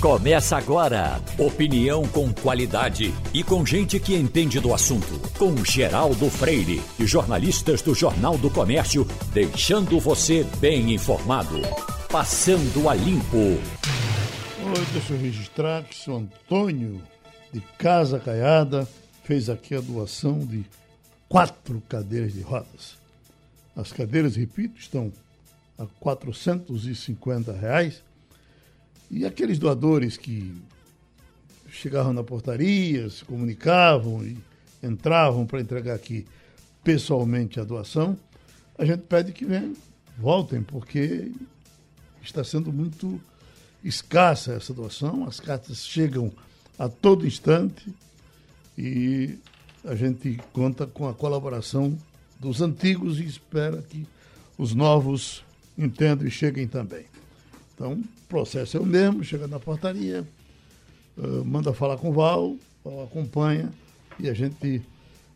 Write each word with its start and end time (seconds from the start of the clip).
Começa 0.00 0.56
agora. 0.56 1.20
Opinião 1.38 2.08
com 2.08 2.32
qualidade 2.32 3.12
e 3.34 3.44
com 3.44 3.66
gente 3.66 4.00
que 4.00 4.16
entende 4.16 4.58
do 4.58 4.72
assunto. 4.72 5.20
Com 5.38 5.62
Geraldo 5.62 6.30
Freire 6.30 6.80
e 6.98 7.06
jornalistas 7.06 7.82
do 7.82 7.94
Jornal 7.94 8.38
do 8.38 8.48
Comércio, 8.48 9.06
deixando 9.30 10.00
você 10.00 10.42
bem 10.58 10.94
informado. 10.94 11.60
Passando 12.10 12.88
a 12.88 12.94
limpo. 12.94 13.36
Oi, 13.36 14.86
deixa 14.94 15.12
eu 15.12 15.18
registrar 15.18 15.84
que 15.84 16.10
o 16.10 16.16
Antônio 16.16 17.02
de 17.52 17.60
Casa 17.76 18.18
Caiada 18.18 18.88
fez 19.24 19.50
aqui 19.50 19.74
a 19.74 19.82
doação 19.82 20.38
de 20.38 20.64
quatro 21.28 21.82
cadeiras 21.90 22.32
de 22.32 22.40
rodas. 22.40 22.96
As 23.76 23.92
cadeiras, 23.92 24.34
repito, 24.34 24.80
estão 24.80 25.12
a 25.78 25.84
450 26.00 27.52
reais 27.52 28.02
e 29.10 29.26
aqueles 29.26 29.58
doadores 29.58 30.16
que 30.16 30.54
chegavam 31.68 32.12
na 32.12 32.22
portaria, 32.22 33.08
se 33.10 33.24
comunicavam 33.24 34.24
e 34.24 34.38
entravam 34.82 35.46
para 35.46 35.60
entregar 35.60 35.94
aqui 35.94 36.26
pessoalmente 36.84 37.58
a 37.58 37.64
doação, 37.64 38.16
a 38.78 38.84
gente 38.84 39.02
pede 39.02 39.32
que 39.32 39.44
venham, 39.44 39.74
voltem, 40.18 40.62
porque 40.62 41.30
está 42.22 42.44
sendo 42.44 42.72
muito 42.72 43.20
escassa 43.84 44.52
essa 44.52 44.72
doação. 44.72 45.26
As 45.26 45.40
cartas 45.40 45.84
chegam 45.84 46.32
a 46.78 46.88
todo 46.88 47.26
instante 47.26 47.92
e 48.76 49.38
a 49.84 49.94
gente 49.94 50.38
conta 50.52 50.86
com 50.86 51.08
a 51.08 51.14
colaboração 51.14 51.96
dos 52.38 52.62
antigos 52.62 53.18
e 53.18 53.24
espera 53.24 53.82
que 53.82 54.06
os 54.56 54.74
novos 54.74 55.44
entendam 55.76 56.26
e 56.26 56.30
cheguem 56.30 56.66
também. 56.66 57.09
Então, 57.80 57.94
o 57.94 58.04
processo 58.28 58.76
é 58.76 58.80
o 58.80 58.84
mesmo, 58.84 59.24
chega 59.24 59.46
na 59.46 59.58
portaria, 59.58 60.22
uh, 61.16 61.42
manda 61.46 61.72
falar 61.72 61.96
com 61.96 62.10
o 62.10 62.12
Val, 62.12 62.54
Val 62.84 63.04
acompanha 63.04 63.72
e 64.18 64.28
a 64.28 64.34
gente 64.34 64.82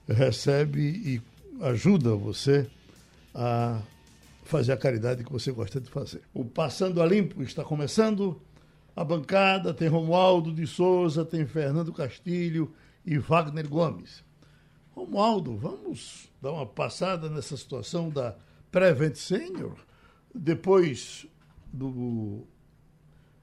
recebe 0.07 0.79
e 0.83 1.23
ajuda 1.63 2.15
você 2.15 2.69
a 3.35 3.81
fazer 4.43 4.73
a 4.73 4.77
caridade 4.77 5.25
que 5.25 5.33
você 5.33 5.53
gosta 5.53 5.81
de 5.81 5.89
fazer. 5.89 6.21
O 6.35 6.45
Passando 6.45 7.01
a 7.01 7.07
Limpo 7.07 7.43
está 7.43 7.65
começando. 7.65 8.39
A 8.95 9.03
bancada 9.03 9.73
tem 9.73 9.89
Romualdo 9.89 10.53
de 10.53 10.67
Souza, 10.67 11.25
tem 11.25 11.47
Fernando 11.47 11.95
Castilho 11.95 12.71
e 13.07 13.17
Wagner 13.17 13.67
Gomes. 13.67 14.23
Romualdo, 14.95 15.57
vamos 15.57 16.29
dar 16.43 16.53
uma 16.53 16.67
passada 16.67 17.31
nessa 17.31 17.57
situação 17.57 18.11
da 18.11 18.37
Prevent 18.71 19.17
Senior? 19.17 19.77
Depois 20.35 21.27
do, 21.75 22.47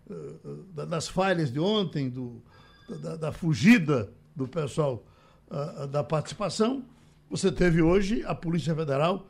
uh, 0.10 0.86
das 0.88 1.08
falhas 1.08 1.52
de 1.52 1.60
ontem, 1.60 2.10
do, 2.10 2.42
da, 3.02 3.16
da 3.16 3.32
fugida 3.32 4.12
do 4.36 4.48
pessoal 4.48 5.06
uh, 5.50 5.88
da 5.88 6.04
participação, 6.04 6.86
você 7.30 7.52
teve 7.52 7.82
hoje 7.82 8.24
a 8.26 8.34
Polícia 8.34 8.76
Federal 8.76 9.28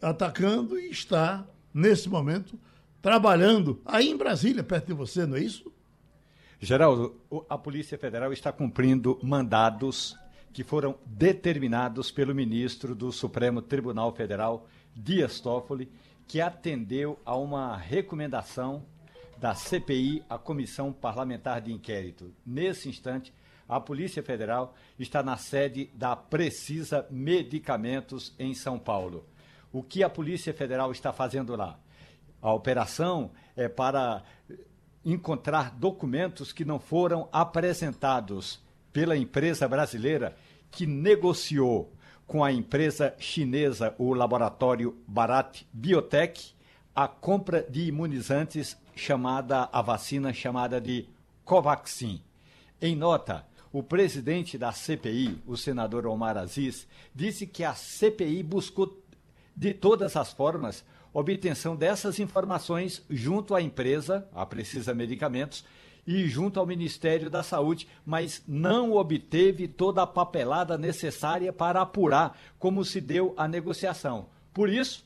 atacando 0.00 0.78
e 0.78 0.90
está, 0.90 1.46
nesse 1.74 2.08
momento, 2.08 2.58
trabalhando 3.02 3.80
aí 3.84 4.08
em 4.08 4.16
Brasília, 4.16 4.62
perto 4.62 4.86
de 4.86 4.94
você, 4.94 5.26
não 5.26 5.36
é 5.36 5.40
isso? 5.40 5.70
Geraldo, 6.60 7.20
a 7.48 7.56
Polícia 7.56 7.96
Federal 7.96 8.32
está 8.32 8.50
cumprindo 8.50 9.18
mandados 9.22 10.16
que 10.52 10.64
foram 10.64 10.96
determinados 11.06 12.10
pelo 12.10 12.34
ministro 12.34 12.94
do 12.94 13.12
Supremo 13.12 13.62
Tribunal 13.62 14.12
Federal, 14.12 14.66
Dias 14.94 15.38
Toffoli, 15.38 15.88
que 16.28 16.42
atendeu 16.42 17.18
a 17.24 17.34
uma 17.34 17.74
recomendação 17.74 18.84
da 19.38 19.54
CPI, 19.54 20.22
a 20.28 20.36
Comissão 20.36 20.92
Parlamentar 20.92 21.62
de 21.62 21.72
Inquérito. 21.72 22.34
Nesse 22.44 22.88
instante, 22.88 23.32
a 23.66 23.80
Polícia 23.80 24.22
Federal 24.22 24.74
está 24.98 25.22
na 25.22 25.38
sede 25.38 25.90
da 25.94 26.14
Precisa 26.14 27.06
Medicamentos 27.10 28.34
em 28.38 28.52
São 28.52 28.78
Paulo. 28.78 29.26
O 29.72 29.82
que 29.82 30.02
a 30.02 30.10
Polícia 30.10 30.52
Federal 30.52 30.92
está 30.92 31.14
fazendo 31.14 31.56
lá? 31.56 31.78
A 32.42 32.52
operação 32.52 33.30
é 33.56 33.66
para 33.66 34.22
encontrar 35.04 35.70
documentos 35.70 36.52
que 36.52 36.64
não 36.64 36.78
foram 36.78 37.26
apresentados 37.32 38.62
pela 38.92 39.16
empresa 39.16 39.66
brasileira 39.66 40.36
que 40.70 40.86
negociou 40.86 41.92
com 42.28 42.44
a 42.44 42.52
empresa 42.52 43.14
chinesa, 43.18 43.94
o 43.98 44.12
laboratório 44.12 44.94
Bharat 45.08 45.66
Biotech, 45.72 46.54
a 46.94 47.08
compra 47.08 47.62
de 47.62 47.88
imunizantes 47.88 48.76
chamada 48.94 49.66
a 49.72 49.80
vacina 49.80 50.30
chamada 50.34 50.78
de 50.78 51.08
Covaxin. 51.42 52.20
Em 52.82 52.94
nota, 52.94 53.46
o 53.72 53.82
presidente 53.82 54.58
da 54.58 54.72
CPI, 54.72 55.42
o 55.46 55.56
senador 55.56 56.06
Omar 56.06 56.36
Aziz, 56.36 56.86
disse 57.14 57.46
que 57.46 57.64
a 57.64 57.72
CPI 57.74 58.42
buscou 58.42 59.02
de 59.56 59.72
todas 59.72 60.14
as 60.14 60.30
formas 60.30 60.84
obtenção 61.14 61.74
dessas 61.74 62.18
informações 62.18 63.02
junto 63.08 63.54
à 63.54 63.62
empresa, 63.62 64.28
a 64.34 64.44
Precisa 64.44 64.92
Medicamentos, 64.92 65.64
e 66.08 66.26
junto 66.26 66.58
ao 66.58 66.64
Ministério 66.64 67.28
da 67.28 67.42
Saúde, 67.42 67.86
mas 68.06 68.42
não 68.48 68.94
obteve 68.94 69.68
toda 69.68 70.00
a 70.02 70.06
papelada 70.06 70.78
necessária 70.78 71.52
para 71.52 71.82
apurar 71.82 72.34
como 72.58 72.82
se 72.82 72.98
deu 72.98 73.34
a 73.36 73.46
negociação. 73.46 74.24
Por 74.54 74.70
isso, 74.70 75.04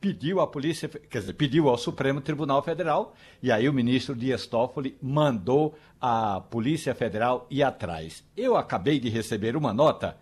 pediu 0.00 0.40
à 0.40 0.46
polícia, 0.46 0.88
quer 0.88 1.18
dizer, 1.18 1.34
pediu 1.34 1.68
ao 1.68 1.76
Supremo 1.76 2.22
Tribunal 2.22 2.62
Federal, 2.62 3.14
e 3.42 3.52
aí 3.52 3.68
o 3.68 3.74
ministro 3.74 4.14
Dias 4.14 4.46
Toffoli 4.46 4.96
mandou 5.02 5.76
a 6.00 6.40
Polícia 6.40 6.94
Federal 6.94 7.46
ir 7.50 7.62
atrás. 7.62 8.24
Eu 8.34 8.56
acabei 8.56 8.98
de 8.98 9.10
receber 9.10 9.54
uma 9.54 9.74
nota 9.74 10.16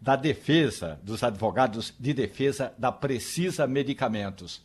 da 0.00 0.16
defesa, 0.16 0.98
dos 1.04 1.22
advogados 1.22 1.94
de 2.00 2.12
defesa 2.12 2.74
da 2.76 2.90
Precisa 2.90 3.64
Medicamentos 3.68 4.60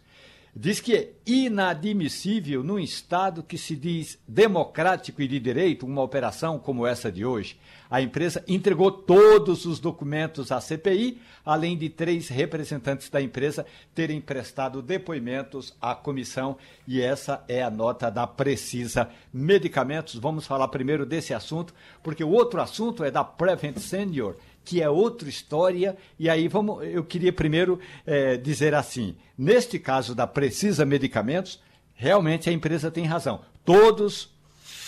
diz 0.55 0.79
que 0.79 0.95
é 0.95 1.11
inadmissível 1.25 2.63
num 2.63 2.77
Estado 2.77 3.41
que 3.41 3.57
se 3.57 3.75
diz 3.75 4.19
democrático 4.27 5.21
e 5.21 5.27
de 5.27 5.39
direito, 5.39 5.85
uma 5.85 6.01
operação 6.01 6.59
como 6.59 6.85
essa 6.85 7.11
de 7.11 7.25
hoje. 7.25 7.57
A 7.89 8.01
empresa 8.01 8.43
entregou 8.47 8.91
todos 8.91 9.65
os 9.65 9.79
documentos 9.79 10.51
à 10.51 10.59
CPI, 10.59 11.21
além 11.45 11.77
de 11.77 11.89
três 11.89 12.27
representantes 12.27 13.09
da 13.09 13.21
empresa 13.21 13.65
terem 13.93 14.19
prestado 14.19 14.81
depoimentos 14.81 15.75
à 15.79 15.93
comissão, 15.93 16.57
e 16.87 17.01
essa 17.01 17.43
é 17.47 17.61
a 17.61 17.69
nota 17.69 18.09
da 18.09 18.25
Precisa 18.25 19.09
Medicamentos. 19.31 20.15
Vamos 20.15 20.47
falar 20.47 20.67
primeiro 20.69 21.05
desse 21.05 21.33
assunto, 21.33 21.73
porque 22.01 22.23
o 22.23 22.29
outro 22.29 22.61
assunto 22.61 23.03
é 23.03 23.11
da 23.11 23.23
Prevent 23.23 23.77
Senior 23.77 24.35
que 24.63 24.81
é 24.81 24.89
outra 24.89 25.29
história. 25.29 25.97
E 26.17 26.29
aí 26.29 26.47
vamos, 26.47 26.85
eu 26.85 27.03
queria 27.03 27.33
primeiro 27.33 27.79
é, 28.05 28.37
dizer 28.37 28.73
assim: 28.73 29.15
neste 29.37 29.79
caso 29.79 30.15
da 30.15 30.27
Precisa 30.27 30.85
Medicamentos, 30.85 31.61
realmente 31.93 32.49
a 32.49 32.53
empresa 32.53 32.91
tem 32.91 33.05
razão. 33.05 33.41
Todos 33.65 34.33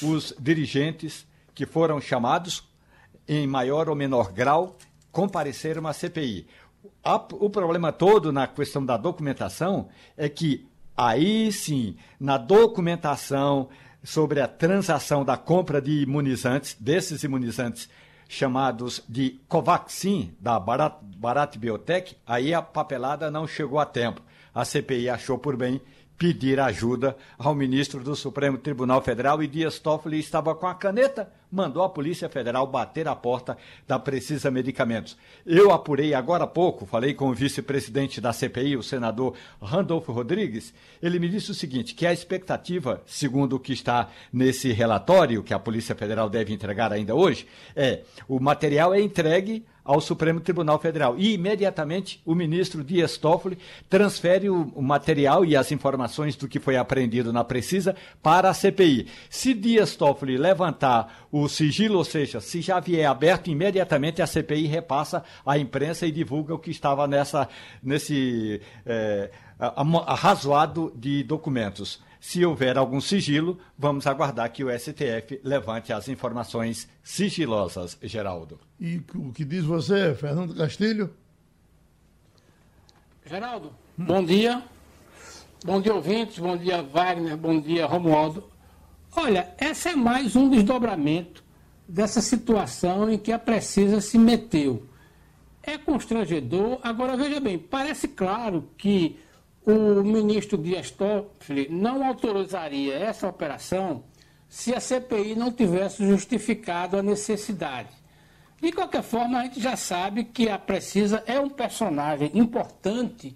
os 0.02 0.34
dirigentes 0.40 1.26
que 1.54 1.66
foram 1.66 2.02
chamados, 2.02 2.64
em 3.28 3.48
maior 3.48 3.90
ou 3.90 3.96
menor 3.96 4.32
grau, 4.32 4.78
compareceram 5.12 5.88
à 5.88 5.94
CPI. 5.94 6.48
o 7.32 7.50
problema 7.50 7.92
todo 7.92 8.32
na 8.32 8.46
questão 8.48 8.86
da 8.86 8.98
documentação 8.98 9.88
é 10.18 10.28
que 10.28 10.68
aí 10.96 11.52
sim, 11.52 11.96
na 12.20 12.38
documentação 12.38 13.70
sobre 14.04 14.40
a 14.40 14.48
transação 14.48 15.26
da 15.26 15.36
compra 15.36 15.82
de 15.82 16.04
imunizantes, 16.04 16.76
desses 16.80 17.24
imunizantes 17.24 17.90
chamados 18.28 19.04
de 19.08 19.40
Covaxin, 19.48 20.36
da 20.40 20.60
Barat, 20.60 20.96
Barat 21.02 21.58
Biotech, 21.58 22.18
aí 22.26 22.54
a 22.54 22.62
papelada 22.62 23.30
não 23.32 23.48
chegou 23.48 23.80
a 23.80 23.86
tempo. 23.86 24.22
A 24.54 24.64
CPI 24.64 25.10
achou 25.10 25.38
por 25.38 25.56
bem 25.56 25.82
pedir 26.18 26.60
ajuda 26.60 27.16
ao 27.38 27.54
ministro 27.54 28.04
do 28.04 28.16
Supremo 28.16 28.58
Tribunal 28.58 29.02
Federal 29.02 29.44
e 29.44 29.48
Dias 29.48 29.80
Toffoli 29.80 30.20
estava 30.20 30.56
com 30.56 30.66
a 30.66 30.74
caneta, 30.74 31.32
mandou 31.56 31.84
a 31.84 31.90
Polícia 31.90 32.28
Federal 32.28 32.68
bater 32.68 33.08
a 33.08 33.16
porta 33.16 33.58
da 33.88 33.98
Precisa 33.98 34.52
Medicamentos. 34.52 35.18
Eu 35.46 35.72
apurei 35.72 36.14
agora 36.14 36.44
há 36.44 36.48
pouco, 36.48 36.86
falei 36.86 37.14
com 37.14 37.30
o 37.30 37.34
vice-presidente 37.34 38.20
da 38.20 38.34
CPI, 38.34 38.76
o 38.76 38.84
senador 38.84 39.36
Randolfo 39.62 40.12
Rodrigues, 40.12 40.74
ele 41.02 41.18
me 41.18 41.30
disse 41.30 41.52
o 41.52 41.56
seguinte, 41.56 41.96
que 41.96 42.06
a 42.06 42.14
expectativa, 42.14 43.02
segundo 43.06 43.56
o 43.56 43.60
que 43.60 43.74
está 43.74 44.10
nesse 44.32 44.72
relatório 44.72 45.44
que 45.44 45.54
a 45.54 45.60
Polícia 45.60 45.96
Federal 45.96 46.30
deve 46.30 46.54
entregar 46.54 46.92
ainda 46.92 47.16
hoje, 47.16 47.48
é 47.76 48.02
o 48.28 48.40
material 48.40 48.94
é 48.94 49.02
entregue 49.02 49.66
ao 49.86 50.02
Supremo 50.02 50.42
Tribunal 50.42 50.80
Federal. 50.80 51.16
E 51.16 51.36
imediatamente 51.36 52.20
o 52.26 52.34
ministro 52.34 52.84
Dias 52.84 53.18
Toffoli 53.18 53.60
transfere 53.88 54.50
o, 54.50 54.82
material 54.82 55.46
e 55.46 55.56
as 55.56 55.72
informações 55.72 56.36
do 56.36 56.48
que 56.48 56.60
foi 56.60 56.76
apreendido 56.76 57.32
na 57.32 57.44
Precisa 57.44 57.96
para 58.22 58.50
a 58.50 58.54
CPI. 58.54 59.08
Se 59.30 59.54
Dias 59.54 59.96
Toffoli 59.96 60.38
levantar 60.38 61.28
o 61.32 61.45
sigilo, 61.50 61.98
ou 61.98 62.04
seja, 62.04 62.40
se 62.40 62.62
já 62.62 62.80
vier 62.80 63.06
aberto, 63.06 63.50
imediatamente 63.50 64.22
a 64.22 64.28
CPI 64.28 64.68
repassa 64.68 65.24
à 65.46 65.58
imprensa 65.58 66.06
e 66.06 66.12
divulga 66.12 66.54
o 66.54 66.60
que 66.60 66.72
estava 66.72 67.08
nessa, 67.08 67.48
nesse 67.82 68.62
é, 68.86 69.32
arrazoado 69.60 70.94
de 70.96 71.24
documentos. 71.24 72.04
Se 72.20 72.44
houver 72.44 72.78
algum 72.78 73.00
sigilo, 73.00 73.60
vamos 73.78 74.08
aguardar 74.08 74.52
que 74.52 74.64
o 74.64 74.80
STF 74.80 75.40
levante 75.44 75.94
as 75.94 76.08
informações 76.08 76.90
sigilosas, 77.04 77.98
Geraldo. 78.02 78.60
E 78.80 79.02
o 79.14 79.32
que 79.32 79.46
diz 79.46 79.64
você, 79.64 80.16
Fernando 80.16 80.56
Castilho? 80.56 81.14
Geraldo, 83.26 83.72
bom 83.98 84.24
dia. 84.24 84.64
Bom 85.64 85.82
dia, 85.82 85.96
ouvintes. 85.96 86.38
Bom 86.38 86.56
dia, 86.56 86.84
Wagner. 86.84 87.36
Bom 87.36 87.60
dia, 87.60 87.88
Romualdo. 87.88 88.55
Olha, 89.18 89.48
esse 89.58 89.88
é 89.88 89.96
mais 89.96 90.36
um 90.36 90.50
desdobramento 90.50 91.42
dessa 91.88 92.20
situação 92.20 93.10
em 93.10 93.18
que 93.18 93.32
a 93.32 93.40
Precisa 93.40 94.02
se 94.02 94.18
meteu. 94.18 94.90
É 95.64 95.78
constrangedor. 95.78 96.80
Agora, 96.84 97.16
veja 97.16 97.40
bem, 97.40 97.58
parece 97.58 98.10
claro 98.10 98.70
que 98.78 99.18
o 99.66 100.04
ministro 100.04 100.58
Dias 100.58 100.92
Toffoli 100.92 101.70
não 101.70 102.06
autorizaria 102.06 102.94
essa 102.94 103.26
operação 103.26 104.04
se 104.50 104.76
a 104.76 104.82
CPI 104.82 105.34
não 105.34 105.50
tivesse 105.50 106.06
justificado 106.06 106.98
a 106.98 107.02
necessidade. 107.02 107.90
De 108.62 108.70
qualquer 108.74 109.02
forma, 109.02 109.40
a 109.40 109.44
gente 109.44 109.62
já 109.62 109.78
sabe 109.78 110.26
que 110.26 110.50
a 110.50 110.60
Precisa 110.60 111.24
é 111.26 111.40
um 111.40 111.50
personagem 111.50 112.32
importante 112.34 113.34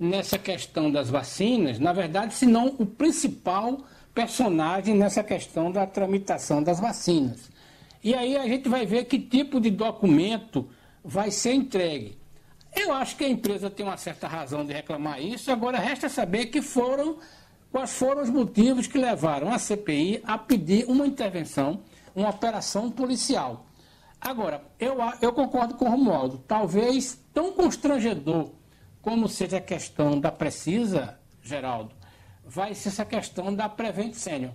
nessa 0.00 0.38
questão 0.38 0.90
das 0.90 1.10
vacinas, 1.10 1.78
na 1.78 1.92
verdade, 1.92 2.32
se 2.32 2.46
não 2.46 2.68
o 2.78 2.86
principal 2.86 3.84
nessa 4.94 5.22
questão 5.22 5.70
da 5.70 5.86
tramitação 5.86 6.62
das 6.62 6.80
vacinas. 6.80 7.50
E 8.02 8.14
aí 8.14 8.36
a 8.36 8.46
gente 8.46 8.68
vai 8.68 8.86
ver 8.86 9.04
que 9.04 9.18
tipo 9.18 9.60
de 9.60 9.70
documento 9.70 10.68
vai 11.04 11.30
ser 11.30 11.52
entregue. 11.52 12.18
Eu 12.74 12.92
acho 12.92 13.16
que 13.16 13.24
a 13.24 13.28
empresa 13.28 13.70
tem 13.70 13.84
uma 13.84 13.96
certa 13.96 14.28
razão 14.28 14.64
de 14.64 14.72
reclamar 14.72 15.20
isso, 15.20 15.50
agora 15.50 15.78
resta 15.78 16.08
saber 16.08 16.46
que 16.46 16.62
foram, 16.62 17.18
quais 17.72 17.92
foram 17.92 18.22
os 18.22 18.30
motivos 18.30 18.86
que 18.86 18.98
levaram 18.98 19.52
a 19.52 19.58
CPI 19.58 20.22
a 20.24 20.38
pedir 20.38 20.84
uma 20.86 21.06
intervenção, 21.06 21.80
uma 22.14 22.28
operação 22.28 22.90
policial. 22.90 23.66
Agora, 24.20 24.62
eu, 24.78 24.96
eu 25.22 25.32
concordo 25.32 25.74
com 25.74 25.86
o 25.86 25.90
Romualdo, 25.90 26.42
talvez 26.46 27.18
tão 27.32 27.52
constrangedor 27.52 28.50
como 29.00 29.28
seja 29.28 29.58
a 29.58 29.60
questão 29.60 30.18
da 30.18 30.30
Precisa, 30.30 31.18
Geraldo, 31.42 31.94
vai 32.48 32.74
ser 32.74 32.88
essa 32.88 33.04
questão 33.04 33.54
da 33.54 33.68
Prevent 33.68 34.14
Senior. 34.14 34.52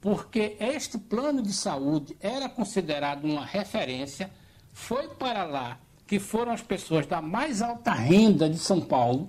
Porque 0.00 0.56
este 0.60 0.96
plano 0.96 1.42
de 1.42 1.52
saúde 1.52 2.16
era 2.20 2.48
considerado 2.48 3.24
uma 3.24 3.44
referência, 3.44 4.30
foi 4.72 5.08
para 5.08 5.44
lá 5.44 5.80
que 6.06 6.20
foram 6.20 6.52
as 6.52 6.62
pessoas 6.62 7.04
da 7.06 7.20
mais 7.20 7.60
alta 7.60 7.92
renda 7.92 8.48
de 8.48 8.58
São 8.58 8.80
Paulo. 8.80 9.28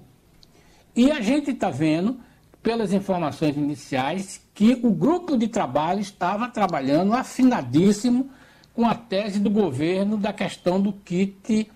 E 0.95 1.11
a 1.11 1.19
gente 1.21 1.49
está 1.49 1.71
vendo, 1.71 2.19
pelas 2.61 2.93
informações 2.93 3.57
iniciais, 3.57 4.41
que 4.53 4.79
o 4.83 4.91
grupo 4.91 5.35
de 5.35 5.47
trabalho 5.47 5.99
estava 5.99 6.47
trabalhando 6.49 7.13
afinadíssimo 7.13 8.29
com 8.75 8.85
a 8.85 8.93
tese 8.93 9.39
do 9.39 9.49
governo 9.49 10.17
da 10.17 10.31
questão 10.31 10.79
do 10.79 10.93
kit, 10.93 11.67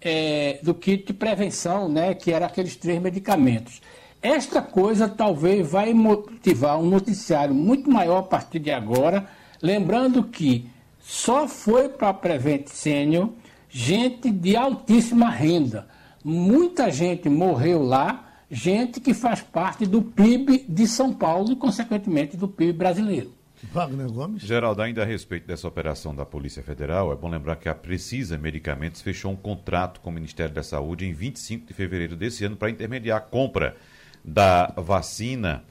é, 0.00 0.58
do 0.62 0.74
kit 0.74 1.04
de 1.04 1.12
prevenção, 1.12 1.86
né, 1.86 2.14
que 2.14 2.32
era 2.32 2.46
aqueles 2.46 2.76
três 2.76 3.00
medicamentos. 3.02 3.82
Esta 4.22 4.60
coisa 4.60 5.08
talvez 5.08 5.70
vai 5.70 5.92
motivar 5.94 6.78
um 6.78 6.88
noticiário 6.88 7.54
muito 7.54 7.90
maior 7.90 8.18
a 8.18 8.22
partir 8.22 8.58
de 8.58 8.70
agora, 8.70 9.28
lembrando 9.62 10.24
que 10.24 10.68
só 11.00 11.46
foi 11.46 11.88
para 11.88 12.08
a 12.08 12.14
Prevent 12.14 12.68
Senior 12.68 13.30
gente 13.68 14.30
de 14.30 14.56
altíssima 14.56 15.28
renda. 15.28 15.86
Muita 16.24 16.90
gente 16.90 17.28
morreu 17.28 17.82
lá, 17.82 18.40
gente 18.50 19.00
que 19.00 19.12
faz 19.12 19.42
parte 19.42 19.84
do 19.84 20.00
PIB 20.00 20.64
de 20.68 20.86
São 20.86 21.12
Paulo 21.12 21.52
e, 21.52 21.56
consequentemente, 21.56 22.36
do 22.36 22.48
PIB 22.48 22.72
brasileiro. 22.72 23.34
Wagner 23.72 24.10
Gomes. 24.10 24.42
Geraldo, 24.42 24.82
ainda 24.82 25.02
a 25.02 25.04
respeito 25.04 25.46
dessa 25.46 25.68
operação 25.68 26.14
da 26.14 26.24
Polícia 26.24 26.62
Federal, 26.62 27.12
é 27.12 27.16
bom 27.16 27.28
lembrar 27.28 27.56
que 27.56 27.68
a 27.68 27.74
Precisa 27.74 28.38
Medicamentos 28.38 29.02
fechou 29.02 29.30
um 29.30 29.36
contrato 29.36 30.00
com 30.00 30.10
o 30.10 30.12
Ministério 30.12 30.54
da 30.54 30.62
Saúde 30.62 31.06
em 31.06 31.12
25 31.12 31.66
de 31.66 31.74
fevereiro 31.74 32.16
desse 32.16 32.44
ano 32.44 32.56
para 32.56 32.70
intermediar 32.70 33.18
a 33.18 33.20
compra 33.20 33.76
da 34.26 34.74
vacina 34.76 35.62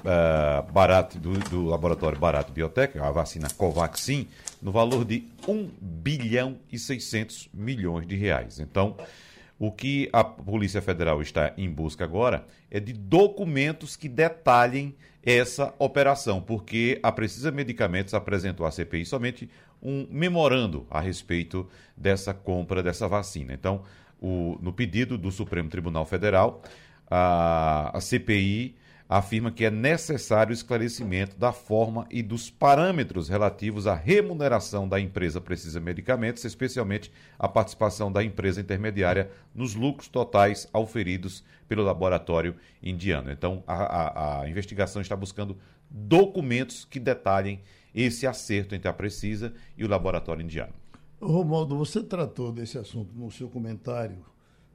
uh, 0.00 1.18
do, 1.20 1.38
do, 1.48 1.64
laboratório 1.66 2.18
Barato 2.18 2.52
Biotech, 2.52 2.98
a 2.98 3.10
vacina 3.12 3.48
Covaxin, 3.48 4.28
no 4.60 4.72
valor 4.72 5.04
de 5.04 5.28
1 5.46 5.70
bilhão 5.80 6.58
e 6.72 6.78
600 6.78 7.48
milhões 7.54 8.08
de 8.08 8.16
reais. 8.16 8.58
Então, 8.58 8.96
o 9.58 9.70
que 9.70 10.08
a 10.12 10.24
Polícia 10.24 10.82
Federal 10.82 11.22
está 11.22 11.52
em 11.56 11.70
busca 11.70 12.02
agora 12.02 12.44
é 12.68 12.80
de 12.80 12.92
documentos 12.92 13.94
que 13.94 14.08
detalhem 14.08 14.94
essa 15.22 15.72
operação, 15.78 16.40
porque 16.40 16.98
a 17.02 17.12
Precisa 17.12 17.52
Medicamentos 17.52 18.14
apresentou 18.14 18.66
à 18.66 18.70
CPI 18.70 19.04
somente 19.04 19.50
um 19.82 20.06
memorando 20.10 20.86
a 20.90 21.00
respeito 21.00 21.68
dessa 21.96 22.34
compra 22.34 22.82
dessa 22.82 23.06
vacina. 23.06 23.52
Então, 23.52 23.82
o, 24.20 24.58
no 24.60 24.72
pedido 24.72 25.16
do 25.16 25.30
Supremo 25.30 25.68
Tribunal 25.68 26.04
Federal, 26.04 26.62
a, 27.10 27.90
a 27.96 28.00
CPI 28.00 28.76
afirma 29.10 29.50
que 29.50 29.64
é 29.64 29.70
necessário 29.72 30.52
esclarecimento 30.52 31.36
da 31.36 31.52
forma 31.52 32.06
e 32.08 32.22
dos 32.22 32.48
parâmetros 32.48 33.28
relativos 33.28 33.88
à 33.88 33.92
remuneração 33.92 34.88
da 34.88 35.00
empresa 35.00 35.40
Precisa 35.40 35.80
Medicamentos, 35.80 36.44
especialmente 36.44 37.10
a 37.36 37.48
participação 37.48 38.12
da 38.12 38.22
empresa 38.22 38.60
intermediária 38.60 39.28
nos 39.52 39.74
lucros 39.74 40.06
totais 40.06 40.68
auferidos 40.72 41.42
pelo 41.66 41.82
laboratório 41.82 42.54
indiano. 42.80 43.32
Então, 43.32 43.64
a, 43.66 43.74
a, 43.74 44.42
a 44.42 44.48
investigação 44.48 45.02
está 45.02 45.16
buscando 45.16 45.58
documentos 45.90 46.84
que 46.84 47.00
detalhem 47.00 47.60
esse 47.92 48.28
acerto 48.28 48.76
entre 48.76 48.88
a 48.88 48.92
Precisa 48.92 49.52
e 49.76 49.84
o 49.84 49.88
laboratório 49.88 50.44
indiano. 50.44 50.72
Romualdo, 51.20 51.76
você 51.76 52.00
tratou 52.00 52.52
desse 52.52 52.78
assunto 52.78 53.12
no 53.12 53.28
seu 53.28 53.48
comentário 53.48 54.24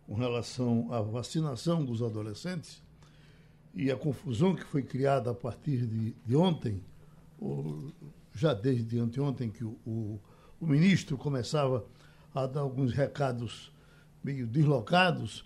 com 0.05 0.13
relação 0.13 0.91
à 0.93 1.01
vacinação 1.01 1.83
dos 1.83 2.01
adolescentes 2.01 2.81
e 3.73 3.91
a 3.91 3.97
confusão 3.97 4.55
que 4.55 4.63
foi 4.63 4.81
criada 4.81 5.31
a 5.31 5.33
partir 5.33 5.85
de, 5.85 6.15
de 6.25 6.35
ontem, 6.35 6.81
ou 7.37 7.91
já 8.33 8.53
desde 8.53 8.97
anteontem, 8.99 9.49
que 9.49 9.65
o, 9.65 9.77
o, 9.85 10.19
o, 10.61 10.65
ministro 10.65 11.17
começava 11.17 11.85
a 12.33 12.45
dar 12.47 12.61
alguns 12.61 12.93
recados 12.93 13.71
meio 14.23 14.47
deslocados, 14.47 15.45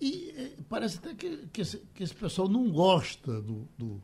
e 0.00 0.30
eh, 0.36 0.56
parece 0.68 0.98
até 0.98 1.14
que, 1.14 1.48
que, 1.52 1.62
esse, 1.62 1.78
que 1.94 2.02
esse 2.02 2.14
pessoal 2.14 2.48
não 2.48 2.70
gosta 2.70 3.40
do, 3.40 3.68
do, 3.76 4.02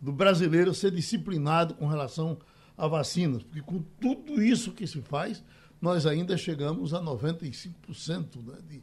do 0.00 0.12
brasileiro 0.12 0.74
ser 0.74 0.90
disciplinado 0.90 1.74
com 1.74 1.86
relação 1.86 2.38
a 2.76 2.88
vacinas, 2.88 3.42
porque 3.44 3.62
com 3.62 3.80
tudo 4.00 4.42
isso 4.42 4.72
que 4.72 4.86
se 4.86 5.00
faz, 5.02 5.42
nós 5.80 6.06
ainda 6.06 6.36
chegamos 6.36 6.94
a 6.94 7.00
95% 7.00 8.42
né, 8.42 8.58
de, 8.68 8.82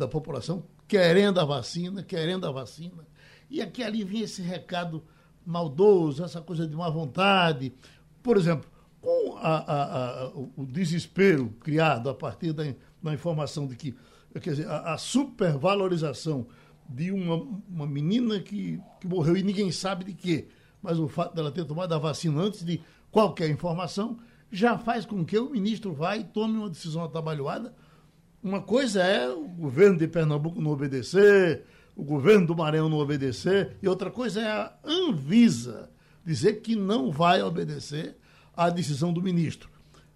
da 0.00 0.08
população 0.08 0.64
querendo 0.88 1.38
a 1.38 1.44
vacina, 1.44 2.02
querendo 2.02 2.46
a 2.46 2.50
vacina. 2.50 3.06
E 3.48 3.62
aqui 3.62 3.82
ali 3.82 4.02
vinha 4.02 4.24
esse 4.24 4.42
recado 4.42 5.04
maldoso, 5.46 6.24
essa 6.24 6.40
coisa 6.40 6.66
de 6.66 6.74
má 6.74 6.90
vontade. 6.90 7.72
Por 8.22 8.36
exemplo, 8.36 8.68
com 9.00 9.36
a, 9.38 9.56
a, 9.56 10.24
a, 10.24 10.28
o 10.56 10.66
desespero 10.66 11.50
criado 11.60 12.10
a 12.10 12.14
partir 12.14 12.52
da, 12.52 12.64
da 13.02 13.14
informação 13.14 13.66
de 13.66 13.76
que 13.76 13.96
quer 14.40 14.50
dizer, 14.50 14.68
a, 14.68 14.96
supervalorização 14.98 16.46
de 16.88 17.10
uma, 17.10 17.36
uma 17.68 17.86
menina 17.86 18.40
que, 18.40 18.80
que 19.00 19.08
morreu 19.08 19.36
e 19.36 19.42
ninguém 19.42 19.72
sabe 19.72 20.04
de 20.04 20.12
quê, 20.12 20.48
mas 20.82 20.98
o 20.98 21.08
fato 21.08 21.34
dela 21.34 21.50
ter 21.50 21.64
tomado 21.64 21.92
a 21.94 21.98
vacina 21.98 22.40
antes 22.40 22.64
de 22.64 22.80
qualquer 23.10 23.48
informação 23.48 24.18
já 24.50 24.76
faz 24.76 25.06
com 25.06 25.24
que 25.24 25.38
o 25.38 25.50
ministro 25.50 25.92
vá 25.92 26.16
e 26.16 26.24
tome 26.24 26.58
uma 26.58 26.68
decisão 26.68 27.04
atabalhoada. 27.04 27.74
Uma 28.42 28.62
coisa 28.62 29.02
é 29.02 29.28
o 29.28 29.44
governo 29.46 29.98
de 29.98 30.08
Pernambuco 30.08 30.60
não 30.60 30.70
obedecer, 30.70 31.64
o 31.94 32.02
governo 32.02 32.46
do 32.46 32.56
Maranhão 32.56 32.88
não 32.88 32.98
obedecer, 32.98 33.76
e 33.82 33.88
outra 33.88 34.10
coisa 34.10 34.40
é 34.40 34.46
a 34.46 34.72
Anvisa 34.84 35.90
dizer 36.24 36.60
que 36.60 36.74
não 36.74 37.10
vai 37.10 37.42
obedecer 37.42 38.16
à 38.56 38.70
decisão 38.70 39.12
do 39.12 39.22
ministro. 39.22 39.68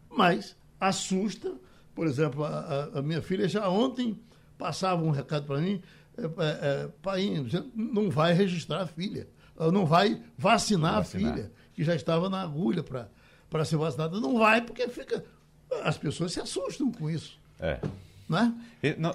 Mas 0.09 0.57
assusta, 0.81 1.53
por 1.95 2.07
exemplo, 2.07 2.45
a, 2.45 2.91
a 2.95 3.03
minha 3.03 3.21
filha 3.21 3.47
já 3.47 3.69
ontem 3.69 4.19
passava 4.57 5.03
um 5.03 5.11
recado 5.11 5.47
para 5.47 5.61
mim, 5.61 5.83
é, 6.17 6.23
é, 6.23 6.29
é, 6.39 6.89
pai, 7.03 7.45
não 7.75 8.09
vai 8.09 8.33
registrar 8.33 8.83
a 8.83 8.87
filha, 8.87 9.29
não 9.73 9.85
vai 9.85 10.23
vacinar, 10.39 10.95
vacinar. 10.95 11.33
a 11.33 11.35
filha, 11.35 11.53
que 11.75 11.85
já 11.85 11.95
estava 11.95 12.31
na 12.31 12.41
agulha 12.41 12.83
para 12.83 13.65
ser 13.65 13.77
vacinada. 13.77 14.21
Não 14.21 14.39
vai, 14.39 14.61
porque 14.63 14.89
fica. 14.89 15.25
As 15.83 15.99
pessoas 15.99 16.33
se 16.33 16.41
assustam 16.41 16.91
com 16.91 17.11
isso. 17.11 17.39
É. 17.59 17.81
Não 18.35 18.41
é? 18.41 18.53
E, 18.83 18.97
não, 18.99 19.13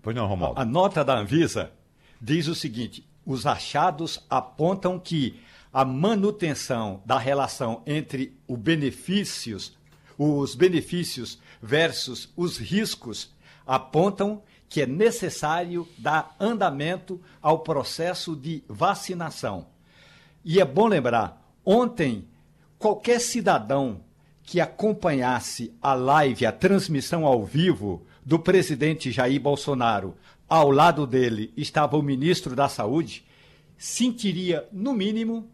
pois 0.00 0.14
não, 0.14 0.26
Romualdo. 0.26 0.60
A 0.60 0.64
nota 0.64 1.04
da 1.04 1.18
Anvisa 1.18 1.72
diz 2.20 2.46
o 2.46 2.54
seguinte: 2.54 3.04
os 3.26 3.46
achados 3.46 4.24
apontam 4.30 4.98
que 4.98 5.40
a 5.72 5.84
manutenção 5.84 7.02
da 7.04 7.18
relação 7.18 7.82
entre 7.84 8.38
os 8.46 8.56
benefícios, 8.56 9.76
os 10.16 10.54
benefícios 10.54 11.38
versus 11.60 12.32
os 12.36 12.58
riscos 12.58 13.34
apontam 13.66 14.40
que 14.68 14.82
é 14.82 14.86
necessário 14.86 15.88
dar 15.98 16.36
andamento 16.38 17.20
ao 17.42 17.60
processo 17.60 18.36
de 18.36 18.62
vacinação. 18.68 19.66
E 20.44 20.60
é 20.60 20.64
bom 20.64 20.86
lembrar, 20.86 21.42
ontem, 21.64 22.28
qualquer 22.78 23.20
cidadão 23.20 24.00
que 24.42 24.60
acompanhasse 24.60 25.74
a 25.80 25.94
live, 25.94 26.44
a 26.44 26.52
transmissão 26.52 27.24
ao 27.24 27.44
vivo 27.44 28.06
do 28.24 28.38
presidente 28.38 29.10
Jair 29.10 29.40
Bolsonaro, 29.40 30.14
ao 30.48 30.70
lado 30.70 31.06
dele 31.06 31.52
estava 31.56 31.96
o 31.96 32.02
ministro 32.02 32.54
da 32.54 32.68
Saúde, 32.68 33.24
sentiria, 33.76 34.66
no 34.72 34.92
mínimo, 34.92 35.48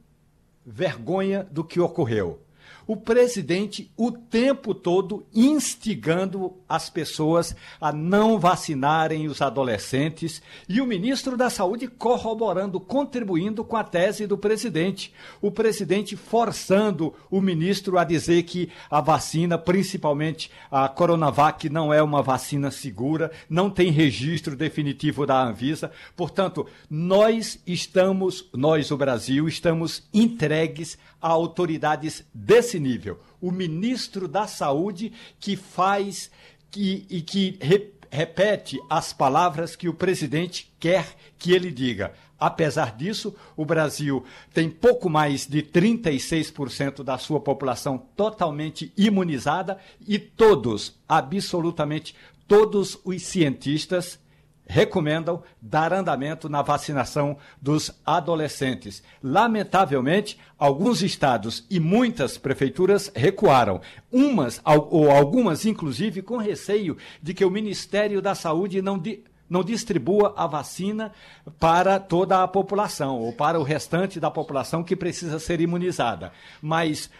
vergonha 0.64 1.42
do 1.50 1.64
que 1.64 1.80
ocorreu 1.80 2.40
o 2.90 2.96
presidente 2.96 3.88
o 3.96 4.10
tempo 4.10 4.74
todo 4.74 5.24
instigando 5.32 6.56
as 6.68 6.90
pessoas 6.90 7.54
a 7.80 7.92
não 7.92 8.36
vacinarem 8.36 9.28
os 9.28 9.40
adolescentes 9.40 10.42
e 10.68 10.80
o 10.80 10.86
ministro 10.86 11.36
da 11.36 11.48
Saúde 11.48 11.86
corroborando, 11.86 12.80
contribuindo 12.80 13.62
com 13.62 13.76
a 13.76 13.84
tese 13.84 14.26
do 14.26 14.36
presidente. 14.36 15.14
O 15.40 15.52
presidente 15.52 16.16
forçando 16.16 17.14
o 17.30 17.40
ministro 17.40 17.96
a 17.96 18.02
dizer 18.02 18.42
que 18.42 18.72
a 18.90 19.00
vacina, 19.00 19.56
principalmente 19.56 20.50
a 20.68 20.88
Coronavac, 20.88 21.70
não 21.70 21.94
é 21.94 22.02
uma 22.02 22.22
vacina 22.22 22.72
segura, 22.72 23.30
não 23.48 23.70
tem 23.70 23.92
registro 23.92 24.56
definitivo 24.56 25.24
da 25.24 25.40
Anvisa. 25.40 25.92
Portanto, 26.16 26.66
nós 26.90 27.62
estamos, 27.64 28.50
nós, 28.52 28.90
o 28.90 28.96
Brasil, 28.96 29.46
estamos 29.46 30.02
entregues 30.12 30.98
a 31.22 31.28
autoridades 31.28 32.24
desse 32.32 32.79
nível. 32.80 33.20
O 33.40 33.52
ministro 33.52 34.26
da 34.26 34.46
Saúde 34.46 35.12
que 35.38 35.56
faz 35.56 36.30
que, 36.70 37.06
e 37.08 37.22
que 37.22 37.58
re, 37.60 37.92
repete 38.10 38.80
as 38.88 39.12
palavras 39.12 39.76
que 39.76 39.88
o 39.88 39.94
presidente 39.94 40.72
quer 40.80 41.14
que 41.38 41.52
ele 41.52 41.70
diga. 41.70 42.12
Apesar 42.38 42.96
disso, 42.96 43.36
o 43.54 43.66
Brasil 43.66 44.24
tem 44.54 44.70
pouco 44.70 45.10
mais 45.10 45.46
de 45.46 45.62
36% 45.62 47.02
da 47.02 47.18
sua 47.18 47.38
população 47.38 47.98
totalmente 48.16 48.90
imunizada 48.96 49.78
e 50.08 50.18
todos, 50.18 50.98
absolutamente 51.06 52.16
todos 52.48 52.98
os 53.04 53.22
cientistas 53.22 54.18
recomendam 54.70 55.42
dar 55.60 55.92
andamento 55.92 56.48
na 56.48 56.62
vacinação 56.62 57.36
dos 57.60 57.90
adolescentes. 58.06 59.02
Lamentavelmente, 59.20 60.38
alguns 60.56 61.02
estados 61.02 61.66
e 61.68 61.80
muitas 61.80 62.38
prefeituras 62.38 63.10
recuaram. 63.14 63.80
Umas, 64.12 64.60
ou 64.64 65.10
algumas, 65.10 65.66
inclusive, 65.66 66.22
com 66.22 66.36
receio 66.36 66.96
de 67.20 67.34
que 67.34 67.44
o 67.44 67.50
Ministério 67.50 68.22
da 68.22 68.34
Saúde 68.34 68.80
não. 68.80 69.02
Não 69.48 69.64
distribua 69.64 70.32
a 70.36 70.46
vacina 70.46 71.10
para 71.58 71.98
toda 71.98 72.40
a 72.40 72.46
população 72.46 73.18
ou 73.18 73.32
para 73.32 73.58
o 73.58 73.64
restante 73.64 74.20
da 74.20 74.30
população 74.30 74.84
que 74.84 74.94
precisa 74.94 75.40
ser 75.40 75.60
imunizada. 75.60 76.30
Mas 76.62 77.10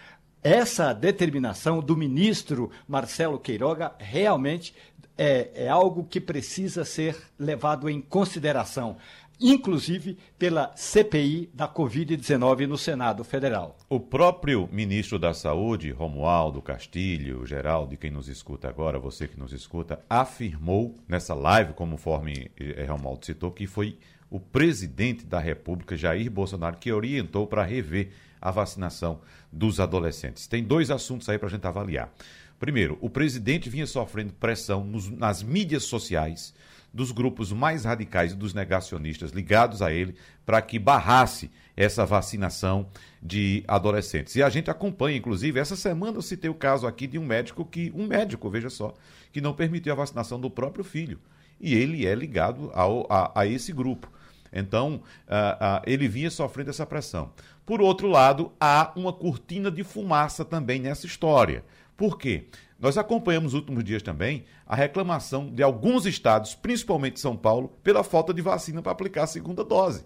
essa 0.43 0.91
determinação 0.91 1.81
do 1.81 1.95
ministro 1.95 2.71
Marcelo 2.87 3.37
Queiroga 3.37 3.91
realmente 3.99 4.73
é, 5.17 5.49
é 5.53 5.69
algo 5.69 6.03
que 6.03 6.19
precisa 6.19 6.85
ser 6.85 7.17
levado 7.37 7.89
em 7.89 8.01
consideração 8.01 8.97
inclusive 9.41 10.17
pela 10.37 10.71
CPI 10.75 11.49
da 11.51 11.67
Covid-19 11.67 12.67
no 12.67 12.77
Senado 12.77 13.23
Federal. 13.23 13.75
O 13.89 13.99
próprio 13.99 14.69
ministro 14.71 15.17
da 15.17 15.33
Saúde, 15.33 15.89
Romualdo 15.89 16.61
Castilho, 16.61 17.45
geral 17.45 17.87
de 17.87 17.97
quem 17.97 18.11
nos 18.11 18.27
escuta 18.29 18.69
agora, 18.69 18.99
você 18.99 19.27
que 19.27 19.39
nos 19.39 19.51
escuta, 19.51 19.99
afirmou 20.07 20.95
nessa 21.07 21.33
live, 21.33 21.73
conforme 21.73 22.51
eh, 22.59 22.85
Romualdo 22.85 23.25
citou, 23.25 23.51
que 23.51 23.65
foi 23.65 23.97
o 24.29 24.39
presidente 24.39 25.25
da 25.25 25.39
República, 25.39 25.97
Jair 25.97 26.29
Bolsonaro, 26.29 26.77
que 26.77 26.91
orientou 26.91 27.47
para 27.47 27.63
rever 27.63 28.11
a 28.39 28.51
vacinação 28.51 29.19
dos 29.51 29.79
adolescentes. 29.79 30.47
Tem 30.47 30.63
dois 30.63 30.89
assuntos 30.89 31.27
aí 31.27 31.37
para 31.37 31.47
a 31.47 31.51
gente 31.51 31.65
avaliar. 31.67 32.11
Primeiro, 32.61 32.95
o 33.01 33.09
presidente 33.09 33.71
vinha 33.71 33.87
sofrendo 33.87 34.33
pressão 34.33 34.83
nos, 34.83 35.09
nas 35.09 35.41
mídias 35.41 35.81
sociais 35.81 36.53
dos 36.93 37.11
grupos 37.11 37.51
mais 37.51 37.85
radicais 37.85 38.33
e 38.33 38.35
dos 38.35 38.53
negacionistas 38.53 39.31
ligados 39.31 39.81
a 39.81 39.91
ele 39.91 40.13
para 40.45 40.61
que 40.61 40.77
barrasse 40.77 41.49
essa 41.75 42.05
vacinação 42.05 42.87
de 43.19 43.63
adolescentes. 43.67 44.35
E 44.35 44.43
a 44.43 44.49
gente 44.49 44.69
acompanha, 44.69 45.17
inclusive, 45.17 45.59
essa 45.59 45.75
semana 45.75 46.19
eu 46.19 46.21
citei 46.21 46.51
o 46.51 46.53
caso 46.53 46.85
aqui 46.85 47.07
de 47.07 47.17
um 47.17 47.25
médico 47.25 47.65
que, 47.65 47.91
um 47.95 48.05
médico, 48.05 48.47
veja 48.47 48.69
só, 48.69 48.93
que 49.33 49.41
não 49.41 49.55
permitiu 49.55 49.93
a 49.93 49.95
vacinação 49.95 50.39
do 50.39 50.47
próprio 50.49 50.83
filho. 50.83 51.19
E 51.59 51.73
ele 51.73 52.05
é 52.05 52.13
ligado 52.13 52.69
ao, 52.75 53.07
a, 53.11 53.31
a 53.41 53.47
esse 53.47 53.73
grupo. 53.73 54.07
Então, 54.53 54.95
uh, 54.95 54.99
uh, 54.99 55.81
ele 55.87 56.07
vinha 56.07 56.29
sofrendo 56.29 56.69
essa 56.69 56.85
pressão. 56.85 57.31
Por 57.65 57.81
outro 57.81 58.07
lado, 58.07 58.51
há 58.59 58.91
uma 58.95 59.13
cortina 59.13 59.71
de 59.71 59.83
fumaça 59.83 60.45
também 60.45 60.79
nessa 60.79 61.07
história. 61.07 61.63
Por 62.01 62.17
quê? 62.17 62.47
Nós 62.79 62.97
acompanhamos 62.97 63.53
nos 63.53 63.61
últimos 63.61 63.83
dias 63.83 64.01
também 64.01 64.45
a 64.65 64.75
reclamação 64.75 65.53
de 65.53 65.61
alguns 65.61 66.07
estados, 66.07 66.55
principalmente 66.55 67.19
São 67.19 67.37
Paulo, 67.37 67.77
pela 67.83 68.03
falta 68.03 68.33
de 68.33 68.41
vacina 68.41 68.81
para 68.81 68.91
aplicar 68.91 69.25
a 69.25 69.27
segunda 69.27 69.63
dose. 69.63 70.03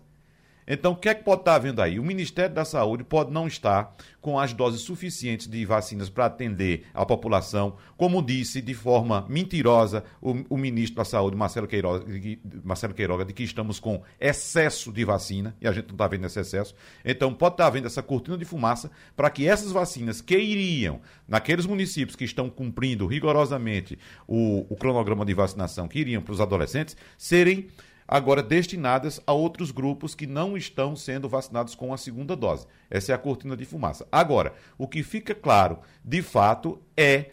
Então, 0.67 0.93
o 0.93 0.95
que 0.95 1.10
é 1.10 1.13
que 1.13 1.24
pode 1.24 1.41
estar 1.41 1.55
havendo 1.55 1.81
aí? 1.81 2.00
O 2.00 2.03
Ministério 2.03 2.53
da 2.53 2.65
Saúde 2.65 3.03
pode 3.03 3.31
não 3.31 3.48
estar 3.48 3.95
com 4.19 4.39
as 4.39 4.53
doses 4.53 4.81
suficientes 4.81 5.48
de 5.48 5.63
vacinas 5.65 6.10
para 6.10 6.25
atender 6.25 6.88
a 6.93 7.05
população, 7.05 7.75
como 7.95 8.24
disse 8.24 8.60
de 8.60 8.74
forma 8.74 9.24
mentirosa 9.29 10.03
o, 10.19 10.43
o 10.50 10.57
ministro 10.57 10.95
da 10.95 11.05
Saúde, 11.05 11.38
Marcelo 11.38 11.67
Queiroga, 11.67 12.03
de, 12.05 12.39
Marcelo 12.63 12.95
Queiroga, 12.95 13.24
de 13.24 13.34
que 13.34 13.43
estamos 13.43 13.79
com 13.79 14.01
excesso 14.19 14.91
de 14.91 15.05
vacina, 15.05 15.55
e 15.62 15.67
a 15.67 15.72
gente 15.72 15.89
não 15.89 15.93
está 15.93 16.07
vendo 16.07 16.25
esse 16.25 16.39
excesso. 16.39 16.74
Então, 17.03 17.31
pode 17.31 17.53
estar 17.53 17.67
havendo 17.67 17.86
essa 17.86 18.01
cortina 18.01 18.36
de 18.36 18.45
fumaça 18.45 18.89
para 19.15 19.29
que 19.29 19.48
essas 19.48 19.72
vacinas 19.72 20.22
que 20.22 20.36
iriam 20.36 21.00
naqueles 21.27 21.67
municípios 21.67 22.15
que 22.15 22.24
estão 22.24 22.50
cumprindo 22.50 23.05
rigorosamente 23.05 24.00
o, 24.27 24.65
o 24.67 24.75
cronograma 24.75 25.24
de 25.24 25.36
vacinação, 25.36 25.88
que 25.88 26.00
iriam 26.00 26.24
para 26.24 26.34
os 26.34 26.41
adolescentes, 26.41 26.98
serem 27.15 27.67
agora 28.07 28.43
destinadas 28.43 29.19
a 29.25 29.33
outros 29.33 29.71
grupos 29.71 30.13
que 30.13 30.27
não 30.27 30.55
estão 30.55 30.95
sendo 30.95 31.27
vacinados 31.27 31.75
com 31.75 31.93
a 31.93 31.97
segunda 31.97 32.35
dose. 32.35 32.67
Essa 32.89 33.12
é 33.12 33.15
a 33.15 33.17
cortina 33.17 33.55
de 33.55 33.65
fumaça. 33.65 34.07
Agora, 34.12 34.53
o 34.77 34.88
que 34.88 35.03
fica 35.03 35.33
claro, 35.33 35.79
de 36.03 36.21
fato, 36.21 36.81
é 36.95 37.31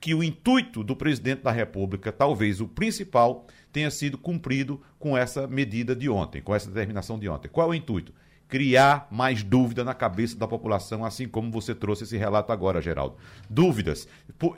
que 0.00 0.14
o 0.14 0.22
intuito 0.22 0.84
do 0.84 0.94
presidente 0.94 1.42
da 1.42 1.50
República, 1.50 2.12
talvez 2.12 2.60
o 2.60 2.68
principal, 2.68 3.46
tenha 3.72 3.90
sido 3.90 4.16
cumprido 4.16 4.80
com 4.98 5.16
essa 5.16 5.46
medida 5.46 5.94
de 5.96 6.08
ontem, 6.08 6.40
com 6.40 6.54
essa 6.54 6.68
determinação 6.68 7.18
de 7.18 7.28
ontem. 7.28 7.48
Qual 7.48 7.66
é 7.66 7.70
o 7.70 7.74
intuito? 7.74 8.12
Criar 8.48 9.08
mais 9.10 9.42
dúvida 9.42 9.82
na 9.82 9.94
cabeça 9.94 10.36
da 10.36 10.46
população, 10.46 11.04
assim 11.04 11.26
como 11.26 11.50
você 11.50 11.74
trouxe 11.74 12.04
esse 12.04 12.16
relato 12.16 12.52
agora, 12.52 12.80
Geraldo. 12.80 13.16
Dúvidas. 13.50 14.06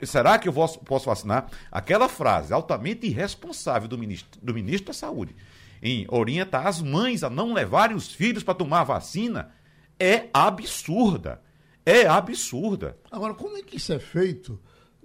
será 0.03 0.37
que 0.37 0.47
eu 0.47 0.53
posso 0.53 1.05
vacinar? 1.05 1.47
Aquela 1.71 2.07
frase 2.07 2.53
altamente 2.53 3.07
irresponsável 3.07 3.87
do 3.87 3.97
ministro, 3.97 4.39
do 4.41 4.53
ministro 4.53 4.87
da 4.87 4.93
Saúde 4.93 5.35
em 5.81 6.05
orientar 6.09 6.67
as 6.67 6.81
mães 6.81 7.23
a 7.23 7.29
não 7.29 7.53
levarem 7.53 7.95
os 7.95 8.11
filhos 8.11 8.43
para 8.43 8.53
tomar 8.53 8.83
vacina 8.83 9.51
é 9.99 10.29
absurda. 10.33 11.41
É 11.85 12.05
absurda. 12.05 12.97
Agora, 13.11 13.33
como 13.33 13.57
é 13.57 13.61
que 13.61 13.77
isso 13.77 13.91
é 13.91 13.99
feito? 13.99 14.59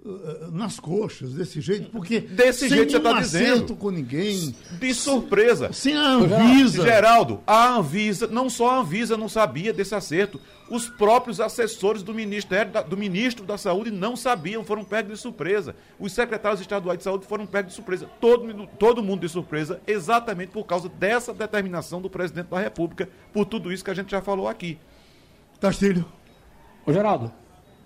Eh, 0.07 0.49
nas 0.51 0.79
coxas, 0.79 1.33
desse 1.33 1.59
jeito, 1.59 1.89
porque 1.89 2.19
desse 2.19 2.69
jeito 2.69 2.91
você 2.91 2.97
está 2.97 3.13
dizendo. 3.19 3.75
com 3.75 3.89
ninguém. 3.89 4.55
De 4.79 4.93
surpresa. 4.93 5.73
Sem 5.73 5.97
a 5.97 6.09
Anvisa. 6.11 6.83
Geraldo, 6.83 7.41
a 7.47 7.69
Anvisa, 7.77 8.27
não 8.27 8.47
só 8.47 8.69
a 8.69 8.79
Anvisa 8.81 9.17
não 9.17 9.27
sabia 9.27 9.73
desse 9.73 9.95
acerto, 9.95 10.39
os 10.69 10.87
próprios 10.87 11.39
assessores 11.39 12.03
do 12.03 12.13
Ministério 12.13 12.71
do 12.87 12.95
Ministro 12.95 13.43
da 13.43 13.57
Saúde 13.57 13.89
não 13.89 14.15
sabiam, 14.15 14.63
foram 14.63 14.83
pegos 14.83 15.13
de 15.13 15.17
surpresa. 15.17 15.75
Os 15.99 16.13
secretários 16.13 16.61
estaduais 16.61 16.99
de 16.99 17.03
saúde 17.03 17.25
foram 17.25 17.47
pegos 17.47 17.71
de 17.71 17.75
surpresa. 17.75 18.07
Todo, 18.21 18.67
todo 18.77 19.01
mundo 19.01 19.21
de 19.21 19.29
surpresa, 19.29 19.81
exatamente 19.87 20.51
por 20.51 20.65
causa 20.65 20.87
dessa 20.87 21.33
determinação 21.33 21.99
do 21.99 22.11
presidente 22.11 22.49
da 22.49 22.59
República, 22.59 23.09
por 23.33 23.45
tudo 23.45 23.73
isso 23.73 23.83
que 23.83 23.89
a 23.89 23.95
gente 23.95 24.11
já 24.11 24.21
falou 24.21 24.47
aqui. 24.47 24.77
Castilho. 25.59 26.05
Ô, 26.85 26.93
Geraldo. 26.93 27.31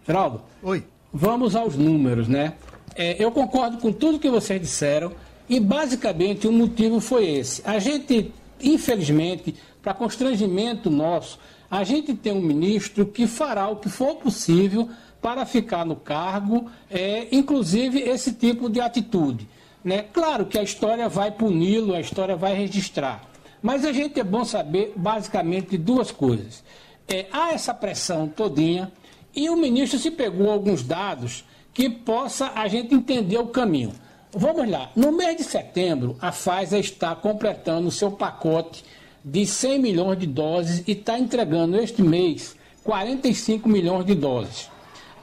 Geraldo. 0.06 0.42
Oi. 0.62 0.84
Vamos 1.12 1.56
aos 1.56 1.76
números, 1.76 2.28
né? 2.28 2.54
É, 2.96 3.16
eu 3.24 3.32
concordo 3.32 3.78
com 3.78 3.92
tudo 3.92 4.20
que 4.20 4.30
vocês 4.30 4.62
disseram 4.62 5.12
e 5.48 5.60
basicamente 5.60 6.48
o 6.48 6.52
motivo 6.52 7.00
foi 7.00 7.28
esse. 7.28 7.64
A 7.66 7.80
gente, 7.80 8.32
infelizmente, 8.62 9.56
para 9.82 9.94
constrangimento 9.94 10.90
nosso, 10.90 11.40
a 11.70 11.84
gente 11.84 12.14
tem 12.14 12.32
um 12.32 12.42
ministro 12.42 13.08
que 13.08 13.26
fará 13.26 13.68
o 13.68 13.78
que 13.78 13.90
for 13.90 14.18
possível 14.18 14.88
para 15.20 15.46
ficar 15.46 15.86
no 15.86 15.96
cargo, 15.96 16.70
é, 16.90 17.28
inclusive 17.32 18.00
esse 18.00 18.34
tipo 18.34 18.70
de 18.70 18.80
atitude. 18.80 19.48
Né? 19.84 20.04
Claro 20.14 20.46
que 20.46 20.60
a 20.60 20.64
história 20.64 21.10
vai 21.10 21.32
puni-lo, 21.32 21.96
a 21.96 22.00
história 22.00 22.36
vai 22.36 22.54
registrar. 22.54 23.24
Mas 23.62 23.84
a 23.84 23.92
gente 23.92 24.20
é 24.20 24.24
bom 24.24 24.46
saber 24.46 24.94
basicamente 24.96 25.78
duas 25.78 26.12
coisas. 26.12 26.64
É, 27.08 27.26
há 27.32 27.52
essa 27.52 27.74
pressão 27.74 28.28
todinha 28.28 28.92
e 29.36 29.50
o 29.50 29.56
ministro 29.56 30.00
se 30.00 30.12
pegou 30.12 30.52
alguns 30.52 30.84
dados 30.84 31.44
que 31.74 31.90
possa 31.90 32.52
a 32.56 32.68
gente 32.68 32.94
entender 32.94 33.38
o 33.38 33.48
caminho. 33.48 33.94
Vamos 34.32 34.70
lá. 34.70 34.92
No 34.96 35.12
mês 35.12 35.38
de 35.38 35.44
setembro, 35.44 36.16
a 36.22 36.32
Pfizer 36.32 36.80
está 36.80 37.16
completando 37.16 37.88
o 37.88 37.92
seu 37.92 38.12
pacote 38.12 38.84
de 39.24 39.46
100 39.46 39.80
milhões 39.80 40.20
de 40.20 40.28
doses 40.28 40.84
e 40.88 40.92
está 40.92 41.18
entregando 41.18 41.78
este 41.78 42.02
mês 42.02 42.56
45 42.84 43.68
milhões 43.68 44.06
de 44.06 44.16
doses. 44.16 44.70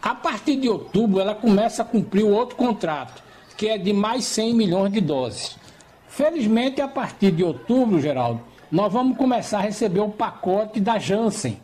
A 0.03 0.15
partir 0.15 0.57
de 0.57 0.69
outubro, 0.69 1.21
ela 1.21 1.35
começa 1.35 1.83
a 1.83 1.85
cumprir 1.85 2.25
o 2.25 2.33
outro 2.33 2.57
contrato, 2.57 3.23
que 3.57 3.69
é 3.69 3.79
de 3.79 3.93
mais 3.93 4.25
100 4.25 4.55
milhões 4.55 4.93
de 4.93 5.01
doses. 5.01 5.57
Felizmente, 6.09 6.81
a 6.81 6.89
partir 6.89 7.33
de 7.33 7.43
outubro, 7.43 8.01
Geraldo, 8.01 8.41
nós 8.71 8.93
vamos 8.93 9.17
começar 9.17 9.59
a 9.59 9.63
receber 9.63 10.01
o 10.01 10.11
pacote 10.11 10.81
da 10.81 10.99
Janssen, 10.99 11.61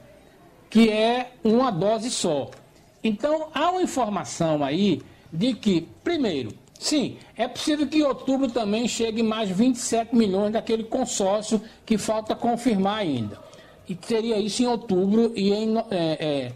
que 0.73 0.89
é 0.89 1.33
uma 1.45 1.71
dose 1.71 2.11
só. 2.11 2.51
Então, 3.05 3.49
há 3.53 3.71
uma 3.71 3.83
informação 3.83 4.65
aí 4.65 5.03
de 5.31 5.53
que, 5.53 5.87
primeiro, 6.03 6.51
sim, 6.81 7.19
é 7.37 7.47
possível 7.47 7.87
que 7.87 7.99
em 7.99 8.03
outubro 8.03 8.51
também 8.51 8.89
chegue 8.89 9.23
mais 9.23 9.51
27 9.51 10.17
milhões 10.17 10.51
daquele 10.51 10.85
consórcio 10.85 11.61
que 11.85 11.99
falta 11.99 12.35
confirmar 12.35 13.01
ainda. 13.01 13.39
E 13.87 13.99
seria 14.01 14.39
isso 14.39 14.63
em 14.63 14.67
outubro 14.67 15.31
e 15.37 15.53
em, 15.53 15.77
é, 15.77 15.83
é, 15.91 16.53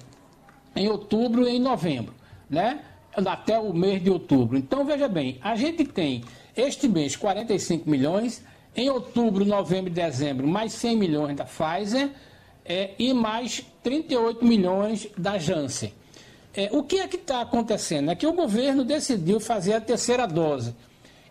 em 0.74 0.88
outubro 0.88 1.46
e 1.46 1.56
em 1.56 1.60
novembro, 1.60 2.14
né? 2.48 2.80
Até 3.14 3.58
o 3.58 3.74
mês 3.74 4.02
de 4.02 4.08
outubro. 4.08 4.56
Então, 4.56 4.82
veja 4.86 5.08
bem, 5.08 5.38
a 5.42 5.54
gente 5.56 5.84
tem 5.84 6.24
este 6.56 6.88
mês 6.88 7.16
45 7.16 7.88
milhões, 7.88 8.42
em 8.74 8.88
outubro, 8.88 9.44
novembro 9.44 9.90
e 9.90 9.94
dezembro, 9.94 10.48
mais 10.48 10.72
100 10.72 10.96
milhões 10.96 11.36
da 11.36 11.44
Pfizer 11.44 12.10
é, 12.68 12.94
e 12.98 13.12
mais 13.12 13.64
38 13.82 14.44
milhões 14.44 15.08
da 15.16 15.38
Janssen. 15.38 15.92
É, 16.54 16.70
o 16.72 16.82
que 16.82 16.98
é 16.98 17.06
que 17.06 17.16
está 17.16 17.42
acontecendo? 17.42 18.10
É 18.10 18.14
que 18.14 18.26
o 18.26 18.32
governo 18.32 18.84
decidiu 18.84 19.38
fazer 19.38 19.74
a 19.74 19.80
terceira 19.80 20.26
dose. 20.26 20.74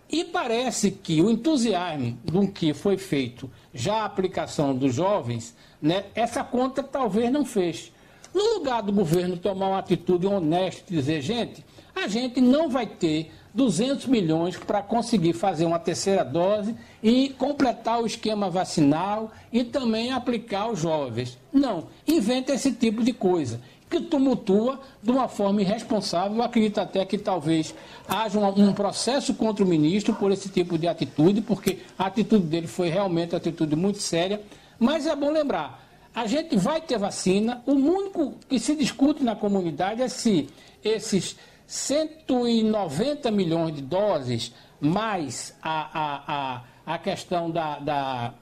E 0.09 0.23
parece 0.23 0.91
que 0.91 1.21
o 1.21 1.31
entusiasmo 1.31 2.17
do 2.23 2.47
que 2.47 2.73
foi 2.73 2.97
feito 2.97 3.49
já 3.73 3.95
a 3.95 4.05
aplicação 4.05 4.75
dos 4.75 4.93
jovens, 4.93 5.55
né, 5.81 6.05
essa 6.13 6.43
conta 6.43 6.83
talvez 6.83 7.31
não 7.31 7.43
fez. 7.43 7.91
No 8.33 8.55
lugar 8.55 8.83
do 8.83 8.91
governo 8.91 9.37
tomar 9.37 9.69
uma 9.69 9.79
atitude 9.79 10.27
honesta 10.27 10.83
e 10.93 10.95
dizer, 10.95 11.21
gente, 11.21 11.65
a 11.95 12.07
gente 12.07 12.39
não 12.39 12.69
vai 12.69 12.85
ter 12.85 13.31
200 13.55 14.07
milhões 14.07 14.57
para 14.57 14.81
conseguir 14.81 15.31
fazer 15.31 15.65
uma 15.65 15.79
terceira 15.79 16.25
dose 16.25 16.75
e 17.01 17.29
completar 17.37 18.01
o 18.01 18.05
esquema 18.05 18.49
vacinal 18.49 19.31
e 19.51 19.63
também 19.63 20.11
aplicar 20.11 20.63
aos 20.63 20.79
jovens. 20.79 21.37
Não, 21.53 21.85
inventa 22.05 22.53
esse 22.53 22.73
tipo 22.73 23.01
de 23.01 23.13
coisa 23.13 23.61
que 23.89 24.01
tumultua 24.01 24.81
de 25.01 25.09
uma 25.09 25.29
forma 25.29 25.61
irresponsável. 25.61 26.35
Eu 26.35 26.43
acredito 26.43 26.79
até 26.79 27.05
que 27.05 27.17
talvez 27.17 27.73
haja 28.09 28.37
um, 28.37 28.69
um, 28.69 28.73
processo 28.73 29.33
contra 29.33 29.63
o 29.63 29.67
ministro 29.67 30.13
por 30.15 30.31
esse 30.31 30.49
tipo 30.49 30.77
de 30.77 30.87
atitude, 30.87 31.39
porque 31.39 31.79
a 31.97 32.07
atitude 32.07 32.45
dele 32.45 32.67
foi 32.67 32.89
realmente 32.89 33.33
uma 33.33 33.37
atitude 33.37 33.73
muito 33.75 33.99
séria. 33.99 34.41
Mas 34.77 35.07
é 35.07 35.15
bom 35.15 35.31
lembrar, 35.31 35.81
a 36.13 36.27
gente 36.27 36.57
vai 36.57 36.81
ter 36.81 36.97
vacina. 36.97 37.61
O 37.65 37.71
único 37.71 38.33
que 38.49 38.59
se 38.59 38.75
discute 38.75 39.23
na 39.23 39.35
comunidade 39.35 40.01
é 40.01 40.09
se 40.09 40.49
esses 40.83 41.37
190 41.67 43.31
milhões 43.31 43.75
de 43.75 43.81
doses, 43.81 44.53
mais 44.79 45.55
a, 45.61 45.89
a, 45.99 46.23
a, 46.27 46.93
a 46.95 46.97
questão 46.97 47.49
da, 47.49 47.79
da, 47.79 48.33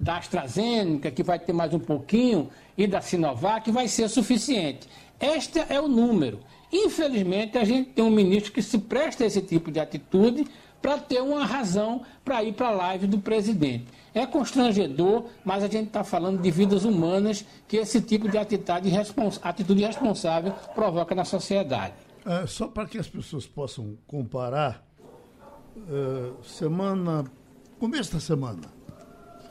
da 0.00 0.16
AstraZeneca, 0.16 1.10
que 1.10 1.22
vai 1.22 1.38
ter 1.38 1.52
mais 1.52 1.72
um 1.72 1.78
pouquinho, 1.78 2.48
e 2.76 2.86
da 2.86 3.00
Sinovac, 3.00 3.70
vai 3.70 3.88
ser 3.88 4.08
suficiente. 4.08 4.88
Este 5.20 5.60
é 5.68 5.80
o 5.80 5.88
número. 5.88 6.40
Infelizmente, 6.72 7.56
a 7.56 7.64
gente 7.64 7.90
tem 7.90 8.04
um 8.04 8.10
ministro 8.10 8.52
que 8.52 8.60
se 8.60 8.78
presta 8.78 9.22
a 9.22 9.26
esse 9.26 9.40
tipo 9.40 9.70
de 9.70 9.78
atitude 9.78 10.46
para 10.82 10.98
ter 10.98 11.22
uma 11.22 11.46
razão 11.46 12.02
para 12.22 12.42
ir 12.42 12.52
para 12.52 12.68
a 12.68 12.72
live 12.72 13.06
do 13.06 13.18
presidente. 13.18 13.86
É 14.12 14.26
constrangedor, 14.26 15.24
mas 15.44 15.62
a 15.62 15.68
gente 15.68 15.86
está 15.86 16.04
falando 16.04 16.42
de 16.42 16.50
vidas 16.50 16.84
humanas 16.84 17.44
que 17.66 17.78
esse 17.78 18.00
tipo 18.02 18.28
de 18.28 18.36
atitude, 18.36 19.38
atitude 19.42 19.82
irresponsável 19.82 20.52
provoca 20.74 21.14
na 21.14 21.24
sociedade. 21.24 21.94
É, 22.26 22.46
só 22.46 22.68
para 22.68 22.86
que 22.86 22.96
as 22.96 23.08
pessoas 23.08 23.46
possam 23.46 23.98
comparar, 24.06 24.86
é, 25.76 26.32
semana, 26.42 27.24
começo 27.78 28.14
da 28.14 28.20
semana, 28.20 28.62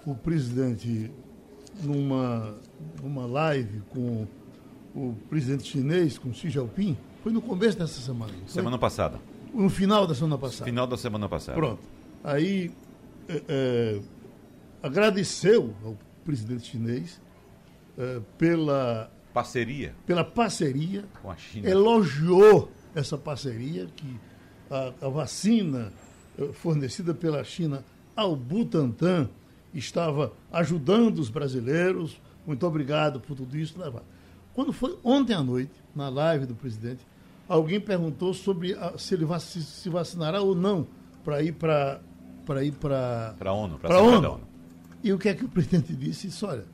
o 0.05 0.15
presidente, 0.15 1.11
numa, 1.83 2.55
numa 3.01 3.25
live 3.27 3.81
com 3.89 4.27
o 4.95 5.15
presidente 5.29 5.65
chinês, 5.65 6.17
com 6.17 6.33
Xi 6.33 6.49
Jinping, 6.49 6.97
foi 7.21 7.31
no 7.31 7.41
começo 7.41 7.77
dessa 7.77 8.01
semana. 8.01 8.33
Semana 8.47 8.77
passada. 8.77 9.19
No 9.53 9.69
final 9.69 10.07
da 10.07 10.15
semana 10.15 10.37
passada. 10.37 10.65
Final 10.65 10.87
da 10.87 10.97
semana 10.97 11.29
passada. 11.29 11.55
Pronto. 11.55 11.81
Aí 12.23 12.71
é, 13.27 13.43
é, 13.47 14.01
agradeceu 14.81 15.75
ao 15.85 15.95
presidente 16.25 16.71
chinês 16.71 17.21
é, 17.97 18.19
pela 18.37 19.12
Parceria. 19.33 19.95
Pela 20.05 20.23
parceria. 20.23 21.05
Com 21.21 21.31
a 21.31 21.35
China. 21.35 21.69
Elogiou 21.69 22.71
essa 22.93 23.17
parceria, 23.17 23.87
que 23.95 24.19
a, 24.69 24.93
a 25.05 25.09
vacina 25.09 25.91
eh, 26.37 26.49
fornecida 26.53 27.13
pela 27.13 27.43
China 27.43 27.83
ao 28.15 28.35
Butantan 28.35 29.29
estava 29.73 30.33
ajudando 30.51 31.19
os 31.19 31.29
brasileiros. 31.29 32.21
Muito 32.45 32.65
obrigado 32.65 33.19
por 33.19 33.35
tudo 33.35 33.57
isso. 33.57 33.75
Quando 34.53 34.71
foi 34.71 34.97
ontem 35.03 35.33
à 35.33 35.41
noite, 35.41 35.71
na 35.95 36.09
live 36.09 36.45
do 36.45 36.53
presidente, 36.53 37.05
alguém 37.47 37.79
perguntou 37.79 38.33
sobre 38.33 38.73
a, 38.73 38.97
se 38.97 39.15
ele 39.15 39.27
se, 39.39 39.63
se 39.63 39.89
vacinará 39.89 40.41
ou 40.41 40.53
não 40.53 40.87
para 41.23 41.41
ir 41.41 41.53
para 41.53 42.01
para 42.45 42.63
ir 42.63 42.73
para 42.73 43.35
para 43.39 43.49
a 43.49 43.53
ONU, 43.53 43.79
para 43.79 43.95
a 43.95 44.01
ONU. 44.01 44.31
ONU. 44.33 44.47
E 45.03 45.11
o 45.11 45.17
que 45.17 45.29
é 45.29 45.33
que 45.33 45.45
o 45.45 45.49
presidente 45.49 45.95
disse? 45.95 46.27
Disse, 46.27 46.45
olha, 46.45 46.65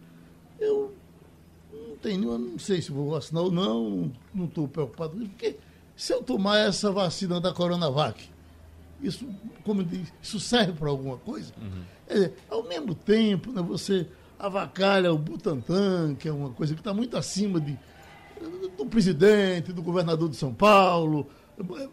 tenho, 2.02 2.32
eu 2.32 2.40
não 2.40 2.60
sei 2.60 2.82
se 2.82 2.92
vou 2.92 3.12
vacinar 3.12 3.44
ou 3.44 3.52
não, 3.52 4.12
não 4.34 4.46
estou 4.46 4.68
preocupado 4.68 5.12
com 5.12 5.22
isso, 5.22 5.30
porque 5.30 5.58
se 5.96 6.14
eu 6.14 6.24
tomar 6.24 6.58
essa 6.60 6.92
vacina 6.92 7.40
da 7.42 7.54
Coronavac, 7.54 8.30
isso, 9.02 9.28
como 9.64 9.84
diz, 9.84 10.12
isso 10.22 10.40
serve 10.40 10.74
para 10.74 10.90
alguma 10.90 11.18
coisa? 11.18 11.54
Uhum. 11.62 12.32
Ao 12.50 12.64
mesmo 12.64 12.96
tempo, 12.96 13.52
né, 13.52 13.62
você 13.62 14.08
avacalha 14.38 15.14
o 15.14 15.18
Butantan, 15.18 16.16
que 16.16 16.28
é 16.28 16.32
uma 16.32 16.50
coisa 16.52 16.74
que 16.74 16.82
está 16.82 16.94
muito 16.94 17.18
acima 17.18 17.60
de, 17.60 17.78
do 18.78 18.86
presidente, 18.86 19.74
do 19.74 19.82
governador 19.82 20.30
de 20.30 20.36
São 20.36 20.54
Paulo, 20.54 21.28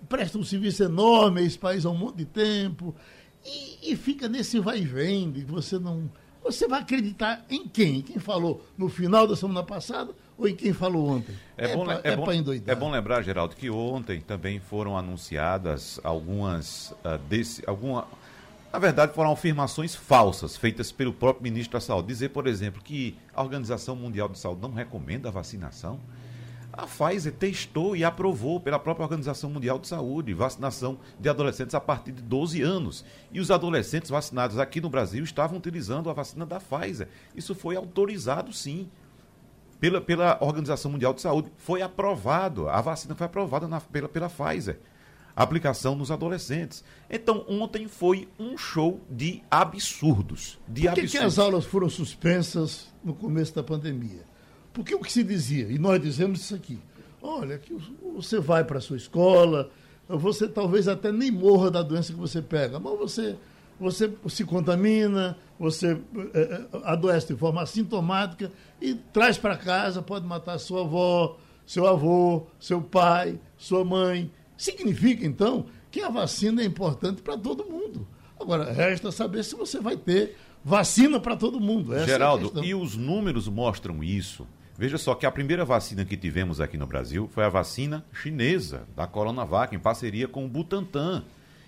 presta 0.08 0.38
um 0.38 0.44
serviço 0.44 0.84
enorme 0.84 1.40
a 1.40 1.44
esse 1.44 1.58
país 1.58 1.84
há 1.84 1.90
um 1.90 1.96
monte 1.96 2.18
de 2.18 2.24
tempo, 2.24 2.94
e, 3.44 3.92
e 3.92 3.96
fica 3.96 4.28
nesse 4.28 4.58
vai 4.58 4.78
e 4.78 4.84
vem, 4.84 5.30
de 5.30 5.44
você 5.44 5.78
não 5.78 6.10
você 6.52 6.68
vai 6.68 6.80
acreditar 6.80 7.44
em 7.50 7.66
quem? 7.66 8.02
Quem 8.02 8.18
falou 8.18 8.64
no 8.78 8.88
final 8.88 9.26
da 9.26 9.34
semana 9.34 9.62
passada 9.62 10.12
ou 10.38 10.46
em 10.46 10.54
quem 10.54 10.72
falou 10.72 11.08
ontem? 11.08 11.34
É, 11.56 11.72
é 11.72 11.76
bom, 11.76 11.84
pra, 11.84 11.94
é, 11.94 12.00
é, 12.04 12.16
bom, 12.16 12.26
é 12.66 12.74
bom 12.74 12.90
lembrar, 12.90 13.22
Geraldo, 13.22 13.56
que 13.56 13.68
ontem 13.68 14.20
também 14.20 14.60
foram 14.60 14.96
anunciadas 14.96 15.98
algumas 16.04 16.92
uh, 17.04 17.18
desse, 17.28 17.62
alguma, 17.66 18.06
na 18.72 18.78
verdade, 18.78 19.12
foram 19.14 19.32
afirmações 19.32 19.94
falsas 19.94 20.56
feitas 20.56 20.92
pelo 20.92 21.12
próprio 21.12 21.42
ministro 21.42 21.72
da 21.72 21.80
Saúde. 21.80 22.08
Dizer, 22.08 22.30
por 22.30 22.46
exemplo, 22.46 22.82
que 22.82 23.16
a 23.34 23.42
Organização 23.42 23.96
Mundial 23.96 24.28
de 24.28 24.38
Saúde 24.38 24.62
não 24.62 24.72
recomenda 24.72 25.28
a 25.28 25.32
vacinação. 25.32 25.98
A 26.76 26.86
Pfizer 26.86 27.32
testou 27.32 27.96
e 27.96 28.04
aprovou 28.04 28.60
pela 28.60 28.78
própria 28.78 29.04
Organização 29.04 29.48
Mundial 29.48 29.78
de 29.78 29.88
Saúde 29.88 30.34
vacinação 30.34 30.98
de 31.18 31.26
adolescentes 31.26 31.74
a 31.74 31.80
partir 31.80 32.12
de 32.12 32.20
12 32.20 32.60
anos. 32.60 33.02
E 33.32 33.40
os 33.40 33.50
adolescentes 33.50 34.10
vacinados 34.10 34.58
aqui 34.58 34.78
no 34.78 34.90
Brasil 34.90 35.24
estavam 35.24 35.56
utilizando 35.56 36.10
a 36.10 36.12
vacina 36.12 36.44
da 36.44 36.60
Pfizer. 36.60 37.08
Isso 37.34 37.54
foi 37.54 37.76
autorizado, 37.76 38.52
sim, 38.52 38.90
pela, 39.80 40.02
pela 40.02 40.36
Organização 40.42 40.90
Mundial 40.90 41.14
de 41.14 41.22
Saúde. 41.22 41.50
Foi 41.56 41.80
aprovado, 41.80 42.68
a 42.68 42.80
vacina 42.82 43.14
foi 43.14 43.26
aprovada 43.26 43.66
na, 43.66 43.80
pela, 43.80 44.08
pela 44.08 44.28
Pfizer. 44.28 44.78
Aplicação 45.34 45.94
nos 45.94 46.10
adolescentes. 46.10 46.84
Então, 47.08 47.44
ontem 47.48 47.88
foi 47.88 48.28
um 48.38 48.56
show 48.56 49.00
de 49.10 49.42
absurdos. 49.50 50.58
De 50.68 50.82
Por 50.82 50.94
que, 50.94 51.00
absurdos. 51.00 51.12
que 51.12 51.18
as 51.18 51.38
aulas 51.38 51.64
foram 51.64 51.88
suspensas 51.88 52.92
no 53.02 53.14
começo 53.14 53.54
da 53.54 53.62
pandemia? 53.62 54.35
Porque 54.76 54.94
o 54.94 55.00
que 55.00 55.10
se 55.10 55.24
dizia, 55.24 55.68
e 55.70 55.78
nós 55.78 55.98
dizemos 56.02 56.38
isso 56.38 56.54
aqui, 56.54 56.78
olha, 57.22 57.56
que 57.56 57.74
você 58.14 58.38
vai 58.38 58.62
para 58.62 58.76
a 58.76 58.80
sua 58.82 58.98
escola, 58.98 59.70
você 60.06 60.46
talvez 60.46 60.86
até 60.86 61.10
nem 61.10 61.30
morra 61.30 61.70
da 61.70 61.80
doença 61.80 62.12
que 62.12 62.18
você 62.18 62.42
pega, 62.42 62.78
mas 62.78 62.98
você, 62.98 63.36
você 63.80 64.12
se 64.28 64.44
contamina, 64.44 65.34
você 65.58 65.98
é, 66.34 66.60
adoece 66.84 67.28
de 67.28 67.40
forma 67.40 67.62
assintomática 67.62 68.52
e 68.78 68.92
traz 69.14 69.38
para 69.38 69.56
casa, 69.56 70.02
pode 70.02 70.26
matar 70.26 70.58
sua 70.58 70.82
avó, 70.82 71.38
seu 71.64 71.86
avô, 71.86 72.46
seu 72.60 72.82
pai, 72.82 73.40
sua 73.56 73.82
mãe. 73.82 74.30
Significa, 74.58 75.24
então, 75.24 75.64
que 75.90 76.02
a 76.02 76.10
vacina 76.10 76.60
é 76.60 76.66
importante 76.66 77.22
para 77.22 77.38
todo 77.38 77.64
mundo. 77.64 78.06
Agora, 78.38 78.70
resta 78.70 79.10
saber 79.10 79.42
se 79.42 79.56
você 79.56 79.80
vai 79.80 79.96
ter 79.96 80.36
vacina 80.62 81.18
para 81.18 81.34
todo 81.34 81.58
mundo. 81.58 81.94
Essa 81.94 82.04
Geraldo, 82.04 82.60
é 82.60 82.66
e 82.66 82.74
os 82.74 82.94
números 82.94 83.48
mostram 83.48 84.04
isso. 84.04 84.46
Veja 84.78 84.98
só 84.98 85.14
que 85.14 85.24
a 85.24 85.30
primeira 85.30 85.64
vacina 85.64 86.04
que 86.04 86.16
tivemos 86.16 86.60
aqui 86.60 86.76
no 86.76 86.86
Brasil 86.86 87.30
foi 87.32 87.44
a 87.44 87.48
vacina 87.48 88.04
chinesa, 88.12 88.86
da 88.94 89.06
Coronavac, 89.06 89.74
em 89.74 89.78
parceria 89.78 90.28
com 90.28 90.44
o 90.44 90.48
Butantan. 90.48 91.24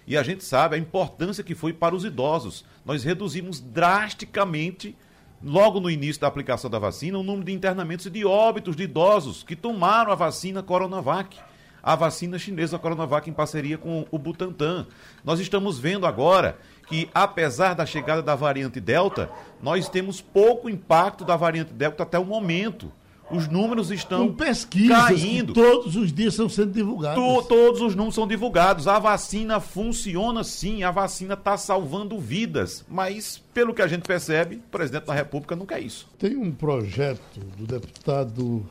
E 0.07 0.16
a 0.16 0.23
gente 0.23 0.44
sabe 0.44 0.77
a 0.77 0.79
importância 0.79 1.42
que 1.42 1.55
foi 1.55 1.73
para 1.73 1.94
os 1.94 2.05
idosos. 2.05 2.64
Nós 2.85 3.05
reduzimos 3.05 3.61
drasticamente 3.61 4.94
logo 5.42 5.81
no 5.81 5.90
início 5.90 6.21
da 6.21 6.27
aplicação 6.27 6.68
da 6.68 6.79
vacina, 6.79 7.18
o 7.18 7.23
número 7.23 7.44
de 7.44 7.53
internamentos 7.53 8.07
e 8.07 8.11
de 8.11 8.25
óbitos 8.27 8.77
de 8.77 8.83
idosos 8.83 9.42
que 9.42 9.57
tomaram 9.57 10.12
a 10.12 10.14
vacina 10.14 10.62
Coronavac 10.62 11.38
a 11.83 11.94
vacina 11.94 12.38
chinesa 12.38 12.79
Coronavac 12.79 13.31
em 13.31 13.33
parceria 13.33 13.79
com 13.79 14.07
o 14.11 14.18
Butantan. 14.18 14.87
Nós 15.25 15.40
estamos 15.40 15.79
vendo 15.79 16.07
agora 16.07 16.59
que, 16.87 17.09
apesar 17.14 17.75
da 17.75 17.87
chegada 17.87 18.23
da 18.23 18.35
variante 18.35 18.81
Delta, 18.81 19.31
nós 19.62 19.88
temos 19.88 20.21
pouco 20.21 20.68
impacto 20.68 21.25
da 21.25 21.37
variante 21.37 21.73
Delta 21.73 22.03
até 22.03 22.18
o 22.18 22.25
momento. 22.25 22.92
Os 23.31 23.47
números 23.47 23.91
estão 23.91 24.29
com 24.29 24.35
pesquisas 24.35 24.97
caindo. 24.97 25.53
todos 25.53 25.97
os 25.97 26.12
dias 26.12 26.33
estão 26.33 26.49
sendo 26.49 26.73
divulgados. 26.73 27.23
To, 27.23 27.43
todos 27.43 27.81
os 27.83 27.95
números 27.95 28.14
são 28.14 28.27
divulgados. 28.27 28.88
A 28.88 28.99
vacina 28.99 29.61
funciona 29.61 30.43
sim, 30.43 30.83
a 30.83 30.91
vacina 30.91 31.35
está 31.35 31.57
salvando 31.57 32.19
vidas. 32.19 32.85
Mas, 32.88 33.38
pelo 33.53 33.75
que 33.75 33.83
a 33.83 33.87
gente 33.87 34.03
percebe, 34.03 34.57
o 34.57 34.71
presidente 34.71 35.05
da 35.05 35.14
República 35.14 35.55
não 35.55 35.67
quer 35.67 35.81
isso. 35.81 36.09
Tem 36.19 36.37
um 36.37 36.51
projeto 36.51 37.38
do 37.57 37.67
deputado 37.67 38.67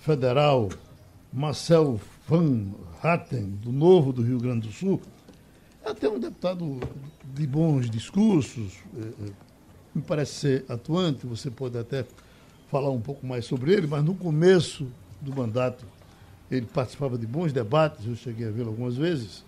federal 0.00 0.68
Marcel 1.32 1.98
Van 2.28 2.66
Hatten, 3.02 3.50
do 3.62 3.72
Novo 3.72 4.12
do 4.12 4.22
Rio 4.22 4.38
Grande 4.38 4.68
do 4.68 4.72
Sul. 4.72 5.00
É 5.84 5.90
até 5.90 6.08
um 6.08 6.18
deputado 6.18 6.80
de 7.24 7.46
bons 7.46 7.88
discursos, 7.88 8.74
é, 8.96 9.26
é, 9.26 9.32
me 9.94 10.02
parece 10.02 10.32
ser 10.32 10.64
atuante, 10.68 11.26
você 11.26 11.50
pode 11.50 11.76
até 11.78 12.04
falar 12.72 12.90
um 12.90 13.02
pouco 13.02 13.26
mais 13.26 13.44
sobre 13.44 13.70
ele, 13.70 13.86
mas 13.86 14.02
no 14.02 14.14
começo 14.14 14.90
do 15.20 15.36
mandato 15.36 15.84
ele 16.50 16.64
participava 16.64 17.18
de 17.18 17.26
bons 17.26 17.52
debates, 17.52 18.06
eu 18.06 18.16
cheguei 18.16 18.48
a 18.48 18.50
vê-lo 18.50 18.70
algumas 18.70 18.96
vezes. 18.96 19.44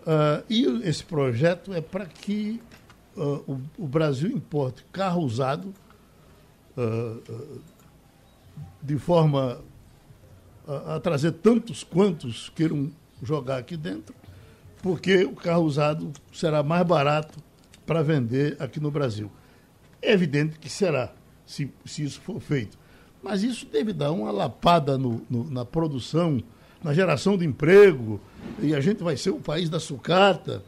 Uh, 0.00 0.42
e 0.50 0.64
esse 0.82 1.04
projeto 1.04 1.72
é 1.72 1.80
para 1.80 2.04
que 2.04 2.60
uh, 3.16 3.44
o, 3.46 3.60
o, 3.78 3.86
Brasil 3.86 4.28
importe 4.28 4.84
carro 4.90 5.22
usado 5.22 5.72
uh, 6.76 7.60
de 8.82 8.98
forma 8.98 9.60
a, 10.66 10.96
a, 10.96 11.00
trazer 11.00 11.30
tantos 11.32 11.84
quantos 11.84 12.48
queiram 12.48 12.90
jogar 13.22 13.58
aqui 13.58 13.76
dentro, 13.76 14.12
porque 14.82 15.24
o 15.24 15.36
carro 15.36 15.62
usado 15.62 16.12
será 16.32 16.60
mais 16.64 16.84
barato 16.84 17.38
para 17.86 18.02
vender 18.02 18.56
aqui 18.58 18.80
no 18.80 18.90
Brasil. 18.90 19.30
É 20.00 20.12
evidente 20.12 20.58
que 20.58 20.68
será 20.68 21.12
se, 21.52 21.70
se 21.84 22.02
isso 22.02 22.20
for 22.20 22.40
feito. 22.40 22.78
Mas 23.22 23.42
isso 23.42 23.66
deve 23.66 23.92
dar 23.92 24.10
uma 24.10 24.30
lapada 24.30 24.96
no, 24.96 25.22
no, 25.28 25.48
na 25.50 25.64
produção, 25.64 26.42
na 26.82 26.94
geração 26.94 27.36
de 27.36 27.44
emprego, 27.44 28.20
e 28.60 28.74
a 28.74 28.80
gente 28.80 29.02
vai 29.02 29.16
ser 29.16 29.30
o 29.30 29.38
país 29.38 29.68
da 29.68 29.78
sucata. 29.78 30.62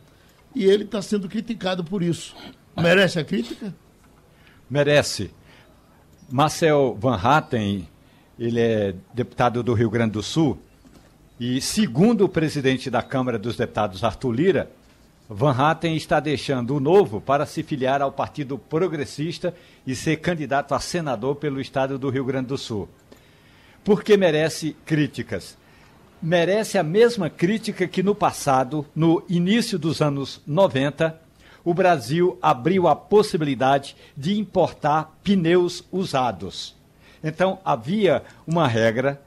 E 0.54 0.64
ele 0.64 0.84
está 0.84 1.02
sendo 1.02 1.28
criticado 1.28 1.82
por 1.82 2.02
isso. 2.02 2.36
Merece 2.76 3.18
a 3.18 3.24
crítica? 3.24 3.74
Merece. 4.70 5.30
Marcel 6.30 6.96
Van 7.00 7.16
Hatten, 7.16 7.88
ele 8.38 8.60
é 8.60 8.94
deputado 9.12 9.62
do 9.62 9.72
Rio 9.72 9.90
Grande 9.90 10.12
do 10.12 10.22
Sul, 10.22 10.58
e 11.40 11.60
segundo 11.60 12.24
o 12.24 12.28
presidente 12.28 12.90
da 12.90 13.02
Câmara 13.02 13.38
dos 13.38 13.56
Deputados, 13.56 14.04
Arthur 14.04 14.32
Lira, 14.32 14.70
Van 15.28 15.52
Hatten 15.52 15.96
está 15.96 16.20
deixando 16.20 16.76
o 16.76 16.80
novo 16.80 17.18
para 17.18 17.46
se 17.46 17.62
filiar 17.62 18.02
ao 18.02 18.12
Partido 18.12 18.58
Progressista 18.58 19.54
e 19.87 19.94
ser 19.94 20.16
candidato 20.18 20.74
a 20.74 20.80
senador 20.80 21.37
pelo 21.37 21.60
estado 21.60 21.98
do 21.98 22.10
Rio 22.10 22.26
Grande 22.26 22.48
do 22.48 22.58
Sul. 22.58 22.88
Porque 23.82 24.18
merece 24.18 24.76
críticas. 24.84 25.56
Merece 26.20 26.76
a 26.76 26.82
mesma 26.82 27.30
crítica 27.30 27.88
que 27.88 28.02
no 28.02 28.14
passado, 28.14 28.84
no 28.94 29.22
início 29.28 29.78
dos 29.78 30.02
anos 30.02 30.42
90, 30.46 31.18
o 31.64 31.72
Brasil 31.72 32.38
abriu 32.42 32.87
a 32.87 32.94
possibilidade 32.94 33.96
de 34.14 34.38
importar 34.38 35.18
pneus 35.22 35.82
usados. 35.90 36.76
Então, 37.22 37.58
havia 37.64 38.22
uma 38.46 38.68
regra 38.68 39.22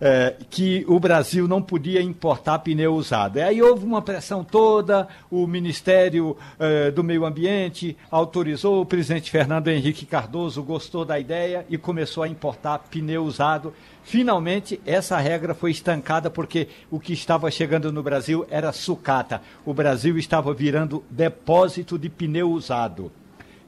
é, 0.00 0.34
que 0.50 0.84
o 0.88 1.00
Brasil 1.00 1.48
não 1.48 1.62
podia 1.62 2.02
importar 2.02 2.58
pneu 2.58 2.94
usado. 2.94 3.38
E 3.38 3.42
aí 3.42 3.62
houve 3.62 3.84
uma 3.84 4.02
pressão 4.02 4.44
toda, 4.44 5.08
o 5.30 5.46
Ministério 5.46 6.36
é, 6.58 6.90
do 6.90 7.02
Meio 7.02 7.24
Ambiente 7.24 7.96
autorizou, 8.10 8.82
o 8.82 8.86
presidente 8.86 9.30
Fernando 9.30 9.68
Henrique 9.68 10.04
Cardoso 10.04 10.62
gostou 10.62 11.04
da 11.04 11.18
ideia 11.18 11.64
e 11.68 11.78
começou 11.78 12.22
a 12.22 12.28
importar 12.28 12.78
pneu 12.90 13.24
usado. 13.24 13.72
Finalmente, 14.02 14.80
essa 14.86 15.16
regra 15.18 15.54
foi 15.54 15.70
estancada 15.70 16.30
porque 16.30 16.68
o 16.90 17.00
que 17.00 17.12
estava 17.12 17.50
chegando 17.50 17.90
no 17.90 18.02
Brasil 18.02 18.46
era 18.50 18.72
sucata. 18.72 19.40
O 19.64 19.74
Brasil 19.74 20.16
estava 20.18 20.52
virando 20.52 21.02
depósito 21.10 21.98
de 21.98 22.08
pneu 22.08 22.50
usado. 22.50 23.10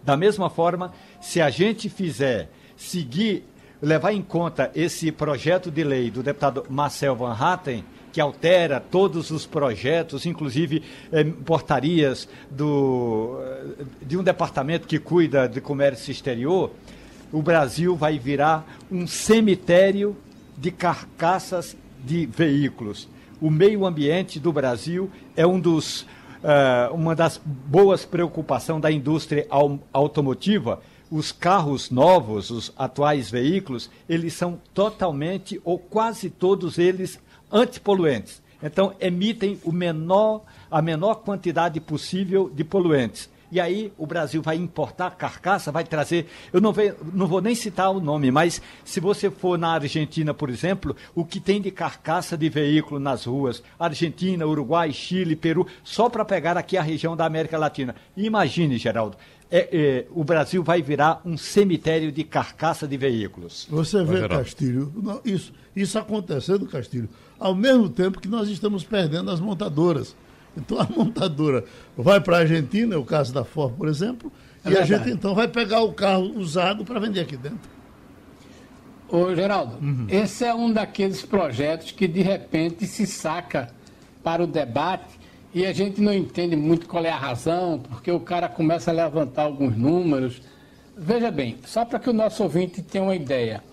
Da 0.05 0.17
mesma 0.17 0.49
forma, 0.49 0.93
se 1.21 1.41
a 1.41 1.51
gente 1.51 1.88
fizer 1.88 2.51
seguir 2.77 3.45
levar 3.81 4.12
em 4.12 4.23
conta 4.23 4.71
esse 4.75 5.12
projeto 5.12 5.71
de 5.71 5.85
lei 5.85 6.11
do 6.11 6.23
deputado 6.23 6.64
Marcel 6.69 7.14
Van 7.14 7.33
Hatten, 7.33 7.85
que 8.12 8.21
altera 8.21 8.81
todos 8.81 9.31
os 9.31 9.47
projetos, 9.47 10.27
inclusive 10.27 10.83
eh, 11.12 11.25
portarias 11.45 12.29
do, 12.51 13.38
de 14.03 14.17
um 14.17 14.23
departamento 14.23 14.88
que 14.88 14.99
cuida 14.99 15.49
de 15.49 15.61
comércio 15.61 16.11
exterior, 16.11 16.73
o 17.31 17.43
Brasil 17.43 17.95
vai 17.95 18.19
virar 18.19 18.67
um 18.91 19.07
cemitério 19.07 20.17
de 20.57 20.71
carcaças 20.71 21.77
de 22.05 22.27
veículos. 22.27 23.09
O 23.41 23.51
meio 23.51 23.87
ambiente 23.87 24.41
do 24.41 24.53
Brasil 24.53 25.11
é 25.37 25.47
um 25.47 25.61
dos, 25.61 26.03
uh, 26.03 26.93
uma 26.93 27.14
das 27.14 27.41
boas 27.45 28.05
preocupações 28.05 28.83
da 28.83 28.91
indústria 28.91 29.47
automotiva, 29.93 30.81
os 31.11 31.33
carros 31.33 31.90
novos, 31.90 32.51
os 32.51 32.73
atuais 32.77 33.31
veículos, 33.31 33.90
eles 34.09 34.35
são 34.35 34.61
totalmente 34.75 35.61
ou 35.64 35.79
quase 35.79 36.31
todos 36.31 36.79
eles 36.79 37.18
antipoluentes. 37.51 38.42
Então, 38.62 38.94
emitem 39.01 39.59
o 39.64 39.73
menor, 39.73 40.42
a 40.71 40.83
menor 40.83 41.16
quantidade 41.16 41.81
possível 41.81 42.51
de 42.53 42.64
poluentes. 42.64 43.31
E 43.51 43.61
aí 43.61 43.93
o 43.97 44.07
Brasil 44.07 44.43
vai 44.43 44.57
importar 44.57 45.11
carcaça, 45.13 45.73
vai 45.73 45.85
trazer. 45.85 46.27
Eu 46.53 46.61
não, 46.61 46.73
ve, 46.73 46.95
não 47.13 47.27
vou 47.27 47.41
nem 47.41 47.55
citar 47.55 47.91
o 47.91 48.01
nome, 48.01 48.31
mas 48.31 48.61
se 48.85 49.01
você 49.01 49.31
for 49.31 49.59
na 49.59 49.73
Argentina, 49.73 50.35
por 50.35 50.51
exemplo, 50.51 50.95
o 51.15 51.25
que 51.25 51.41
tem 51.41 51.61
de 51.61 51.71
carcaça 51.71 52.37
de 52.37 52.49
veículo 52.49 53.01
nas 53.01 53.25
ruas, 53.25 53.63
Argentina, 53.79 54.47
Uruguai, 54.47 54.93
Chile, 54.93 55.37
Peru, 55.37 55.67
só 55.83 56.09
para 56.09 56.25
pegar 56.25 56.57
aqui 56.57 56.77
a 56.77 56.83
região 56.83 57.17
da 57.17 57.25
América 57.25 57.59
Latina. 57.59 57.95
Imagine, 58.17 58.77
Geraldo, 58.77 59.17
é, 59.51 59.69
é, 59.73 60.07
o 60.11 60.23
Brasil 60.23 60.63
vai 60.63 60.83
virar 60.83 61.23
um 61.25 61.37
cemitério 61.37 62.13
de 62.13 62.23
carcaça 62.23 62.87
de 62.87 62.97
veículos. 62.97 63.67
Você 63.71 64.05
vê, 64.05 64.29
Castilho, 64.29 64.93
isso, 65.25 65.53
isso 65.75 65.99
acontecendo, 65.99 66.67
Castilho, 66.67 67.09
ao 67.39 67.55
mesmo 67.55 67.89
tempo 67.89 68.21
que 68.21 68.29
nós 68.29 68.49
estamos 68.49 68.85
perdendo 68.85 69.31
as 69.31 69.41
montadoras. 69.41 70.15
Então 70.59 70.81
a 70.81 70.87
montadora 70.88 71.64
vai 71.97 72.21
para 72.21 72.38
a 72.38 72.40
Argentina, 72.40 72.94
é 72.94 72.99
o 72.99 73.05
caso 73.05 73.33
da 73.33 73.44
Ford, 73.44 73.75
por 73.75 73.88
exemplo, 73.88 74.33
é 74.64 74.68
e 74.68 74.73
verdade. 74.73 74.94
a 74.94 74.99
gente 74.99 75.11
então 75.11 75.35
vai 75.35 75.49
pegar 75.49 75.83
o 75.83 75.92
carro 75.92 76.33
usado 76.37 76.85
para 76.85 76.99
vender 76.99 77.21
aqui 77.21 77.37
dentro. 77.37 77.79
Ô, 79.09 79.35
Geraldo, 79.35 79.79
uhum. 79.81 80.07
esse 80.09 80.44
é 80.44 80.55
um 80.55 80.71
daqueles 80.71 81.25
projetos 81.25 81.92
que 81.92 82.07
de 82.07 82.21
repente 82.21 82.87
se 82.87 83.07
saca 83.07 83.71
para 84.23 84.42
o 84.42 84.47
debate 84.47 85.18
e 85.55 85.64
a 85.64 85.73
gente 85.73 86.01
não 86.01 86.12
entende 86.12 86.55
muito 86.55 86.87
qual 86.87 87.05
é 87.05 87.11
a 87.11 87.16
razão, 87.16 87.81
porque 87.88 88.11
o 88.11 88.21
cara 88.21 88.49
começa 88.49 88.90
a 88.90 88.94
levantar 88.94 89.44
alguns 89.44 89.75
números. 89.77 90.42
Veja 90.94 91.31
bem, 91.31 91.57
só 91.64 91.87
para 91.87 91.99
que 91.99 92.11
o 92.11 92.12
nosso 92.12 92.42
ouvinte 92.42 92.83
tenha 92.83 93.03
uma 93.03 93.16
ideia, 93.16 93.64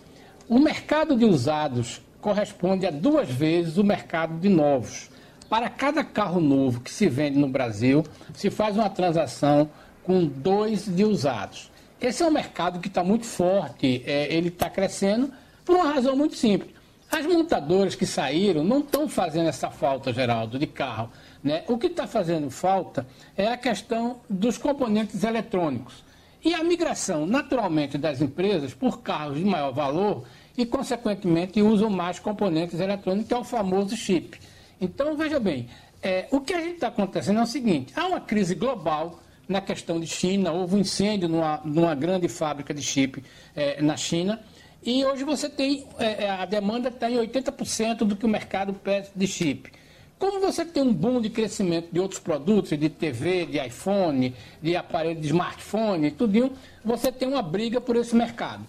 o 0.48 0.58
mercado 0.58 1.18
de 1.18 1.26
usados 1.26 2.02
corresponde 2.22 2.86
a 2.86 2.92
duas 2.92 3.30
vezes 3.30 3.78
o 3.78 3.84
mercado 3.84 4.40
de 4.40 4.48
novos. 4.48 5.10
Para 5.50 5.70
cada 5.70 6.04
carro 6.04 6.42
novo 6.42 6.82
que 6.82 6.92
se 6.92 7.08
vende 7.08 7.38
no 7.38 7.48
Brasil, 7.48 8.04
se 8.34 8.50
faz 8.50 8.76
uma 8.76 8.90
transação 8.90 9.70
com 10.04 10.26
dois 10.26 10.86
de 10.86 11.04
usados. 11.04 11.72
Esse 12.02 12.24
é 12.24 12.28
um 12.28 12.32
mercado 12.32 12.80
que 12.80 12.88
está 12.88 13.04
muito 13.04 13.26
forte, 13.26 14.04
é, 14.06 14.34
ele 14.34 14.50
está 14.50 14.70
crescendo 14.70 15.32
por 15.64 15.76
uma 15.76 15.94
razão 15.94 16.16
muito 16.16 16.36
simples. 16.36 16.76
As 17.12 17.26
montadoras 17.26 17.96
que 17.96 18.06
saíram 18.06 18.64
não 18.64 18.80
estão 18.80 19.08
fazendo 19.08 19.48
essa 19.48 19.70
falta, 19.70 20.12
Geraldo, 20.12 20.60
de 20.60 20.68
carro. 20.68 21.10
Né? 21.44 21.64
O 21.68 21.78
que 21.78 21.88
está 21.88 22.08
fazendo 22.08 22.50
falta 22.50 23.08
é 23.38 23.48
a 23.48 23.58
questão 23.58 24.18
dos 24.30 24.58
componentes 24.58 25.24
eletrônicos. 25.24 26.04
E 26.44 26.54
a 26.54 26.64
migração, 26.64 27.26
naturalmente, 27.26 27.98
das 27.98 28.22
empresas 28.22 28.74
por 28.74 29.02
carros 29.02 29.38
de 29.38 29.46
maior 29.46 29.72
valor 29.72 30.26
e, 30.58 30.66
consequentemente, 30.66 31.62
usam 31.62 31.90
mais 31.90 32.20
componentes 32.20 32.80
eletrônicos, 32.80 33.28
que 33.28 33.34
é 33.34 33.38
o 33.38 33.44
famoso 33.44 33.96
chip. 33.96 34.40
Então, 34.80 35.16
veja 35.16 35.40
bem, 35.40 35.68
é, 36.02 36.28
o 36.32 36.42
que 36.42 36.54
a 36.54 36.60
gente 36.60 36.76
está 36.76 36.88
acontecendo 36.88 37.40
é 37.40 37.44
o 37.44 37.48
seguinte: 37.48 37.94
há 37.96 38.08
uma 38.08 38.20
crise 38.20 38.56
global 38.56 39.20
na 39.48 39.62
questão 39.62 40.00
de 40.00 40.08
China, 40.08 40.52
houve 40.52 40.76
um 40.76 40.80
incêndio 40.80 41.30
numa, 41.30 41.62
numa 41.64 41.96
grande 41.96 42.28
fábrica 42.28 42.74
de 42.74 42.82
chip 42.82 43.24
é, 43.56 43.82
na 43.82 43.96
China. 43.96 44.42
E 44.84 45.04
hoje 45.04 45.24
você 45.24 45.50
tem, 45.50 45.88
é, 45.98 46.26
é 46.26 46.30
a 46.30 46.46
demanda 46.46 46.90
está 46.90 47.10
em 47.10 47.16
80% 47.16 47.98
do 48.00 48.16
que 48.16 48.26
o 48.26 48.30
mercado 48.30 48.74
pede 48.74 49.10
de 49.16 49.28
chip. 49.28 49.72
Como 50.18 50.40
você 50.40 50.64
tem 50.64 50.82
um 50.82 50.94
boom 50.94 51.20
de 51.20 51.30
crescimento 51.30 51.90
de 51.92 52.00
outros 52.00 52.20
produtos, 52.20 52.70
de 52.70 52.90
TV, 52.90 53.46
de 53.46 53.60
iPhone, 53.60 54.34
de 54.62 54.76
aparelho 54.76 55.20
de 55.20 55.28
smartphone, 55.28 56.12
tudo, 56.12 56.52
você 56.84 57.12
tem 57.12 57.28
uma 57.28 57.42
briga 57.42 57.82
por 57.82 57.96
esse 57.96 58.16
mercado. 58.16 58.66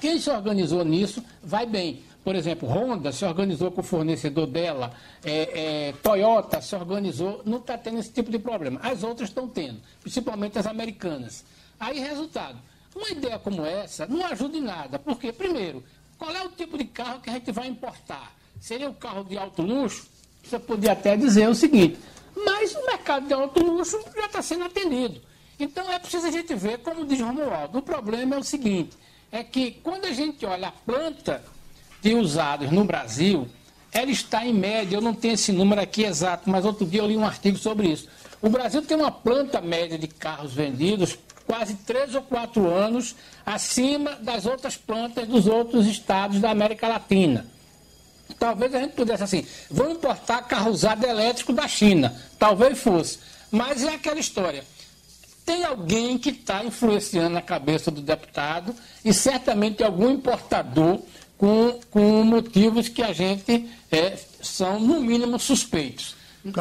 Quem 0.00 0.18
se 0.18 0.30
organizou 0.30 0.84
nisso 0.84 1.24
vai 1.42 1.66
bem. 1.66 2.02
Por 2.22 2.34
exemplo, 2.34 2.68
Honda 2.68 3.12
se 3.12 3.24
organizou 3.24 3.70
com 3.70 3.80
o 3.80 3.84
fornecedor 3.84 4.46
dela, 4.46 4.92
é, 5.24 5.88
é, 5.88 5.92
Toyota 6.02 6.60
se 6.60 6.76
organizou, 6.76 7.42
não 7.46 7.58
está 7.58 7.78
tendo 7.78 7.98
esse 7.98 8.12
tipo 8.12 8.30
de 8.30 8.38
problema. 8.38 8.78
As 8.82 9.02
outras 9.02 9.30
estão 9.30 9.48
tendo, 9.48 9.80
principalmente 10.02 10.58
as 10.58 10.66
americanas. 10.66 11.44
Aí, 11.78 11.98
resultado, 11.98 12.58
uma 12.94 13.08
ideia 13.08 13.38
como 13.38 13.64
essa 13.64 14.06
não 14.06 14.24
ajuda 14.26 14.56
em 14.58 14.60
nada, 14.60 14.98
porque, 14.98 15.32
primeiro, 15.32 15.82
qual 16.18 16.30
é 16.34 16.44
o 16.44 16.50
tipo 16.50 16.76
de 16.76 16.84
carro 16.84 17.20
que 17.20 17.30
a 17.30 17.32
gente 17.32 17.50
vai 17.52 17.66
importar? 17.68 18.36
Seria 18.60 18.90
o 18.90 18.94
carro 18.94 19.24
de 19.24 19.38
alto 19.38 19.62
luxo? 19.62 20.06
Você 20.42 20.58
podia 20.58 20.92
até 20.92 21.16
dizer 21.16 21.48
o 21.48 21.54
seguinte, 21.54 21.98
mas 22.36 22.74
o 22.74 22.84
mercado 22.84 23.26
de 23.26 23.32
alto 23.32 23.64
luxo 23.64 23.98
já 24.14 24.26
está 24.26 24.42
sendo 24.42 24.64
atendido. 24.64 25.22
Então 25.58 25.90
é 25.90 25.98
preciso 25.98 26.26
a 26.26 26.30
gente 26.30 26.54
ver, 26.54 26.78
como 26.78 27.06
diz 27.06 27.20
Romualdo, 27.20 27.78
o 27.78 27.82
problema 27.82 28.36
é 28.36 28.38
o 28.38 28.42
seguinte, 28.42 28.96
é 29.32 29.42
que 29.42 29.72
quando 29.82 30.04
a 30.04 30.12
gente 30.12 30.44
olha 30.44 30.68
a 30.68 30.72
planta 30.72 31.42
de 32.00 32.14
usados 32.14 32.70
no 32.70 32.84
Brasil, 32.84 33.48
ela 33.92 34.10
está 34.10 34.46
em 34.46 34.54
média, 34.54 34.96
eu 34.96 35.00
não 35.00 35.14
tenho 35.14 35.34
esse 35.34 35.52
número 35.52 35.80
aqui 35.80 36.04
exato, 36.04 36.48
mas 36.48 36.64
outro 36.64 36.86
dia 36.86 37.00
eu 37.00 37.06
li 37.06 37.16
um 37.16 37.24
artigo 37.24 37.58
sobre 37.58 37.88
isso. 37.88 38.08
O 38.40 38.48
Brasil 38.48 38.82
tem 38.82 38.96
uma 38.96 39.10
planta 39.10 39.60
média 39.60 39.98
de 39.98 40.06
carros 40.06 40.52
vendidos 40.52 41.18
quase 41.46 41.74
três 41.74 42.14
ou 42.14 42.22
quatro 42.22 42.70
anos 42.70 43.16
acima 43.44 44.12
das 44.22 44.46
outras 44.46 44.76
plantas 44.76 45.26
dos 45.26 45.48
outros 45.48 45.86
estados 45.86 46.40
da 46.40 46.50
América 46.50 46.86
Latina. 46.86 47.44
Talvez 48.38 48.72
a 48.74 48.78
gente 48.78 48.92
pudesse 48.92 49.24
assim, 49.24 49.44
vamos 49.68 49.94
importar 49.94 50.42
carro 50.42 50.70
usado 50.70 51.04
elétrico 51.04 51.52
da 51.52 51.66
China. 51.66 52.14
Talvez 52.38 52.78
fosse. 52.78 53.18
Mas 53.50 53.82
é 53.82 53.94
aquela 53.94 54.20
história. 54.20 54.64
Tem 55.44 55.64
alguém 55.64 56.16
que 56.16 56.30
está 56.30 56.64
influenciando 56.64 57.36
a 57.36 57.42
cabeça 57.42 57.90
do 57.90 58.00
deputado 58.00 58.72
e 59.04 59.12
certamente 59.12 59.82
algum 59.82 60.08
importador 60.08 61.00
com, 61.40 61.80
com 61.90 62.22
motivos 62.22 62.90
que 62.90 63.02
a 63.02 63.14
gente 63.14 63.66
é, 63.90 64.14
são, 64.42 64.78
no 64.78 65.00
mínimo, 65.00 65.40
suspeitos. 65.40 66.14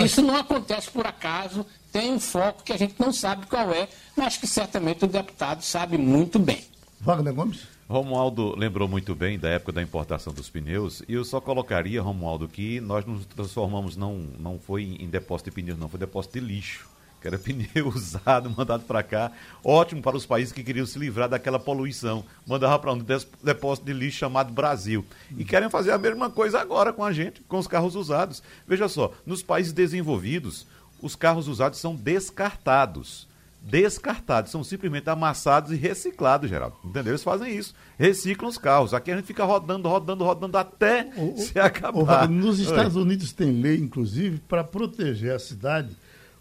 Isso 0.05 0.21
não 0.21 0.37
acontece 0.37 0.89
por 0.89 1.05
acaso, 1.05 1.65
tem 1.91 2.13
um 2.13 2.19
foco 2.19 2.63
que 2.63 2.71
a 2.71 2.77
gente 2.77 2.95
não 2.97 3.11
sabe 3.11 3.45
qual 3.47 3.73
é, 3.73 3.89
mas 4.15 4.37
que 4.37 4.47
certamente 4.47 5.03
o 5.03 5.07
deputado 5.07 5.61
sabe 5.63 5.97
muito 5.97 6.39
bem. 6.39 6.63
Wagner 7.01 7.33
Gomes? 7.33 7.67
Romualdo 7.89 8.55
lembrou 8.57 8.87
muito 8.87 9.13
bem 9.13 9.37
da 9.37 9.49
época 9.49 9.73
da 9.73 9.81
importação 9.81 10.31
dos 10.31 10.49
pneus, 10.49 11.03
e 11.09 11.13
eu 11.13 11.25
só 11.25 11.41
colocaria, 11.41 12.01
Romualdo, 12.01 12.47
que 12.47 12.79
nós 12.79 13.05
nos 13.05 13.25
transformamos, 13.25 13.97
não, 13.97 14.15
não 14.39 14.57
foi 14.57 14.97
em 14.97 15.09
depósito 15.09 15.49
de 15.49 15.55
pneus, 15.55 15.77
não, 15.77 15.89
foi 15.89 15.99
depósito 15.99 16.39
de 16.39 16.45
lixo 16.45 16.87
que 17.19 17.27
era 17.27 17.38
pneu 17.39 17.88
usado, 17.88 18.49
mandado 18.49 18.84
para 18.84 19.03
cá. 19.03 19.32
Ótimo 19.63 20.01
para 20.01 20.17
os 20.17 20.25
países 20.25 20.53
que 20.53 20.63
queriam 20.63 20.86
se 20.86 20.97
livrar 20.97 21.29
daquela 21.29 21.60
poluição. 21.60 22.23
Mandava 22.47 22.79
para 22.79 22.93
um 22.93 23.05
depósito 23.43 23.86
de 23.86 23.93
lixo 23.93 24.19
chamado 24.19 24.53
Brasil. 24.53 25.05
E 25.38 25.43
querem 25.43 25.69
fazer 25.69 25.91
a 25.91 25.97
mesma 25.97 26.29
coisa 26.29 26.60
agora 26.60 26.93
com 26.93 27.03
a 27.03 27.12
gente, 27.12 27.41
com 27.41 27.58
os 27.58 27.67
carros 27.67 27.95
usados. 27.95 28.41
Veja 28.67 28.88
só, 28.88 29.13
nos 29.25 29.43
países 29.43 29.73
desenvolvidos, 29.73 30.65
os 31.01 31.15
carros 31.15 31.47
usados 31.47 31.79
são 31.79 31.95
descartados. 31.95 33.27
Descartados, 33.62 34.51
são 34.51 34.63
simplesmente 34.63 35.10
amassados 35.10 35.73
e 35.73 35.75
reciclados, 35.75 36.49
Geraldo. 36.49 36.77
Entendeu? 36.84 37.12
Eles 37.12 37.23
fazem 37.23 37.53
isso. 37.53 37.75
Reciclam 37.97 38.47
os 38.47 38.58
carros. 38.58 38.93
Aqui 38.93 39.12
a 39.12 39.17
gente 39.17 39.25
fica 39.25 39.43
rodando, 39.43 39.89
rodando, 39.89 40.23
rodando 40.23 40.58
até 40.58 41.12
o, 41.17 41.38
se 41.38 41.60
acabar. 41.60 42.29
O, 42.29 42.32
nos 42.32 42.58
Estados 42.58 42.95
Oi. 42.95 43.01
Unidos 43.01 43.34
tem 43.34 43.51
lei, 43.51 43.77
inclusive, 43.77 44.39
para 44.47 44.63
proteger 44.63 45.36
a 45.36 45.39
cidade 45.39 45.89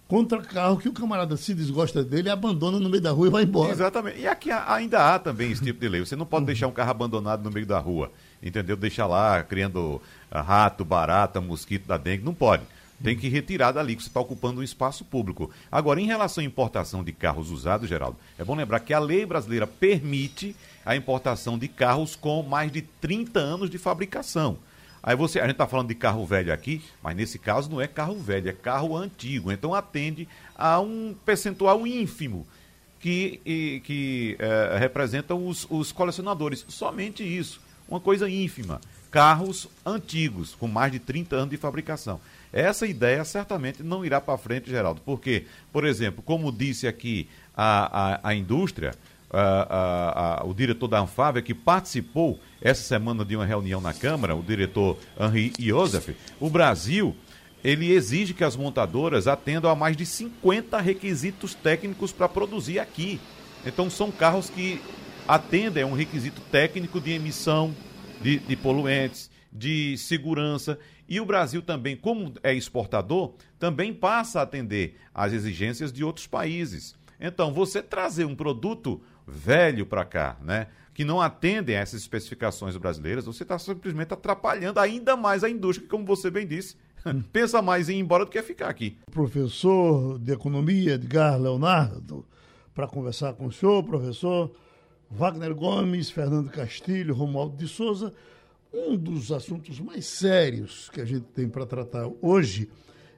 contra 0.09 0.41
carro 0.41 0.79
que 0.79 0.89
o 0.89 0.93
camarada 0.93 1.37
se 1.37 1.53
desgosta 1.55 2.03
dele, 2.03 2.31
abandona 2.31 2.81
no 2.81 2.89
meio 2.89 3.03
da 3.03 3.13
rua 3.13 3.27
e 3.29 3.31
vai 3.31 3.43
embora. 3.43 3.71
Exatamente. 3.71 4.19
E 4.19 4.27
aqui 4.27 4.51
ainda 4.51 5.15
há 5.15 5.19
também 5.19 5.53
esse 5.53 5.63
tipo 5.63 5.79
de 5.79 5.89
lei. 5.89 6.01
Você 6.01 6.17
não 6.17 6.25
pode 6.25 6.47
deixar 6.47 6.67
um 6.67 6.73
carro 6.73 6.91
abandonado 6.91 7.45
no 7.45 7.51
meio 7.51 7.67
da 7.67 7.79
rua, 7.79 8.11
entendeu? 8.43 8.75
Deixar 8.75 9.07
lá 9.07 9.43
criando 9.43 10.01
ah, 10.31 10.41
rato, 10.41 10.83
barata, 10.83 11.43
mosquito 11.43 11.87
da 11.87 11.99
dengue, 11.99 12.25
não 12.25 12.33
pode. 12.33 12.63
Tem 13.05 13.17
que 13.17 13.29
retirar 13.29 13.71
dali, 13.71 13.95
que 13.95 14.03
você 14.03 14.09
está 14.09 14.19
ocupando 14.19 14.61
um 14.61 14.65
espaço 14.65 15.05
público. 15.05 15.51
Agora, 15.71 16.01
em 16.01 16.07
relação 16.07 16.43
à 16.43 16.45
importação 16.45 17.05
de 17.05 17.13
carros 17.13 17.51
usados, 17.51 17.89
Geraldo, 17.89 18.17
é 18.37 18.43
bom 18.43 18.57
lembrar 18.57 18.81
que 18.81 18.93
a 18.93 18.99
lei 18.99 19.25
brasileira 19.25 19.69
permite 19.69 20.57
a 20.85 20.97
importação 20.97 21.57
de 21.57 21.69
carros 21.69 22.17
com 22.17 22.43
mais 22.43 22.73
de 22.73 22.83
30 22.83 23.39
anos 23.39 23.71
de 23.71 23.79
fabricação. 23.79 24.59
Aí 25.03 25.17
você, 25.17 25.39
a 25.39 25.43
gente 25.43 25.53
está 25.53 25.67
falando 25.67 25.89
de 25.89 25.95
carro 25.95 26.27
velho 26.27 26.53
aqui, 26.53 26.83
mas 27.03 27.17
nesse 27.17 27.39
caso 27.39 27.71
não 27.71 27.81
é 27.81 27.87
carro 27.87 28.19
velho, 28.19 28.49
é 28.49 28.53
carro 28.53 28.97
antigo. 28.97 29.53
Então 29.53 29.75
atende 29.75 30.29
a 30.57 30.81
um 30.81 31.15
percentual 31.25 31.87
ínfimo 31.87 32.47
que, 33.01 33.81
que 33.85 34.37
é, 34.39 34.77
representam 34.79 35.47
os, 35.47 35.67
os 35.71 35.93
colecionadores. 35.93 36.65
Somente 36.69 37.23
isso, 37.23 37.61
uma 37.89 38.01
coisa 38.01 38.29
ínfima. 38.29 38.81
Carros 39.11 39.69
antigos, 39.87 40.55
com 40.55 40.69
mais 40.69 40.93
de 40.93 40.99
30 40.99 41.37
anos 41.37 41.51
de 41.51 41.57
fabricação. 41.57 42.21
Essa 42.53 42.87
ideia 42.87 43.25
certamente 43.25 43.83
não 43.83 44.05
irá 44.05 44.21
para 44.21 44.37
frente, 44.39 44.71
Geraldo, 44.71 45.01
porque, 45.05 45.47
por 45.73 45.85
exemplo, 45.85 46.23
como 46.23 46.53
disse 46.53 46.87
aqui 46.87 47.29
a, 47.57 48.15
a, 48.15 48.29
a 48.31 48.35
indústria, 48.35 48.95
a, 49.31 50.43
o 50.45 50.55
diretor 50.55 50.89
da 50.89 51.01
Anfávia, 51.01 51.43
que 51.43 51.55
participou 51.55 52.39
essa 52.61 52.83
semana 52.83 53.25
de 53.25 53.37
uma 53.37 53.45
reunião 53.45 53.81
na 53.81 53.93
Câmara, 53.93 54.35
o 54.35 54.43
diretor 54.43 54.99
Henri 55.19 55.53
Joseph, 55.59 56.11
o 56.41 56.49
Brasil 56.49 57.15
ele 57.63 57.91
exige 57.91 58.35
que 58.35 58.45
as 58.45 58.57
montadoras 58.57 59.27
atendam 59.27 59.71
a 59.71 59.75
mais 59.75 59.97
de 59.97 60.07
50 60.07 60.81
requisitos 60.81 61.55
técnicos 61.55 62.13
para 62.13 62.29
produzir 62.29 62.79
aqui. 62.79 63.21
Então 63.67 63.91
são 63.91 64.11
carros 64.11 64.49
que 64.49 64.81
atendem 65.27 65.83
a 65.83 65.87
um 65.87 65.93
requisito 65.93 66.41
técnico 66.53 67.01
de 67.01 67.13
emissão 67.13 67.75
de, 68.23 68.39
de 68.39 68.57
poluentes, 68.57 69.31
de 69.53 69.97
segurança. 69.99 70.79
E 71.09 71.21
o 71.21 71.27
Brasil 71.27 71.61
também, 71.61 71.97
como 71.97 72.33
é 72.43 72.55
exportador, 72.55 73.35
também 73.59 73.93
passa 73.93 74.41
a 74.41 74.43
atender 74.43 74.97
às 75.15 75.33
exigências 75.33 75.93
de 75.93 76.05
outros 76.05 76.27
países. 76.27 76.95
Então, 77.21 77.53
você 77.53 77.83
trazer 77.83 78.25
um 78.25 78.37
produto 78.37 79.03
velho 79.29 79.87
para 79.87 80.05
cá, 80.05 80.37
né? 80.43 80.69
Que 80.95 81.05
não 81.05 81.21
atendem 81.21 81.77
a 81.77 81.81
essas 81.81 82.01
especificações 82.01 82.77
brasileiras, 82.77 83.27
você 83.27 83.43
está 83.43 83.59
simplesmente 83.59 84.13
atrapalhando 84.13 84.81
ainda 84.81 85.17
mais 85.17 85.45
a 85.45 85.51
indústria, 85.51 85.85
que, 85.85 85.91
como 85.91 86.05
você 86.05 86.31
bem 86.31 86.47
disse, 86.47 86.77
pensa 87.33 87.63
mais 87.63 87.89
em 87.89 87.97
ir 87.97 88.01
embora 88.01 88.25
do 88.25 88.31
que 88.31 88.43
ficar 88.43 88.69
aqui. 88.69 88.97
Professor 89.11 90.19
de 90.19 90.33
Economia, 90.33 90.95
Edgar 90.95 91.41
Leonardo, 91.41 92.27
para 92.75 92.89
conversar 92.89 93.35
com 93.35 93.47
o 93.47 93.53
senhor, 93.53 93.83
professor 93.85 94.51
Wagner 95.11 95.55
Gomes, 95.55 96.11
Fernando 96.11 96.51
Castilho, 96.51 97.15
Romualdo 97.15 97.57
de 97.57 97.69
Souza. 97.69 98.13
Um 98.73 98.97
dos 98.97 99.33
assuntos 99.33 99.81
mais 99.81 100.05
sérios 100.05 100.91
que 100.91 101.01
a 101.01 101.05
gente 101.05 101.25
tem 101.27 101.49
para 101.49 101.65
tratar 101.65 102.09
hoje 102.21 102.69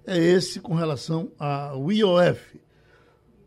é 0.07 0.17
esse 0.17 0.61
com 0.61 0.75
relação 0.75 1.33
ao 1.39 1.91
IOF, 1.91 2.61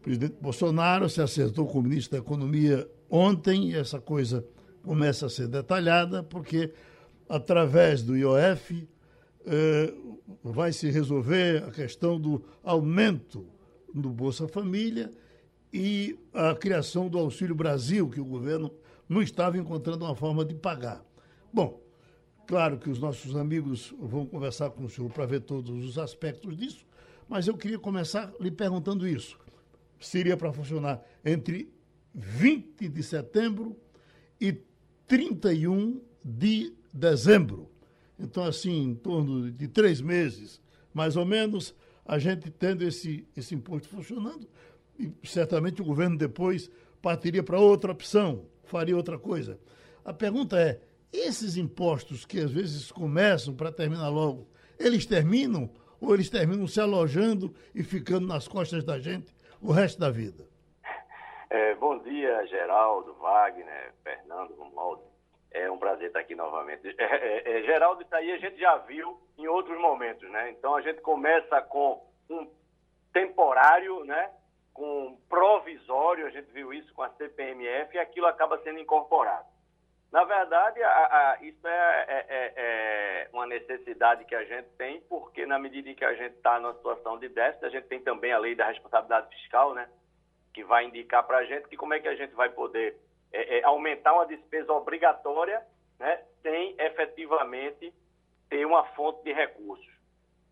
presidente 0.03 0.35
Bolsonaro 0.39 1.09
se 1.09 1.21
acertou 1.21 1.65
com 1.65 1.79
o 1.79 1.81
ministro 1.81 2.11
da 2.11 2.23
Economia 2.23 2.87
ontem 3.09 3.69
e 3.69 3.75
essa 3.75 4.01
coisa 4.01 4.45
começa 4.83 5.27
a 5.27 5.29
ser 5.29 5.47
detalhada, 5.47 6.21
porque 6.21 6.73
através 7.29 8.03
do 8.03 8.15
IOF 8.17 8.85
eh, 9.45 9.93
vai 10.43 10.73
se 10.73 10.91
resolver 10.91 11.63
a 11.63 11.71
questão 11.71 12.19
do 12.19 12.43
aumento 12.61 13.45
do 13.93 14.09
Bolsa 14.09 14.45
Família 14.45 15.09
e 15.71 16.19
a 16.33 16.53
criação 16.53 17.07
do 17.07 17.17
Auxílio 17.17 17.55
Brasil, 17.55 18.09
que 18.09 18.19
o 18.19 18.25
governo 18.25 18.73
não 19.07 19.21
estava 19.21 19.57
encontrando 19.57 20.03
uma 20.03 20.15
forma 20.15 20.43
de 20.43 20.53
pagar. 20.53 21.01
Bom, 21.51 21.81
claro 22.45 22.77
que 22.77 22.89
os 22.89 22.99
nossos 22.99 23.37
amigos 23.37 23.95
vão 23.97 24.25
conversar 24.25 24.69
com 24.71 24.83
o 24.83 24.89
senhor 24.89 25.09
para 25.09 25.25
ver 25.25 25.39
todos 25.41 25.85
os 25.85 25.97
aspectos 25.97 26.57
disso, 26.57 26.85
mas 27.29 27.47
eu 27.47 27.55
queria 27.55 27.79
começar 27.79 28.33
lhe 28.37 28.51
perguntando 28.51 29.07
isso 29.07 29.41
seria 29.99 30.35
para 30.35 30.51
funcionar 30.51 31.01
entre 31.23 31.71
20 32.13 32.87
de 32.89 33.03
setembro 33.03 33.77
e 34.39 34.53
31 35.07 36.01
de 36.23 36.73
dezembro. 36.93 37.69
Então, 38.19 38.43
assim, 38.43 38.89
em 38.89 38.95
torno 38.95 39.51
de 39.51 39.67
três 39.67 39.99
meses, 39.99 40.61
mais 40.93 41.15
ou 41.15 41.25
menos, 41.25 41.75
a 42.05 42.19
gente 42.19 42.49
tendo 42.51 42.83
esse, 42.83 43.27
esse 43.35 43.55
imposto 43.55 43.89
funcionando, 43.89 44.47
e 44.97 45.11
certamente 45.23 45.81
o 45.81 45.85
governo 45.85 46.17
depois 46.17 46.69
partiria 47.01 47.41
para 47.41 47.59
outra 47.59 47.91
opção, 47.91 48.45
faria 48.63 48.95
outra 48.95 49.17
coisa. 49.17 49.59
A 50.05 50.13
pergunta 50.13 50.59
é: 50.59 50.79
esses 51.11 51.57
impostos 51.57 52.25
que 52.25 52.39
às 52.39 52.51
vezes 52.51 52.91
começam 52.91 53.55
para 53.55 53.71
terminar 53.71 54.09
logo, 54.09 54.47
eles 54.79 55.05
terminam 55.05 55.69
ou 55.99 56.13
eles 56.13 56.29
terminam 56.29 56.67
se 56.67 56.79
alojando 56.79 57.53
e 57.73 57.81
ficando 57.81 58.27
nas 58.27 58.47
costas 58.47 58.83
da 58.83 58.99
gente 58.99 59.33
o 59.63 59.71
resto 59.71 59.99
da 59.99 60.11
vida. 60.11 60.43
É, 61.49 61.75
bom 61.75 61.97
dia, 61.99 62.45
Geraldo, 62.47 63.13
Wagner, 63.15 63.93
Fernando, 64.03 64.55
Romualdo. 64.55 65.03
É 65.51 65.69
um 65.69 65.77
prazer 65.77 66.07
estar 66.07 66.19
aqui 66.19 66.35
novamente. 66.35 66.95
É, 66.97 67.03
é, 67.03 67.59
é, 67.59 67.63
Geraldo, 67.63 68.01
isso 68.01 68.15
aí 68.15 68.31
a 68.31 68.37
gente 68.37 68.59
já 68.59 68.75
viu 68.77 69.19
em 69.37 69.47
outros 69.47 69.79
momentos, 69.79 70.29
né? 70.31 70.49
Então 70.51 70.75
a 70.75 70.81
gente 70.81 70.99
começa 71.01 71.61
com 71.61 72.03
um 72.29 72.51
temporário, 73.13 74.03
né? 74.03 74.31
Com 74.73 75.19
provisório, 75.29 76.25
a 76.25 76.31
gente 76.31 76.51
viu 76.51 76.73
isso 76.73 76.91
com 76.93 77.03
a 77.03 77.09
CPMF 77.11 77.95
e 77.95 77.99
aquilo 77.99 78.25
acaba 78.25 78.57
sendo 78.63 78.79
incorporado. 78.79 79.45
Na 80.11 80.23
verdade, 80.23 80.81
a, 80.81 80.89
a, 80.89 81.37
isso 81.41 81.67
é, 81.67 81.92
necessidade 83.67 84.25
que 84.25 84.35
a 84.35 84.43
gente 84.43 84.67
tem, 84.77 85.01
porque 85.01 85.45
na 85.45 85.57
medida 85.57 85.89
em 85.89 85.95
que 85.95 86.05
a 86.05 86.13
gente 86.13 86.35
está 86.35 86.59
numa 86.59 86.73
situação 86.73 87.17
de 87.17 87.29
déficit, 87.29 87.65
a 87.65 87.69
gente 87.69 87.87
tem 87.87 87.99
também 88.01 88.31
a 88.31 88.37
lei 88.37 88.55
da 88.55 88.67
responsabilidade 88.67 89.33
fiscal, 89.35 89.73
né? 89.73 89.89
Que 90.53 90.63
vai 90.63 90.85
indicar 90.85 91.25
para 91.25 91.37
a 91.37 91.45
gente 91.45 91.67
que 91.67 91.77
como 91.77 91.93
é 91.93 91.99
que 91.99 92.07
a 92.07 92.15
gente 92.15 92.33
vai 92.33 92.49
poder 92.49 92.97
é, 93.31 93.59
é, 93.59 93.63
aumentar 93.63 94.13
uma 94.13 94.25
despesa 94.25 94.71
obrigatória, 94.73 95.65
né? 95.99 96.23
Sem 96.41 96.75
efetivamente 96.79 97.93
ter 98.49 98.65
uma 98.65 98.83
fonte 98.89 99.23
de 99.23 99.33
recursos. 99.33 99.91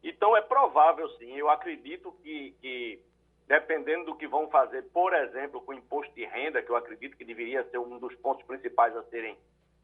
Então, 0.03 0.35
é 0.35 0.41
provável, 0.41 1.07
sim, 1.17 1.37
eu 1.37 1.49
acredito 1.49 2.11
que, 2.23 2.55
que 2.59 2.99
dependendo 3.47 4.05
do 4.05 4.15
que 4.15 4.27
vão 4.27 4.49
fazer, 4.49 4.83
por 4.91 5.13
exemplo, 5.13 5.61
com 5.61 5.73
o 5.73 5.75
imposto 5.75 6.13
de 6.15 6.25
renda, 6.25 6.61
que 6.61 6.71
eu 6.71 6.75
acredito 6.75 7.15
que 7.15 7.25
deveria 7.25 7.63
ser 7.69 7.77
um 7.77 7.99
dos 7.99 8.15
pontos 8.15 8.45
principais 8.45 8.95
a 8.95 9.03
serem 9.03 9.37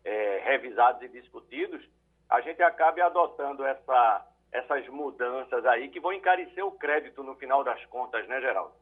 é, 0.03 0.41
revisados 0.45 1.01
e 1.03 1.09
discutidos, 1.09 1.87
a 2.29 2.41
gente 2.41 2.61
acabe 2.61 3.01
adotando 3.01 3.65
essa, 3.65 4.25
essas 4.51 4.87
mudanças 4.89 5.65
aí 5.65 5.89
que 5.89 5.99
vão 5.99 6.13
encarecer 6.13 6.65
o 6.65 6.71
crédito 6.71 7.23
no 7.23 7.35
final 7.35 7.63
das 7.63 7.83
contas, 7.85 8.27
né, 8.27 8.39
Geraldo? 8.41 8.73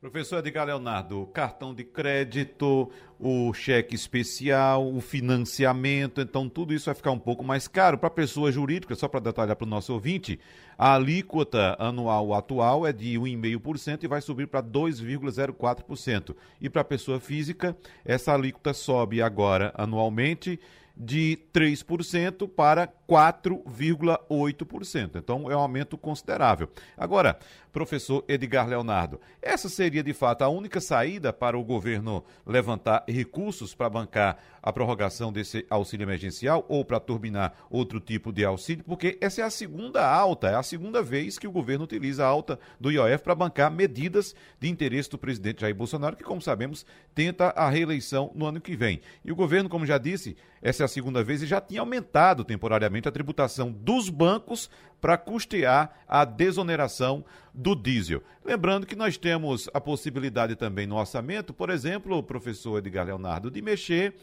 Professor 0.00 0.38
Edgar 0.38 0.66
Leonardo, 0.66 1.26
cartão 1.26 1.74
de 1.74 1.84
crédito, 1.84 2.90
o 3.18 3.52
cheque 3.52 3.94
especial, 3.94 4.90
o 4.90 4.98
financiamento, 4.98 6.22
então 6.22 6.48
tudo 6.48 6.72
isso 6.72 6.86
vai 6.86 6.94
ficar 6.94 7.10
um 7.10 7.18
pouco 7.18 7.44
mais 7.44 7.68
caro. 7.68 7.98
Para 7.98 8.06
a 8.06 8.10
pessoa 8.10 8.50
jurídica, 8.50 8.94
só 8.94 9.08
para 9.08 9.20
detalhar 9.20 9.54
para 9.56 9.66
o 9.66 9.68
nosso 9.68 9.92
ouvinte, 9.92 10.40
a 10.78 10.94
alíquota 10.94 11.76
anual 11.78 12.32
atual 12.32 12.86
é 12.86 12.94
de 12.94 13.18
1,5% 13.18 14.02
e 14.02 14.08
vai 14.08 14.22
subir 14.22 14.46
para 14.46 14.62
2,04%. 14.62 16.34
E 16.58 16.70
para 16.70 16.80
a 16.80 16.84
pessoa 16.84 17.20
física, 17.20 17.76
essa 18.02 18.32
alíquota 18.32 18.72
sobe 18.72 19.20
agora 19.20 19.70
anualmente 19.76 20.58
de 21.02 21.38
3% 21.50 22.46
para 22.46 22.86
4,8%. 23.08 25.12
Então 25.16 25.50
é 25.50 25.56
um 25.56 25.60
aumento 25.60 25.96
considerável. 25.96 26.68
Agora, 26.94 27.38
professor 27.72 28.22
Edgar 28.28 28.68
Leonardo, 28.68 29.18
essa 29.40 29.70
seria 29.70 30.02
de 30.02 30.12
fato 30.12 30.42
a 30.42 30.50
única 30.50 30.78
saída 30.78 31.32
para 31.32 31.58
o 31.58 31.64
governo 31.64 32.22
levantar 32.46 33.02
recursos 33.08 33.74
para 33.74 33.88
bancar 33.88 34.36
a 34.62 34.72
prorrogação 34.72 35.32
desse 35.32 35.66
auxílio 35.70 36.04
emergencial 36.04 36.64
ou 36.68 36.84
para 36.84 37.00
turbinar 37.00 37.54
outro 37.70 38.00
tipo 38.00 38.32
de 38.32 38.44
auxílio? 38.44 38.84
Porque 38.84 39.18
essa 39.20 39.40
é 39.40 39.44
a 39.44 39.50
segunda 39.50 40.06
alta, 40.06 40.48
é 40.48 40.54
a 40.54 40.62
segunda 40.62 41.02
vez 41.02 41.38
que 41.38 41.46
o 41.46 41.52
governo 41.52 41.84
utiliza 41.84 42.24
a 42.24 42.28
alta 42.28 42.58
do 42.78 42.90
IOF 42.90 43.22
para 43.22 43.34
bancar 43.34 43.70
medidas 43.70 44.34
de 44.58 44.68
interesse 44.68 45.10
do 45.10 45.18
presidente 45.18 45.60
Jair 45.60 45.74
Bolsonaro, 45.74 46.16
que, 46.16 46.24
como 46.24 46.40
sabemos, 46.40 46.84
tenta 47.14 47.48
a 47.50 47.68
reeleição 47.68 48.30
no 48.34 48.46
ano 48.46 48.60
que 48.60 48.76
vem. 48.76 49.00
E 49.24 49.32
o 49.32 49.36
governo, 49.36 49.68
como 49.68 49.86
já 49.86 49.98
disse, 49.98 50.36
essa 50.62 50.82
é 50.82 50.86
a 50.86 50.88
segunda 50.88 51.24
vez 51.24 51.42
e 51.42 51.46
já 51.46 51.60
tinha 51.60 51.80
aumentado 51.80 52.44
temporariamente 52.44 53.08
a 53.08 53.12
tributação 53.12 53.72
dos 53.72 54.10
bancos 54.10 54.70
para 55.00 55.16
custear 55.16 55.98
a 56.06 56.24
desoneração 56.24 57.24
do 57.54 57.74
diesel. 57.74 58.22
Lembrando 58.44 58.86
que 58.86 58.94
nós 58.94 59.16
temos 59.16 59.68
a 59.72 59.80
possibilidade 59.80 60.54
também 60.56 60.86
no 60.86 60.96
orçamento, 60.96 61.54
por 61.54 61.70
exemplo, 61.70 62.22
professor 62.22 62.78
Edgar 62.78 63.06
Leonardo, 63.06 63.50
de 63.50 63.62
mexer, 63.62 64.14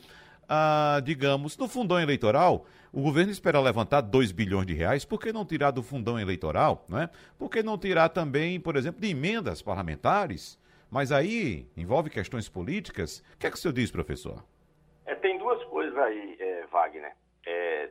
ah, 0.48 1.00
digamos, 1.04 1.58
no 1.58 1.68
fundão 1.68 2.00
eleitoral. 2.00 2.66
O 2.92 3.02
governo 3.02 3.32
espera 3.32 3.60
levantar 3.60 4.02
2 4.02 4.32
bilhões 4.32 4.66
de 4.66 4.74
reais, 4.74 5.06
por 5.06 5.20
que 5.20 5.34
não 5.34 5.46
tirar 5.46 5.72
do 5.72 5.84
fundão 5.84 6.20
eleitoral? 6.20 6.86
Né? 6.88 7.10
Por 7.38 7.50
que 7.50 7.62
não 7.62 7.78
tirar 7.78 8.10
também, 8.10 8.60
por 8.60 8.76
exemplo, 8.76 9.02
de 9.02 9.10
emendas 9.10 9.62
parlamentares? 9.62 10.60
Mas 10.90 11.12
aí 11.12 11.68
envolve 11.76 12.10
questões 12.10 12.48
políticas. 12.48 13.20
O 13.36 13.38
que 13.38 13.48
é 13.48 13.52
que 13.52 13.58
o 13.58 13.60
senhor 13.60 13.74
diz, 13.74 13.92
professor? 13.92 14.44
É, 15.06 15.16
tem 15.16 15.38
duas 15.38 15.64
coisas 15.66 15.98
aí, 15.98 16.38
é, 16.40 16.66
Wagner. 16.68 17.14
É, 17.46 17.90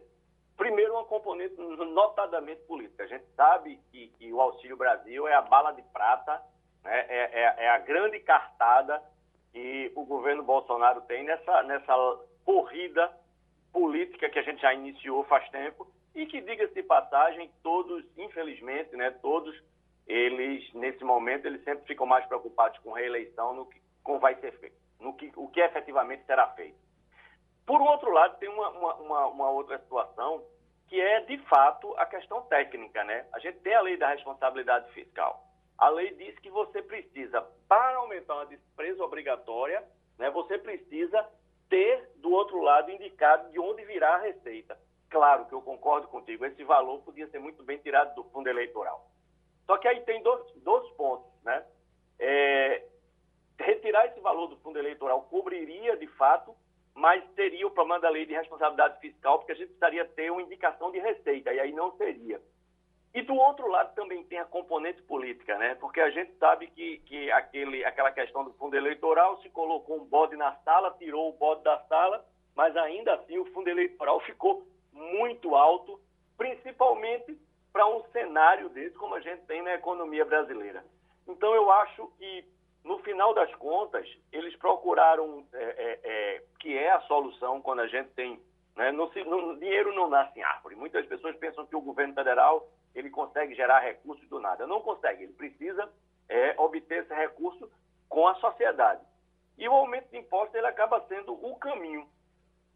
primeiro, 0.57 0.95
uma 0.95 1.05
componente 1.05 1.55
notadamente 1.57 2.63
política. 2.63 3.05
A 3.05 3.07
gente 3.07 3.25
sabe 3.37 3.79
que, 3.93 4.09
que 4.19 4.33
o 4.33 4.41
Auxílio 4.41 4.77
Brasil 4.77 5.29
é 5.29 5.35
a 5.35 5.43
bala 5.43 5.73
de 5.73 5.83
prata, 5.93 6.43
né? 6.83 7.07
é, 7.09 7.43
é, 7.43 7.55
é, 7.65 7.71
a 7.71 7.79
grande 7.79 8.19
cartada 8.21 9.03
que 9.53 9.93
o 9.95 10.05
governo 10.05 10.43
Bolsonaro 10.43 11.03
tem 11.03 11.25
nessa, 11.25 11.63
nessa 11.63 11.95
corrida 12.47 13.13
política 13.73 14.31
que 14.31 14.39
a 14.39 14.43
gente 14.43 14.63
já 14.63 14.73
iniciou 14.73 15.25
faz 15.25 15.47
tempo 15.51 15.87
e 16.15 16.25
que, 16.25 16.41
diga-se 16.41 16.73
de 16.73 16.83
passagem, 16.85 17.51
todos, 17.63 18.03
infelizmente, 18.17 18.97
né, 18.97 19.11
todos 19.21 19.55
eles, 20.07 20.73
nesse 20.73 21.05
momento, 21.05 21.45
eles 21.45 21.63
sempre 21.65 21.85
ficam 21.87 22.07
mais 22.07 22.25
preocupados 22.27 22.79
com 22.79 22.93
reeleição 22.93 23.53
no 23.53 23.67
que 23.67 23.85
com 24.03 24.21
vai 24.21 24.37
ser 24.37 24.53
feito, 24.61 24.77
no 25.01 25.13
que, 25.15 25.33
o 25.35 25.49
que 25.49 25.61
efetivamente 25.61 26.25
será 26.25 26.47
feito. 26.51 26.79
Por 27.67 27.83
outro 27.83 28.11
lado, 28.13 28.39
tem 28.39 28.49
uma, 28.49 28.71
uma, 28.71 29.27
uma, 29.27 29.51
outra 29.51 29.79
situação 29.81 30.45
que 30.89 31.01
é, 31.01 31.23
de 31.23 31.37
fato, 31.49 31.93
a 31.99 32.07
questão 32.07 32.43
técnica, 32.43 33.03
né? 33.03 33.27
A 33.33 33.41
gente 33.41 33.59
tem 33.59 33.75
a 33.75 33.81
lei 33.81 33.97
da 33.97 34.11
responsabilidade 34.11 34.89
fiscal. 34.93 35.45
A 35.77 35.89
lei 35.89 36.15
diz 36.15 36.39
que 36.39 36.49
você 36.49 36.81
precisa, 36.81 37.43
para 37.69 37.97
aumentar 37.97 38.37
uma 38.37 38.47
despesa 38.47 39.03
obrigatória, 39.03 39.83
né, 40.17 40.31
você 40.31 40.57
precisa 40.57 41.29
ter, 41.69 42.11
do 42.17 42.31
outro 42.31 42.61
lado, 42.61 42.91
indicado 42.91 43.51
de 43.51 43.59
onde 43.59 43.85
virá 43.85 44.15
a 44.15 44.21
receita. 44.21 44.79
Claro 45.09 45.47
que 45.47 45.53
eu 45.53 45.63
concordo 45.63 46.09
contigo, 46.09 46.45
esse 46.45 46.65
valor 46.65 47.01
podia 47.03 47.29
ser 47.29 47.39
muito 47.39 47.63
bem 47.63 47.79
tirado 47.79 48.15
do 48.15 48.25
fundo 48.31 48.49
eleitoral. 48.49 49.09
Só 49.67 49.77
que 49.77 49.89
aí 49.89 50.01
tem 50.03 50.23
dois, 50.23 50.53
dois 50.57 50.89
pontos, 50.91 51.31
né? 51.45 51.65
É, 52.19 52.85
retirar 53.59 54.07
esse 54.07 54.21
valor 54.21 54.49
do 54.49 54.57
fundo 54.59 54.79
eleitoral 54.79 55.23
cobriria, 55.23 55.97
de 55.97 56.07
fato, 56.09 56.55
mas 56.95 57.23
teria 57.35 57.67
o 57.67 57.71
problema 57.71 58.01
da 58.01 58.09
lei 58.09 58.27
de 58.27 58.35
responsabilidade 58.35 58.99
fiscal, 59.01 59.39
porque 59.39 59.53
a 59.53 59.55
gente 59.55 59.69
precisaria 59.69 60.05
ter 60.05 60.31
uma 60.31 60.43
indicação 60.43 60.91
de 60.91 60.99
receita, 60.99 61.53
e 61.53 61.61
aí 61.61 61.73
não 61.73 61.97
seria. 61.97 62.41
E 63.17 63.23
do 63.23 63.35
outro 63.35 63.67
lado 63.67 63.95
também 63.95 64.23
tem 64.25 64.39
a 64.39 64.45
componente 64.45 65.01
política, 65.01 65.57
né? 65.57 65.75
Porque 65.77 66.03
a 66.03 66.11
gente 66.11 66.35
sabe 66.35 66.67
que, 66.67 66.99
que 67.07 67.33
aquele, 67.33 67.83
aquela 67.83 68.13
questão 68.13 68.45
do 68.45 68.53
fundo 68.53 68.77
eleitoral 68.77 69.41
se 69.41 69.49
colocou 69.49 69.97
um 69.97 70.05
bode 70.05 70.37
na 70.37 70.55
sala, 70.57 70.95
tirou 70.99 71.31
o 71.31 71.33
bode 71.33 71.63
da 71.63 71.79
sala, 71.85 72.23
mas 72.55 72.77
ainda 72.77 73.15
assim 73.15 73.39
o 73.39 73.47
fundo 73.47 73.71
eleitoral 73.71 74.21
ficou 74.21 74.67
muito 74.93 75.55
alto, 75.55 75.99
principalmente 76.37 77.39
para 77.73 77.87
um 77.87 78.05
cenário 78.13 78.69
desse 78.69 78.95
como 78.97 79.15
a 79.15 79.21
gente 79.21 79.47
tem 79.47 79.63
na 79.63 79.73
economia 79.73 80.27
brasileira. 80.27 80.85
Então 81.27 81.55
eu 81.55 81.73
acho 81.73 82.07
que 82.19 82.45
no 82.85 82.99
final 82.99 83.33
das 83.33 83.53
contas, 83.55 84.07
eles 84.31 84.55
procuraram, 84.57 85.43
é, 85.55 85.65
é, 85.65 86.01
é, 86.05 86.43
que 86.61 86.77
é 86.77 86.93
a 86.93 87.01
solução 87.01 87.63
quando 87.63 87.81
a 87.81 87.87
gente 87.87 88.11
tem. 88.11 88.39
Né, 88.77 88.93
no, 88.93 89.11
no, 89.25 89.59
dinheiro 89.59 89.95
não 89.95 90.09
nasce 90.09 90.39
em 90.39 90.43
árvore. 90.43 90.77
Muitas 90.77 91.07
pessoas 91.07 91.35
pensam 91.37 91.67
que 91.67 91.75
o 91.75 91.81
governo 91.81 92.15
federal 92.15 92.69
ele 92.95 93.11
consegue 93.11 93.55
gerar 93.55 93.81
recursos 93.81 94.29
do 94.29 94.39
nada. 94.39 94.67
Não 94.67 94.81
consegue, 94.81 95.25
ele 95.25 95.33
precisa 95.33 95.91
é, 96.29 96.55
obter 96.59 97.03
esse 97.03 97.15
recurso 97.15 97.71
com 98.09 98.29
a 98.29 98.35
sociedade. 98.37 99.01
E 99.59 99.69
o 99.69 99.73
aumento 99.73 100.11
de 100.11 100.19
impostos 100.19 100.55
ele 100.55 100.67
acaba 100.67 101.05
sendo 101.09 101.33
o 101.33 101.57
caminho. 101.57 102.07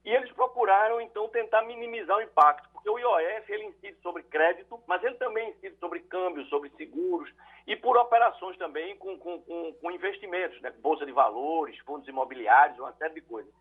E 0.05 0.11
eles 0.11 0.33
procuraram, 0.33 1.01
então, 1.01 1.29
tentar 1.29 1.63
minimizar 1.63 2.17
o 2.17 2.23
impacto, 2.23 2.69
porque 2.73 2.89
o 2.89 2.99
IOF 2.99 3.53
ele 3.53 3.67
incide 3.67 4.01
sobre 4.01 4.23
crédito, 4.23 4.83
mas 4.87 5.05
ele 5.05 5.17
também 5.17 5.51
incide 5.51 5.77
sobre 5.77 6.01
câmbios, 6.01 6.49
sobre 6.49 6.71
seguros 6.71 7.31
e 7.67 7.77
por 7.77 7.99
operações 7.99 8.57
também 8.57 8.97
com, 8.97 9.19
com, 9.19 9.43
com, 9.43 9.75
com 9.75 9.91
investimentos, 9.91 10.59
né? 10.63 10.71
bolsa 10.79 11.05
de 11.05 11.13
valores, 11.13 11.79
fundos 11.81 12.09
imobiliários, 12.09 12.79
uma 12.79 12.95
série 12.95 13.15
de 13.15 13.21
coisas. 13.21 13.53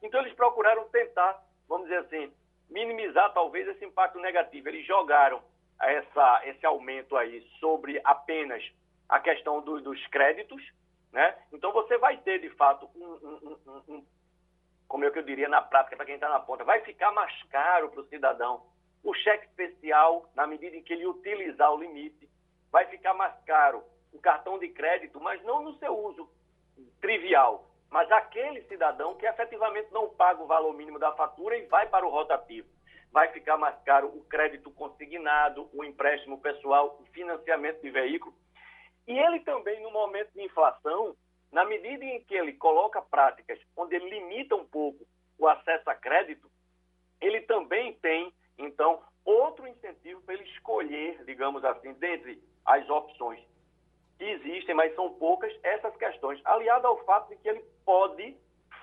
Então, 0.00 0.20
eles 0.20 0.34
procuraram 0.34 0.88
tentar, 0.90 1.42
vamos 1.68 1.88
dizer 1.88 2.00
assim, 2.00 2.32
minimizar 2.68 3.32
talvez 3.32 3.66
esse 3.68 3.84
impacto 3.84 4.18
negativo. 4.18 4.68
Eles 4.68 4.86
jogaram 4.86 5.42
essa, 5.80 6.42
esse 6.44 6.64
aumento 6.66 7.16
aí 7.16 7.40
sobre 7.60 8.00
apenas 8.04 8.62
a 9.08 9.20
questão 9.20 9.60
do, 9.60 9.80
dos 9.80 10.04
créditos, 10.08 10.62
né? 11.12 11.36
Então, 11.52 11.72
você 11.72 11.96
vai 11.96 12.16
ter, 12.18 12.40
de 12.40 12.50
fato, 12.50 12.88
um, 12.94 13.04
um, 13.04 13.58
um, 13.66 13.94
um 13.94 14.06
como 14.86 15.04
é 15.04 15.10
que 15.10 15.18
eu 15.18 15.22
diria 15.22 15.48
na 15.48 15.60
prática 15.60 15.96
para 15.96 16.06
quem 16.06 16.14
está 16.14 16.28
na 16.28 16.40
ponta, 16.40 16.64
vai 16.64 16.80
ficar 16.80 17.12
mais 17.12 17.42
caro 17.44 17.90
para 17.90 18.00
o 18.00 18.08
cidadão. 18.08 18.62
O 19.04 19.14
cheque 19.14 19.46
especial, 19.46 20.28
na 20.34 20.46
medida 20.46 20.74
em 20.76 20.82
que 20.82 20.92
ele 20.92 21.06
utilizar 21.06 21.72
o 21.72 21.78
limite, 21.78 22.28
vai 22.72 22.86
ficar 22.86 23.14
mais 23.14 23.34
caro. 23.44 23.84
O 24.12 24.18
cartão 24.18 24.58
de 24.58 24.68
crédito, 24.68 25.20
mas 25.20 25.42
não 25.44 25.62
no 25.62 25.78
seu 25.78 25.96
uso 25.96 26.28
trivial, 27.00 27.68
mas 27.90 28.10
aquele 28.12 28.62
cidadão 28.64 29.14
que 29.14 29.26
efetivamente 29.26 29.92
não 29.92 30.08
paga 30.10 30.42
o 30.42 30.46
valor 30.46 30.74
mínimo 30.74 30.98
da 30.98 31.12
fatura 31.12 31.56
e 31.56 31.66
vai 31.66 31.88
para 31.88 32.06
o 32.06 32.10
rotativo. 32.10 32.68
Vai 33.10 33.28
ficar 33.32 33.56
mais 33.56 33.76
caro 33.82 34.08
o 34.08 34.24
crédito 34.24 34.70
consignado, 34.70 35.68
o 35.72 35.82
empréstimo 35.82 36.38
pessoal, 36.40 36.98
o 37.00 37.06
financiamento 37.06 37.80
de 37.80 37.90
veículo. 37.90 38.34
E 39.06 39.18
ele 39.18 39.40
também, 39.40 39.82
no 39.82 39.90
momento 39.90 40.30
de 40.34 40.42
inflação, 40.42 41.16
na 41.50 41.64
medida 41.64 42.04
em 42.04 42.22
que 42.24 42.34
ele 42.34 42.52
coloca 42.52 43.00
práticas 43.00 43.58
onde 43.74 43.96
ele 43.96 44.10
limita 44.10 44.54
um 44.54 44.66
pouco 44.66 45.06
o 45.38 45.48
acesso 45.48 45.88
a 45.88 45.94
crédito, 45.94 46.50
ele 47.20 47.40
também 47.42 47.94
tem, 47.94 48.32
então, 48.58 49.02
outro 49.24 49.66
incentivo 49.66 50.20
para 50.20 50.34
ele 50.34 50.44
escolher, 50.44 51.24
digamos 51.24 51.64
assim, 51.64 51.94
dentre 51.94 52.42
as 52.66 52.88
opções 52.90 53.40
que 54.18 54.24
existem, 54.24 54.74
mas 54.74 54.94
são 54.94 55.10
poucas, 55.14 55.52
essas 55.62 55.96
questões, 55.96 56.40
aliado 56.44 56.86
ao 56.86 57.02
fato 57.04 57.28
de 57.28 57.36
que 57.36 57.48
ele 57.48 57.64
pode 57.84 58.36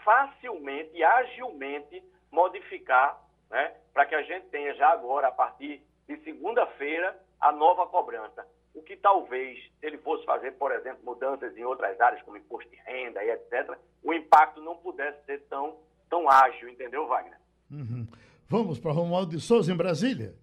facilmente 0.03 0.91
e 0.93 1.03
agilmente 1.03 2.01
modificar, 2.31 3.21
né, 3.49 3.73
para 3.93 4.05
que 4.05 4.15
a 4.15 4.23
gente 4.23 4.47
tenha 4.47 4.73
já 4.75 4.89
agora, 4.89 5.27
a 5.27 5.31
partir 5.31 5.83
de 6.07 6.17
segunda-feira, 6.23 7.19
a 7.39 7.51
nova 7.51 7.85
cobrança. 7.87 8.47
O 8.73 8.81
que 8.81 8.95
talvez, 8.95 9.57
se 9.79 9.85
ele 9.85 9.97
fosse 9.99 10.25
fazer, 10.25 10.51
por 10.53 10.71
exemplo, 10.71 10.99
mudanças 11.03 11.55
em 11.57 11.63
outras 11.63 11.99
áreas, 11.99 12.21
como 12.23 12.37
imposto 12.37 12.69
de 12.69 12.77
renda 12.77 13.23
e 13.23 13.31
etc., 13.31 13.77
o 14.03 14.13
impacto 14.13 14.61
não 14.61 14.75
pudesse 14.77 15.23
ser 15.25 15.41
tão, 15.49 15.77
tão 16.09 16.29
ágil, 16.29 16.69
entendeu, 16.69 17.07
Wagner? 17.07 17.39
Uhum. 17.71 18.07
Vamos 18.47 18.79
para 18.79 18.91
Romualdo 18.91 19.31
de 19.31 19.39
Souza, 19.41 19.71
em 19.71 19.77
Brasília. 19.77 20.35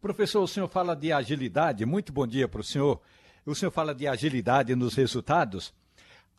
Professor, 0.00 0.42
o 0.42 0.48
senhor 0.48 0.68
fala 0.68 0.94
de 0.94 1.12
agilidade, 1.12 1.86
muito 1.86 2.12
bom 2.12 2.26
dia 2.26 2.46
para 2.46 2.60
o 2.60 2.64
senhor. 2.64 3.00
O 3.44 3.56
senhor 3.56 3.72
fala 3.72 3.92
de 3.92 4.06
agilidade 4.06 4.74
nos 4.76 4.94
resultados. 4.94 5.74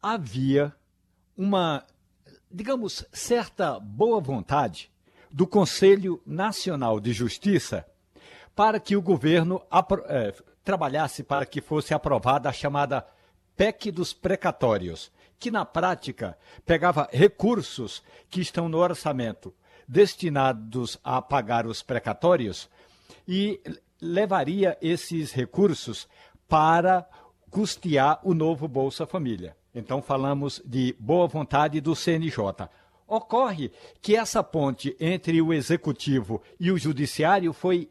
Havia 0.01 0.73
uma, 1.37 1.85
digamos, 2.49 3.05
certa 3.11 3.77
boa 3.77 4.21
vontade 4.21 4.89
do 5.29 5.45
Conselho 5.45 6.21
Nacional 6.25 7.01
de 7.01 7.11
Justiça 7.11 7.85
para 8.55 8.79
que 8.79 8.95
o 8.95 9.01
governo 9.01 9.61
é, 10.07 10.33
trabalhasse 10.63 11.23
para 11.23 11.45
que 11.45 11.59
fosse 11.59 11.93
aprovada 11.93 12.47
a 12.47 12.53
chamada 12.53 13.05
PEC 13.57 13.91
dos 13.91 14.13
precatórios, 14.13 15.11
que 15.37 15.51
na 15.51 15.65
prática 15.65 16.37
pegava 16.65 17.09
recursos 17.11 18.01
que 18.29 18.39
estão 18.39 18.69
no 18.69 18.77
orçamento 18.77 19.53
destinados 19.85 20.97
a 21.03 21.21
pagar 21.21 21.67
os 21.67 21.83
precatórios 21.83 22.69
e 23.27 23.59
levaria 23.99 24.77
esses 24.81 25.33
recursos 25.33 26.07
para 26.47 27.07
custear 27.49 28.19
o 28.23 28.33
novo 28.33 28.67
Bolsa 28.67 29.05
Família. 29.05 29.55
Então 29.73 30.01
falamos 30.01 30.61
de 30.65 30.95
boa 30.99 31.27
vontade 31.27 31.81
do 31.81 31.95
CNJ. 31.95 32.69
Ocorre 33.07 33.71
que 34.01 34.15
essa 34.15 34.43
ponte 34.43 34.95
entre 34.99 35.41
o 35.41 35.53
executivo 35.53 36.41
e 36.59 36.71
o 36.71 36.77
judiciário 36.77 37.53
foi 37.53 37.89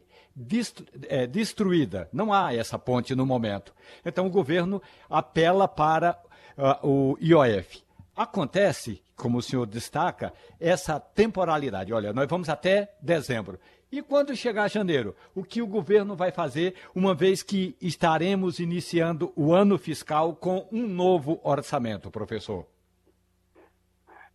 é, 1.07 1.27
destruída. 1.27 2.09
Não 2.11 2.33
há 2.33 2.53
essa 2.53 2.79
ponte 2.79 3.15
no 3.15 3.25
momento. 3.25 3.73
Então 4.05 4.25
o 4.25 4.29
governo 4.29 4.81
apela 5.09 5.67
para 5.67 6.19
uh, 6.57 6.87
o 6.87 7.17
IOF. 7.21 7.83
Acontece, 8.15 9.01
como 9.15 9.37
o 9.37 9.41
senhor 9.41 9.65
destaca, 9.65 10.33
essa 10.59 10.99
temporalidade. 10.99 11.93
Olha, 11.93 12.13
nós 12.13 12.27
vamos 12.27 12.49
até 12.49 12.93
dezembro. 13.01 13.59
E 13.93 14.01
quando 14.01 14.35
chegar 14.35 14.71
janeiro, 14.71 15.15
o 15.35 15.43
que 15.43 15.61
o 15.61 15.67
governo 15.67 16.15
vai 16.15 16.31
fazer, 16.31 16.73
uma 16.95 17.13
vez 17.13 17.43
que 17.43 17.77
estaremos 17.79 18.57
iniciando 18.57 19.31
o 19.35 19.53
ano 19.53 19.77
fiscal 19.77 20.35
com 20.35 20.67
um 20.71 20.87
novo 20.87 21.39
orçamento, 21.43 22.09
professor? 22.09 22.65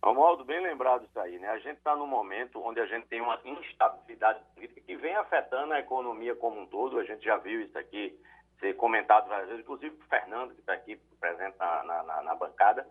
Romualdo, 0.01 0.45
bem 0.45 0.63
lembrado 0.63 1.03
isso 1.03 1.19
aí, 1.19 1.37
né? 1.39 1.49
A 1.49 1.59
gente 1.59 1.75
está 1.75 1.93
num 1.93 2.07
momento 2.07 2.63
onde 2.63 2.79
a 2.79 2.85
gente 2.85 3.07
tem 3.07 3.19
uma 3.19 3.37
instabilidade 3.43 4.39
política 4.55 4.79
que 4.79 4.95
vem 4.95 5.13
afetando 5.17 5.73
a 5.73 5.79
economia 5.81 6.33
como 6.37 6.61
um 6.61 6.65
todo. 6.65 6.97
A 6.97 7.03
gente 7.03 7.25
já 7.25 7.35
viu 7.35 7.59
isso 7.59 7.77
aqui 7.77 8.17
ser 8.61 8.77
comentado 8.77 9.27
várias 9.27 9.49
vezes, 9.49 9.63
inclusive 9.65 9.93
o 9.93 10.07
Fernando, 10.07 10.53
que 10.53 10.61
está 10.61 10.71
aqui 10.71 10.95
presente 11.19 11.57
na, 11.59 11.83
na, 11.83 12.23
na 12.23 12.35
bancada. 12.35 12.87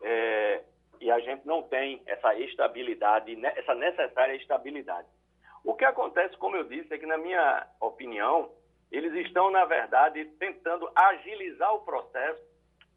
É, 0.00 0.62
e 1.00 1.10
a 1.10 1.18
gente 1.18 1.44
não 1.44 1.60
tem 1.64 2.00
essa 2.06 2.36
estabilidade, 2.36 3.36
essa 3.44 3.74
necessária 3.74 4.36
estabilidade. 4.36 5.08
O 5.64 5.74
que 5.74 5.84
acontece, 5.84 6.36
como 6.36 6.56
eu 6.56 6.64
disse, 6.64 6.92
é 6.92 6.98
que, 6.98 7.06
na 7.06 7.16
minha 7.16 7.66
opinião, 7.80 8.50
eles 8.92 9.12
estão, 9.26 9.50
na 9.50 9.64
verdade, 9.64 10.24
tentando 10.38 10.90
agilizar 10.94 11.74
o 11.74 11.80
processo 11.80 12.42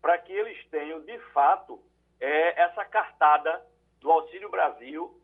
para 0.02 0.18
que 0.18 0.34
eles 0.34 0.64
tenham, 0.70 1.02
de 1.02 1.18
fato, 1.32 1.82
é, 2.20 2.62
essa 2.62 2.84
cartada 2.86 3.66
do 4.00 4.12
Auxílio 4.12 4.50
Brasil 4.50 5.20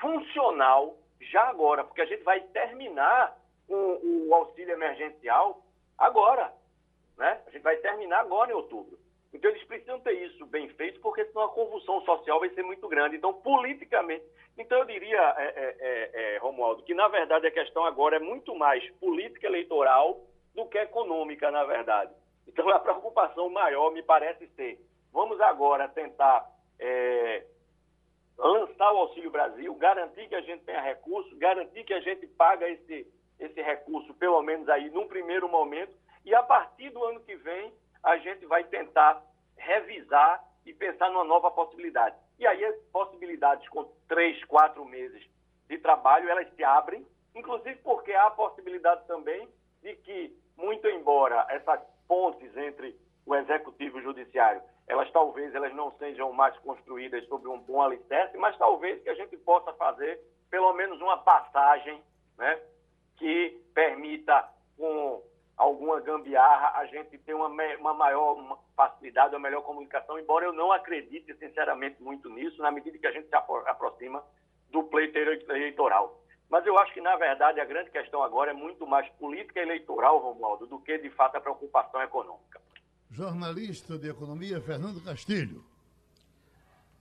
funcional 0.00 0.96
já 1.20 1.42
agora, 1.48 1.84
porque 1.84 2.00
a 2.00 2.06
gente 2.06 2.22
vai 2.22 2.40
terminar 2.40 3.36
o, 3.68 4.28
o 4.28 4.34
auxílio 4.34 4.72
emergencial 4.72 5.62
agora. 5.96 6.52
Né? 7.16 7.40
A 7.46 7.50
gente 7.50 7.62
vai 7.62 7.76
terminar 7.76 8.20
agora 8.20 8.50
em 8.50 8.54
outubro. 8.54 8.98
Então, 9.32 9.50
eles 9.50 9.64
precisam 9.64 10.00
ter 10.00 10.12
isso 10.12 10.46
bem 10.46 10.68
feito, 10.70 11.00
porque 11.00 11.24
senão 11.26 11.44
a 11.44 11.50
convulsão 11.50 12.00
social 12.02 12.40
vai 12.40 12.48
ser 12.50 12.62
muito 12.62 12.88
grande. 12.88 13.16
Então, 13.16 13.34
politicamente. 13.34 14.24
Então, 14.56 14.78
eu 14.78 14.84
diria, 14.86 15.34
é, 15.36 15.44
é, 15.44 15.76
é, 15.78 16.34
é, 16.34 16.38
Romualdo, 16.38 16.82
que 16.82 16.94
na 16.94 17.08
verdade 17.08 17.46
a 17.46 17.50
questão 17.50 17.84
agora 17.84 18.16
é 18.16 18.20
muito 18.20 18.54
mais 18.54 18.88
política 18.96 19.46
eleitoral 19.46 20.20
do 20.54 20.66
que 20.66 20.78
econômica, 20.78 21.50
na 21.50 21.64
verdade. 21.64 22.12
Então, 22.46 22.68
a 22.70 22.80
preocupação 22.80 23.50
maior 23.50 23.92
me 23.92 24.02
parece 24.02 24.48
ser: 24.56 24.80
vamos 25.12 25.38
agora 25.40 25.86
tentar 25.88 26.48
é, 26.80 27.44
lançar 28.38 28.92
o 28.92 28.98
Auxílio 28.98 29.30
Brasil, 29.30 29.74
garantir 29.74 30.28
que 30.28 30.34
a 30.34 30.40
gente 30.40 30.64
tenha 30.64 30.80
recurso, 30.80 31.36
garantir 31.36 31.84
que 31.84 31.92
a 31.92 32.00
gente 32.00 32.26
paga 32.28 32.68
esse, 32.68 33.06
esse 33.38 33.60
recurso, 33.60 34.14
pelo 34.14 34.40
menos 34.42 34.68
aí 34.68 34.88
num 34.90 35.06
primeiro 35.06 35.48
momento, 35.48 35.92
e 36.24 36.34
a 36.34 36.42
partir 36.42 36.90
do 36.90 37.04
ano 37.04 37.20
que 37.20 37.36
vem 37.36 37.72
a 38.02 38.16
gente 38.18 38.46
vai 38.46 38.64
tentar 38.64 39.22
revisar 39.56 40.42
e 40.64 40.72
pensar 40.72 41.10
numa 41.10 41.24
nova 41.24 41.50
possibilidade. 41.50 42.16
E 42.38 42.46
aí 42.46 42.64
as 42.64 42.76
possibilidades 42.92 43.68
com 43.68 43.84
três, 44.06 44.42
quatro 44.44 44.84
meses 44.84 45.24
de 45.68 45.78
trabalho, 45.78 46.28
elas 46.28 46.48
se 46.54 46.64
abrem, 46.64 47.06
inclusive 47.34 47.76
porque 47.76 48.12
há 48.12 48.26
a 48.26 48.30
possibilidade 48.30 49.06
também 49.06 49.48
de 49.82 49.94
que, 49.96 50.36
muito 50.56 50.86
embora 50.88 51.46
essas 51.50 51.80
pontes 52.06 52.56
entre 52.56 52.98
o 53.26 53.34
executivo 53.34 53.98
e 53.98 54.00
o 54.00 54.04
judiciário, 54.04 54.62
elas 54.86 55.10
talvez 55.12 55.54
elas 55.54 55.74
não 55.74 55.92
sejam 55.98 56.32
mais 56.32 56.56
construídas 56.58 57.26
sobre 57.28 57.48
um 57.48 57.58
bom 57.58 57.82
alicerce, 57.82 58.36
mas 58.38 58.56
talvez 58.56 59.02
que 59.02 59.10
a 59.10 59.14
gente 59.14 59.36
possa 59.38 59.72
fazer 59.74 60.18
pelo 60.50 60.72
menos 60.72 61.00
uma 61.00 61.18
passagem 61.18 62.02
né, 62.38 62.58
que 63.16 63.62
permita, 63.74 64.48
com 64.76 65.22
alguma 65.58 66.00
gambiarra, 66.00 66.78
a 66.78 66.86
gente 66.86 67.18
ter 67.18 67.34
uma, 67.34 67.48
uma 67.48 67.92
maior 67.92 68.58
facilidade, 68.76 69.34
uma 69.34 69.40
melhor 69.40 69.62
comunicação, 69.62 70.18
embora 70.18 70.46
eu 70.46 70.52
não 70.52 70.70
acredite 70.70 71.34
sinceramente 71.34 72.00
muito 72.00 72.30
nisso, 72.30 72.62
na 72.62 72.70
medida 72.70 72.96
que 72.96 73.06
a 73.06 73.12
gente 73.12 73.28
se 73.28 73.34
aproxima 73.34 74.22
do 74.70 74.84
pleito 74.84 75.18
eleitoral. 75.18 76.22
Mas 76.48 76.64
eu 76.64 76.78
acho 76.78 76.94
que, 76.94 77.00
na 77.00 77.16
verdade, 77.16 77.60
a 77.60 77.64
grande 77.64 77.90
questão 77.90 78.22
agora 78.22 78.52
é 78.52 78.54
muito 78.54 78.86
mais 78.86 79.06
política 79.14 79.60
eleitoral, 79.60 80.18
Romualdo, 80.18 80.66
do 80.66 80.78
que, 80.78 80.96
de 80.96 81.10
fato, 81.10 81.36
a 81.36 81.40
preocupação 81.40 82.00
econômica. 82.00 82.60
Jornalista 83.10 83.98
de 83.98 84.08
Economia, 84.08 84.60
Fernando 84.60 85.02
Castilho. 85.02 85.64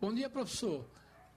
Bom 0.01 0.13
dia, 0.13 0.29
professor. 0.29 0.83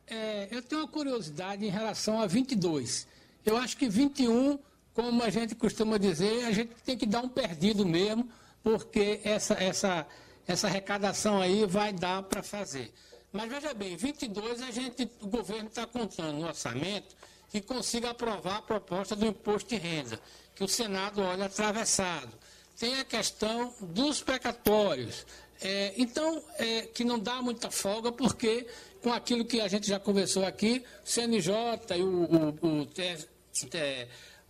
É, 0.06 0.48
eu 0.54 0.62
tenho 0.62 0.80
uma 0.80 0.90
curiosidade 0.90 1.64
em 1.64 1.70
relação 1.70 2.20
a 2.20 2.26
22. 2.26 3.06
Eu 3.44 3.56
acho 3.56 3.76
que 3.76 3.88
21 3.88 4.58
como 5.00 5.22
a 5.22 5.30
gente 5.30 5.54
costuma 5.54 5.96
dizer, 5.96 6.44
a 6.44 6.52
gente 6.52 6.74
tem 6.84 6.94
que 6.94 7.06
dar 7.06 7.22
um 7.22 7.28
perdido 7.28 7.86
mesmo, 7.86 8.28
porque 8.62 9.18
essa, 9.24 9.54
essa, 9.54 10.06
essa 10.46 10.66
arrecadação 10.66 11.40
aí 11.40 11.64
vai 11.64 11.90
dar 11.90 12.22
para 12.24 12.42
fazer. 12.42 12.92
Mas 13.32 13.48
veja 13.48 13.72
bem, 13.72 13.96
22 13.96 14.60
a 14.60 14.70
gente, 14.70 15.10
o 15.22 15.26
governo 15.26 15.68
está 15.68 15.86
contando 15.86 16.34
no 16.38 16.46
orçamento 16.46 17.16
que 17.48 17.62
consiga 17.62 18.10
aprovar 18.10 18.58
a 18.58 18.62
proposta 18.62 19.16
do 19.16 19.24
imposto 19.24 19.70
de 19.70 19.76
renda, 19.76 20.20
que 20.54 20.62
o 20.62 20.68
Senado 20.68 21.22
olha 21.22 21.46
atravessado. 21.46 22.30
Tem 22.78 23.00
a 23.00 23.04
questão 23.04 23.72
dos 23.80 24.22
precatórios. 24.22 25.24
É, 25.62 25.94
então, 25.96 26.42
é, 26.58 26.82
que 26.82 27.04
não 27.04 27.18
dá 27.18 27.40
muita 27.40 27.70
folga, 27.70 28.12
porque 28.12 28.66
com 29.02 29.14
aquilo 29.14 29.46
que 29.46 29.62
a 29.62 29.68
gente 29.68 29.88
já 29.88 29.98
conversou 29.98 30.44
aqui, 30.44 30.84
o 31.02 31.08
CNJ 31.08 31.96
e 31.96 32.02
o, 32.02 32.06
o, 32.06 32.48
o, 32.60 32.82
o 32.82 32.86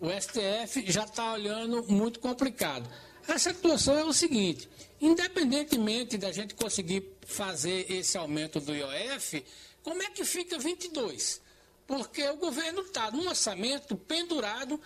o 0.01 0.09
STF 0.09 0.91
já 0.91 1.05
está 1.05 1.35
olhando 1.35 1.85
muito 1.87 2.19
complicado. 2.21 2.89
A 3.29 3.39
situação 3.39 3.97
é 3.99 4.05
o 4.05 4.13
seguinte: 4.13 4.69
independentemente 5.01 6.17
da 6.17 6.33
gente 6.33 6.55
conseguir 6.55 7.05
fazer 7.27 7.91
esse 7.93 8.17
aumento 8.17 8.59
do 8.59 8.75
IOF, 8.75 9.45
como 9.83 10.03
é 10.03 10.11
que 10.11 10.25
fica 10.25 10.59
22? 10.59 11.41
Porque 11.87 12.27
o 12.29 12.37
governo 12.37 12.81
está 12.83 13.11
num 13.11 13.29
orçamento 13.29 13.97
pendurado 13.97 14.81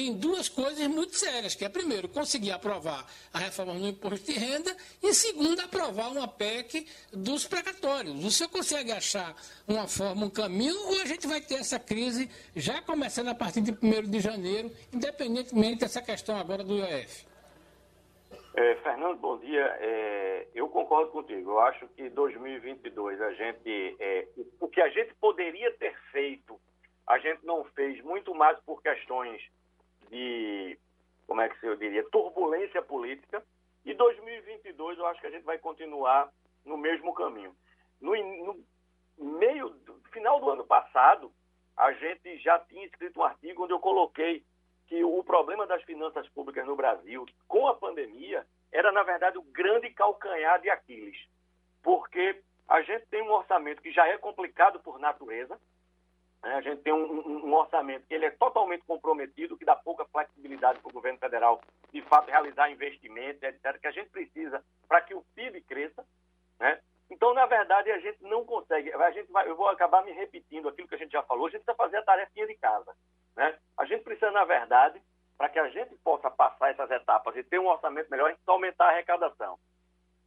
em 0.00 0.16
duas 0.16 0.48
coisas 0.48 0.86
muito 0.86 1.16
sérias, 1.16 1.54
que 1.54 1.64
é 1.64 1.68
primeiro 1.68 2.08
conseguir 2.08 2.52
aprovar 2.52 3.04
a 3.32 3.38
reforma 3.38 3.74
no 3.74 3.88
imposto 3.88 4.30
de 4.30 4.38
renda 4.38 4.76
e 5.02 5.12
segundo 5.12 5.60
aprovar 5.60 6.12
uma 6.12 6.28
PEC 6.28 6.86
dos 7.12 7.46
precatórios. 7.46 8.36
Senhor 8.36 8.50
consegue 8.50 8.92
achar 8.92 9.34
uma 9.66 9.88
forma, 9.88 10.26
um 10.26 10.30
caminho 10.30 10.76
ou 10.88 11.00
a 11.00 11.06
gente 11.06 11.26
vai 11.26 11.40
ter 11.40 11.54
essa 11.54 11.78
crise 11.78 12.30
já 12.54 12.82
começando 12.82 13.28
a 13.28 13.34
partir 13.34 13.62
de 13.62 13.72
1 13.72 14.10
de 14.10 14.20
janeiro, 14.20 14.70
independentemente 14.92 15.80
dessa 15.80 16.02
questão 16.02 16.38
agora 16.38 16.62
do 16.62 16.76
IOF? 16.76 17.26
É, 18.54 18.74
Fernando, 18.76 19.18
bom 19.18 19.38
dia. 19.38 19.64
É, 19.80 20.46
eu 20.54 20.68
concordo 20.68 21.10
contigo. 21.10 21.52
Eu 21.52 21.60
acho 21.60 21.88
que 21.88 22.08
2022 22.10 23.20
a 23.20 23.32
gente, 23.32 23.96
é, 23.98 24.26
o 24.60 24.68
que 24.68 24.80
a 24.80 24.88
gente 24.90 25.14
poderia 25.14 25.72
ter 25.72 25.94
feito, 26.10 26.58
a 27.06 27.18
gente 27.18 27.44
não 27.44 27.64
fez 27.74 28.02
muito 28.02 28.34
mais 28.34 28.58
por 28.60 28.82
questões 28.82 29.42
de, 30.10 30.78
como 31.26 31.40
é 31.40 31.48
que 31.48 31.66
eu 31.66 31.76
diria, 31.76 32.08
turbulência 32.10 32.82
política. 32.82 33.42
E 33.84 33.94
2022 33.94 34.98
eu 34.98 35.06
acho 35.06 35.20
que 35.20 35.26
a 35.26 35.30
gente 35.30 35.44
vai 35.44 35.58
continuar 35.58 36.30
no 36.64 36.76
mesmo 36.76 37.14
caminho. 37.14 37.54
No, 38.00 38.14
no 39.18 39.38
meio, 39.38 39.74
final 40.12 40.40
do 40.40 40.50
ano 40.50 40.64
passado, 40.64 41.32
a 41.76 41.92
gente 41.92 42.38
já 42.38 42.58
tinha 42.58 42.84
escrito 42.86 43.20
um 43.20 43.24
artigo 43.24 43.64
onde 43.64 43.72
eu 43.72 43.80
coloquei 43.80 44.44
que 44.86 45.02
o 45.04 45.22
problema 45.22 45.66
das 45.66 45.82
finanças 45.82 46.28
públicas 46.28 46.64
no 46.64 46.76
Brasil, 46.76 47.26
com 47.48 47.66
a 47.66 47.74
pandemia, 47.74 48.46
era, 48.72 48.92
na 48.92 49.02
verdade, 49.02 49.38
o 49.38 49.42
grande 49.42 49.90
calcanhar 49.90 50.60
de 50.60 50.70
Aquiles. 50.70 51.16
Porque 51.82 52.40
a 52.68 52.82
gente 52.82 53.06
tem 53.06 53.22
um 53.22 53.32
orçamento 53.32 53.82
que 53.82 53.92
já 53.92 54.06
é 54.06 54.16
complicado 54.16 54.80
por 54.80 54.98
natureza? 54.98 55.58
A 56.54 56.60
gente 56.60 56.82
tem 56.82 56.92
um, 56.92 57.04
um, 57.04 57.46
um, 57.46 57.54
orçamento 57.54 58.06
que 58.06 58.14
ele 58.14 58.26
é 58.26 58.30
totalmente 58.30 58.84
comprometido, 58.84 59.56
que 59.56 59.64
dá 59.64 59.74
pouca 59.74 60.04
flexibilidade 60.04 60.78
para 60.80 60.88
o 60.88 60.92
governo 60.92 61.18
federal, 61.18 61.60
de 61.92 62.02
fato, 62.02 62.30
realizar 62.30 62.70
investimentos, 62.70 63.42
etc., 63.42 63.78
que 63.80 63.86
a 63.86 63.90
gente 63.90 64.10
precisa 64.10 64.62
para 64.86 65.00
que 65.00 65.14
o 65.14 65.24
PIB 65.34 65.62
cresça. 65.62 66.04
Né? 66.60 66.78
Então, 67.10 67.32
na 67.34 67.46
verdade, 67.46 67.90
a 67.90 67.98
gente 67.98 68.22
não 68.22 68.44
consegue. 68.44 68.92
A 68.92 69.10
gente 69.10 69.30
vai, 69.30 69.48
eu 69.48 69.56
vou 69.56 69.68
acabar 69.68 70.04
me 70.04 70.12
repetindo 70.12 70.68
aquilo 70.68 70.88
que 70.88 70.94
a 70.94 70.98
gente 70.98 71.12
já 71.12 71.22
falou, 71.22 71.46
a 71.46 71.50
gente 71.50 71.64
precisa 71.64 71.76
fazer 71.76 71.96
a 71.98 72.02
tarefinha 72.02 72.46
de 72.46 72.54
casa. 72.54 72.94
Né? 73.36 73.56
A 73.76 73.84
gente 73.84 74.02
precisa, 74.02 74.30
na 74.30 74.44
verdade, 74.44 75.00
para 75.36 75.48
que 75.48 75.58
a 75.58 75.68
gente 75.68 75.94
possa 75.96 76.30
passar 76.30 76.70
essas 76.70 76.90
etapas 76.90 77.36
e 77.36 77.42
ter 77.42 77.58
um 77.58 77.68
orçamento 77.68 78.10
melhor, 78.10 78.26
a 78.26 78.28
gente 78.30 78.38
precisa 78.38 78.52
aumentar 78.52 78.86
a 78.86 78.90
arrecadação. 78.90 79.58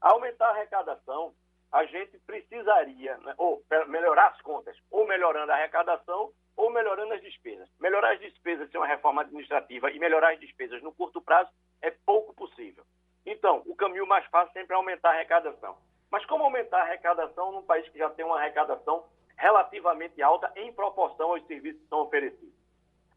aumentar 0.02 0.48
a 0.48 0.52
arrecadação, 0.52 1.34
a 1.72 1.86
gente 1.86 2.18
precisaria, 2.20 3.18
né, 3.18 3.34
ou 3.38 3.64
melhorar 3.88 4.28
as 4.30 4.42
contas, 4.42 4.76
ou 4.90 5.08
melhorando 5.08 5.52
a 5.52 5.56
arrecadação, 5.56 6.32
ou 6.58 6.70
melhorando 6.70 7.14
as 7.14 7.22
despesas. 7.22 7.70
Melhorar 7.80 8.14
as 8.14 8.20
despesas 8.20 8.70
sem 8.70 8.80
uma 8.80 8.88
reforma 8.88 9.22
administrativa 9.22 9.92
e 9.92 10.00
melhorar 10.00 10.34
as 10.34 10.40
despesas 10.40 10.82
no 10.82 10.92
curto 10.92 11.22
prazo 11.22 11.50
é 11.82 11.92
pouco 12.06 12.34
possível. 12.34 12.84
Então, 13.26 13.62
o 13.66 13.76
caminho 13.76 14.08
mais 14.08 14.26
fácil 14.26 14.52
sempre 14.54 14.74
é 14.74 14.76
aumentar 14.76 15.10
a 15.10 15.14
arrecadação. 15.14 15.78
Mas 16.12 16.26
como 16.26 16.44
aumentar 16.44 16.80
a 16.80 16.82
arrecadação 16.82 17.52
num 17.52 17.62
país 17.62 17.88
que 17.90 18.00
já 18.00 18.10
tem 18.10 18.26
uma 18.26 18.40
arrecadação 18.40 19.06
relativamente 19.38 20.22
alta 20.22 20.52
em 20.56 20.74
proporção 20.74 21.32
aos 21.32 21.46
serviços 21.46 21.82
que 21.82 21.88
são 21.88 22.02
oferecidos? 22.02 22.60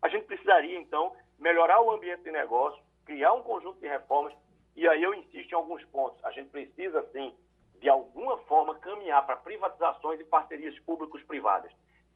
A 0.02 0.08
gente 0.08 0.26
precisaria, 0.26 0.78
então, 0.78 1.16
melhorar 1.38 1.80
o 1.80 1.90
ambiente 1.90 2.22
de 2.22 2.30
negócio, 2.30 2.82
criar 3.04 3.32
um 3.32 3.42
conjunto 3.42 3.80
de 3.80 3.88
reformas, 3.88 4.34
e 4.76 4.86
aí 4.86 5.02
eu 5.02 5.14
insisto 5.14 5.52
em 5.52 5.56
alguns 5.56 5.84
pontos. 5.86 6.22
A 6.24 6.30
gente 6.30 6.50
precisa, 6.50 7.02
sim, 7.12 7.34
de 7.82 7.88
alguma 7.88 8.38
forma, 8.44 8.76
caminhar 8.76 9.26
para 9.26 9.36
privatizações 9.36 10.20
e 10.20 10.24
parcerias 10.24 10.78
públicos-privadas, 10.80 11.72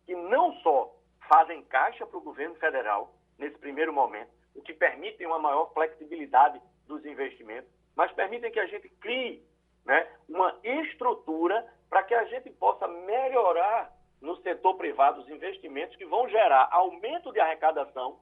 que 0.07 0.15
não 0.15 0.55
só 0.61 0.95
fazem 1.29 1.61
caixa 1.65 2.07
para 2.07 2.17
o 2.17 2.23
governo 2.23 2.55
federal, 2.55 3.13
nesse 3.37 3.59
primeiro 3.59 3.93
momento, 3.93 4.31
o 4.55 4.63
que 4.63 4.73
permitem 4.73 5.27
uma 5.27 5.41
maior 5.41 5.73
flexibilidade 5.75 6.63
dos 6.87 7.05
investimentos, 7.05 7.69
mas 7.97 8.13
permitem 8.13 8.53
que 8.53 8.61
a 8.61 8.67
gente 8.67 8.89
crie 9.01 9.45
né, 9.85 10.09
uma 10.29 10.57
estrutura 10.63 11.67
para 11.91 12.05
que 12.05 12.15
a 12.15 12.25
gente 12.27 12.49
possa 12.51 12.87
melhorar 12.87 13.93
no 14.21 14.37
setor 14.43 14.77
privado 14.77 15.21
os 15.21 15.29
investimentos 15.29 15.97
que 15.97 16.07
vão 16.07 16.29
gerar 16.29 16.69
aumento 16.71 17.33
de 17.33 17.41
arrecadação, 17.41 18.21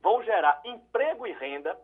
vão 0.00 0.20
gerar 0.24 0.60
emprego 0.64 1.28
e 1.28 1.32
renda, 1.32 1.78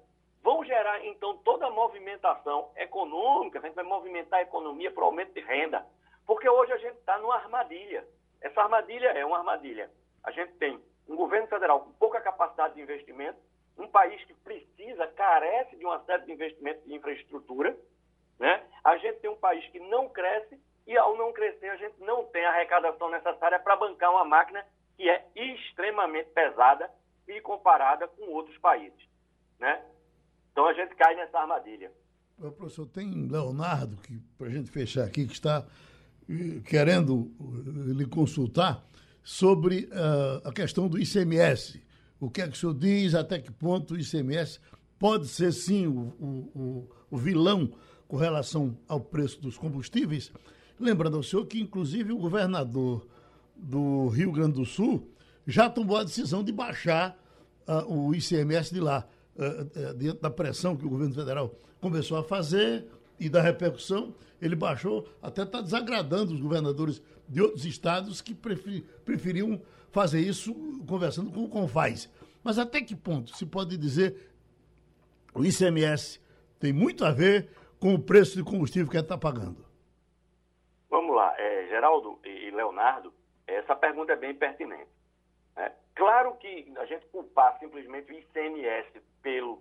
vão 0.49 0.65
gerar, 0.65 1.05
então, 1.05 1.37
toda 1.45 1.67
a 1.67 1.71
movimentação 1.71 2.71
econômica, 2.75 3.59
a 3.59 3.63
gente 3.63 3.75
vai 3.75 3.85
movimentar 3.85 4.39
a 4.39 4.43
economia 4.43 4.91
para 4.91 5.03
o 5.03 5.07
aumento 5.07 5.35
de 5.35 5.41
renda. 5.41 5.85
Porque 6.27 6.49
hoje 6.49 6.73
a 6.73 6.79
gente 6.79 6.97
está 6.97 7.19
numa 7.19 7.35
armadilha. 7.35 8.09
Essa 8.41 8.63
armadilha 8.63 9.09
é 9.09 9.27
uma 9.27 9.37
armadilha. 9.37 9.91
A 10.25 10.31
gente 10.31 10.55
tem 10.55 10.83
um 11.07 11.17
governo 11.17 11.47
federal 11.49 11.81
com 11.81 11.93
pouca 11.93 12.19
capacidade 12.23 12.77
de 12.77 12.81
investimento, 12.81 13.39
um 13.77 13.89
país 13.89 14.25
que 14.25 14.33
precisa, 14.33 15.07
carece 15.09 15.77
de 15.77 15.85
uma 15.85 16.03
série 16.05 16.25
de 16.25 16.33
investimentos 16.33 16.83
de 16.85 16.95
infraestrutura, 16.95 17.77
né? 18.39 18.65
A 18.83 18.97
gente 18.97 19.19
tem 19.21 19.29
um 19.29 19.37
país 19.37 19.67
que 19.69 19.79
não 19.79 20.09
cresce 20.09 20.59
e, 20.87 20.97
ao 20.97 21.15
não 21.15 21.31
crescer, 21.31 21.69
a 21.69 21.77
gente 21.77 22.01
não 22.01 22.25
tem 22.25 22.43
a 22.47 22.51
arrecadação 22.51 23.11
necessária 23.11 23.59
para 23.59 23.77
bancar 23.77 24.11
uma 24.11 24.25
máquina 24.25 24.65
que 24.97 25.11
é 25.11 25.27
extremamente 25.37 26.31
pesada 26.31 26.91
e 27.27 27.39
comparada 27.43 28.09
com 28.09 28.31
outros 28.31 28.57
países. 28.57 29.07
Né? 29.59 29.85
Então 30.59 30.67
a 30.67 30.73
gente 30.73 30.97
cai 30.97 31.15
nessa 31.15 31.39
armadilha. 31.39 31.89
Professor, 32.57 32.85
tem 32.87 33.29
Leonardo, 33.29 33.97
que 33.99 34.19
para 34.37 34.49
a 34.49 34.51
gente 34.51 34.69
fechar 34.73 35.05
aqui, 35.05 35.25
que 35.25 35.33
está 35.33 35.65
eh, 36.29 36.59
querendo 36.65 37.31
eh, 37.41 37.93
lhe 37.93 38.05
consultar 38.05 38.85
sobre 39.23 39.85
uh, 39.85 40.49
a 40.49 40.53
questão 40.53 40.89
do 40.89 40.99
ICMS. 40.99 41.81
O 42.19 42.29
que 42.29 42.43
é 42.43 42.49
que 42.49 42.55
o 42.55 42.57
senhor 42.57 42.75
diz, 42.75 43.15
até 43.15 43.39
que 43.39 43.53
ponto 43.53 43.95
o 43.95 44.01
ICMS 44.01 44.59
pode 44.99 45.29
ser, 45.29 45.53
sim, 45.53 45.87
o, 45.87 46.13
o, 46.19 46.91
o 47.09 47.17
vilão 47.17 47.73
com 48.09 48.17
relação 48.17 48.77
ao 48.89 49.01
preço 49.01 49.41
dos 49.41 49.57
combustíveis. 49.57 50.33
Lembrando 50.81 51.19
ao 51.19 51.23
senhor 51.23 51.47
que, 51.47 51.61
inclusive, 51.61 52.13
o 52.13 52.19
governador 52.19 53.07
do 53.55 54.09
Rio 54.09 54.33
Grande 54.33 54.55
do 54.55 54.65
Sul 54.65 55.09
já 55.47 55.71
tomou 55.71 55.99
a 55.99 56.03
decisão 56.03 56.43
de 56.43 56.51
baixar 56.51 57.17
uh, 57.69 57.95
o 57.95 58.13
ICMS 58.13 58.75
de 58.75 58.81
lá, 58.81 59.07
uh, 59.39 59.91
uh, 59.91 59.95
diante 59.95 60.21
da 60.21 60.31
pressão 60.31 60.77
que 60.77 60.85
o 60.85 60.91
governo 60.91 61.15
federal 61.15 61.55
começou 61.81 62.19
a 62.19 62.25
fazer 62.25 62.87
e 63.19 63.29
da 63.29 63.41
repercussão, 63.41 64.15
ele 64.41 64.55
baixou, 64.55 65.09
até 65.23 65.43
está 65.43 65.61
desagradando 65.61 66.33
os 66.33 66.41
governadores 66.41 67.03
de 67.29 67.41
outros 67.41 67.65
estados 67.65 68.21
que 68.21 68.35
preferiam 68.35 69.61
fazer 69.91 70.21
isso 70.21 70.55
conversando 70.87 71.31
com 71.31 71.45
o 71.45 71.49
Confaz. 71.49 72.11
Mas 72.43 72.59
até 72.59 72.81
que 72.81 72.95
ponto 72.95 73.37
se 73.37 73.45
pode 73.45 73.77
dizer 73.77 74.31
o 75.35 75.45
ICMS 75.45 76.21
tem 76.59 76.73
muito 76.73 77.05
a 77.05 77.11
ver 77.11 77.51
com 77.79 77.95
o 77.95 77.99
preço 77.99 78.37
de 78.37 78.45
combustível 78.45 78.89
que 78.89 78.97
ele 78.97 79.03
está 79.03 79.19
pagando? 79.19 79.65
Vamos 80.91 81.15
lá, 81.15 81.35
é, 81.39 81.69
Geraldo 81.69 82.19
e 82.25 82.51
Leonardo, 82.51 83.13
essa 83.47 83.75
pergunta 83.77 84.13
é 84.13 84.17
bem 84.17 84.35
pertinente. 84.35 84.98
Claro 85.99 86.37
que 86.37 86.73
a 86.77 86.85
gente 86.85 87.05
culpar 87.09 87.59
simplesmente 87.59 88.13
o 88.13 88.15
ICMS 88.15 89.03
pelo 89.21 89.61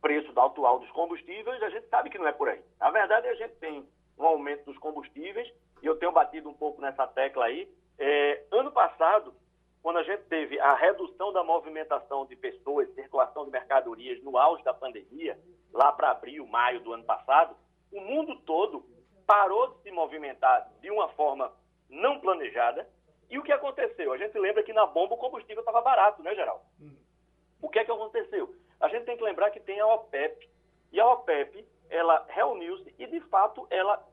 preço 0.00 0.30
atual 0.38 0.78
dos 0.78 0.90
combustíveis, 0.92 1.60
a 1.60 1.70
gente 1.70 1.88
sabe 1.88 2.08
que 2.08 2.18
não 2.18 2.28
é 2.28 2.32
por 2.32 2.48
aí. 2.48 2.62
Na 2.78 2.88
verdade, 2.92 3.26
a 3.26 3.34
gente 3.34 3.56
tem 3.56 3.84
um 4.16 4.24
aumento 4.24 4.64
dos 4.66 4.78
combustíveis, 4.78 5.52
e 5.82 5.86
eu 5.86 5.98
tenho 5.98 6.12
batido 6.12 6.48
um 6.48 6.54
pouco 6.54 6.80
nessa 6.80 7.04
tecla 7.08 7.46
aí. 7.46 7.68
É, 7.98 8.44
ano 8.52 8.70
passado, 8.70 9.34
quando 9.82 9.98
a 9.98 10.04
gente 10.04 10.22
teve 10.26 10.60
a 10.60 10.72
redução 10.76 11.32
da 11.32 11.42
movimentação 11.42 12.26
de 12.26 12.36
pessoas, 12.36 12.88
circulação 12.94 13.44
de 13.44 13.50
mercadorias 13.50 14.22
no 14.22 14.38
auge 14.38 14.62
da 14.62 14.72
pandemia, 14.72 15.36
lá 15.72 15.90
para 15.90 16.12
abril, 16.12 16.46
maio 16.46 16.78
do 16.78 16.92
ano 16.92 17.02
passado, 17.02 17.56
o 17.90 18.00
mundo 18.00 18.36
todo 18.46 18.86
parou 19.26 19.74
de 19.74 19.82
se 19.82 19.90
movimentar 19.90 20.70
de 20.80 20.92
uma 20.92 21.08
forma 21.08 21.52
não 21.90 22.20
planejada. 22.20 22.88
E 23.32 23.38
o 23.38 23.42
que 23.42 23.50
aconteceu? 23.50 24.12
A 24.12 24.18
gente 24.18 24.38
lembra 24.38 24.62
que 24.62 24.74
na 24.74 24.84
bomba 24.84 25.14
o 25.14 25.18
combustível 25.18 25.60
estava 25.60 25.80
barato, 25.80 26.22
né, 26.22 26.34
Geral? 26.34 26.62
Uhum. 26.78 26.94
O 27.62 27.68
que 27.70 27.78
é 27.78 27.84
que 27.84 27.90
aconteceu? 27.90 28.54
A 28.78 28.88
gente 28.88 29.06
tem 29.06 29.16
que 29.16 29.24
lembrar 29.24 29.50
que 29.50 29.58
tem 29.58 29.80
a 29.80 29.86
OPEP. 29.86 30.50
E 30.92 31.00
a 31.00 31.10
OPEP, 31.10 31.66
ela 31.88 32.26
reuniu-se 32.28 32.94
e, 32.98 33.06
de 33.06 33.20
fato, 33.22 33.66
ela, 33.70 34.06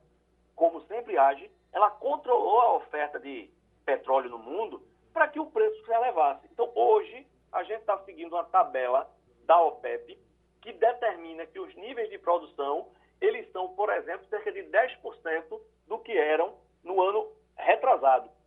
como 0.56 0.80
sempre 0.84 1.18
age, 1.18 1.52
ela 1.74 1.92
controlou 1.92 2.62
a 2.62 2.74
oferta 2.78 3.20
de 3.20 3.50
petróleo 3.84 4.30
no 4.30 4.40
mundo 4.40 4.82
para 5.12 5.28
que 5.28 5.38
o 5.38 5.48
preço 5.48 5.84
se 5.84 5.92
elevasse. 5.92 6.48
Então, 6.50 6.72
hoje, 6.74 7.28
a 7.52 7.62
gente 7.64 7.82
está 7.82 7.98
seguindo 8.06 8.32
uma 8.32 8.46
tabela 8.46 9.14
da 9.44 9.62
OPEP 9.62 10.18
que 10.62 10.72
determina 10.72 11.46
que 11.46 11.60
os 11.60 11.76
níveis 11.76 12.10
de 12.10 12.18
produção, 12.18 12.88
eles 13.20 13.52
são, 13.52 13.68
por 13.76 13.90
exemplo, 13.90 14.26
cerca 14.28 14.50
de 14.50 14.64
10% 14.64 15.62
do 15.88 16.00
que 16.00 16.18
eram 16.18 16.56
no 16.82 17.02
ano 17.02 17.30
retrasado. 17.58 18.39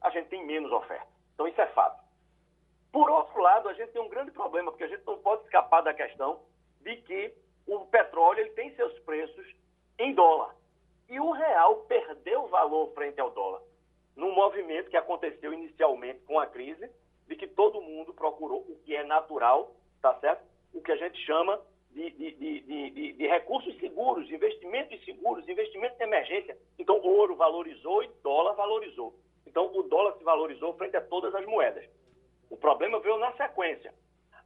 A 0.00 0.10
gente 0.10 0.28
tem 0.28 0.44
menos 0.46 0.70
oferta. 0.72 1.06
Então, 1.34 1.46
isso 1.46 1.60
é 1.60 1.66
fato. 1.68 2.02
Por 2.92 3.08
outro 3.10 3.40
lado, 3.40 3.68
a 3.68 3.74
gente 3.74 3.92
tem 3.92 4.02
um 4.02 4.08
grande 4.08 4.30
problema, 4.30 4.70
porque 4.70 4.84
a 4.84 4.88
gente 4.88 5.06
não 5.06 5.18
pode 5.18 5.44
escapar 5.44 5.82
da 5.82 5.94
questão 5.94 6.40
de 6.80 6.96
que 6.96 7.34
o 7.66 7.86
petróleo 7.86 8.40
ele 8.40 8.50
tem 8.50 8.74
seus 8.74 8.98
preços 9.00 9.46
em 9.98 10.14
dólar. 10.14 10.54
E 11.08 11.20
o 11.20 11.30
real 11.30 11.76
perdeu 11.88 12.46
valor 12.48 12.92
frente 12.94 13.20
ao 13.20 13.30
dólar 13.30 13.62
num 14.20 14.34
movimento 14.34 14.90
que 14.90 14.96
aconteceu 14.96 15.52
inicialmente 15.52 16.20
com 16.26 16.38
a 16.38 16.46
crise, 16.46 16.90
de 17.26 17.36
que 17.36 17.46
todo 17.46 17.80
mundo 17.80 18.12
procurou 18.12 18.60
o 18.60 18.76
que 18.84 18.94
é 18.94 19.02
natural, 19.02 19.74
tá 20.02 20.14
certo? 20.20 20.42
O 20.74 20.82
que 20.82 20.92
a 20.92 20.96
gente 20.96 21.18
chama 21.24 21.60
de, 21.90 22.10
de, 22.10 22.32
de, 22.32 23.12
de 23.12 23.26
recursos 23.26 23.74
seguros, 23.78 24.30
investimentos 24.30 25.02
seguros, 25.04 25.48
investimentos 25.48 25.96
de 25.96 26.04
emergência. 26.04 26.56
Então, 26.78 27.00
ouro 27.00 27.34
valorizou 27.34 28.02
e 28.02 28.08
dólar 28.22 28.54
valorizou. 28.54 29.14
Então, 29.46 29.70
o 29.74 29.82
dólar 29.82 30.16
se 30.16 30.24
valorizou 30.24 30.74
frente 30.74 30.96
a 30.96 31.00
todas 31.00 31.34
as 31.34 31.44
moedas. 31.46 31.84
O 32.48 32.56
problema 32.56 33.00
veio 33.00 33.18
na 33.18 33.32
sequência. 33.32 33.92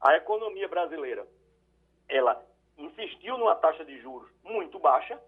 A 0.00 0.16
economia 0.16 0.68
brasileira, 0.68 1.26
ela 2.08 2.44
insistiu 2.76 3.38
numa 3.38 3.54
taxa 3.54 3.84
de 3.84 4.00
juros 4.00 4.30
muito 4.42 4.78
baixa, 4.78 5.20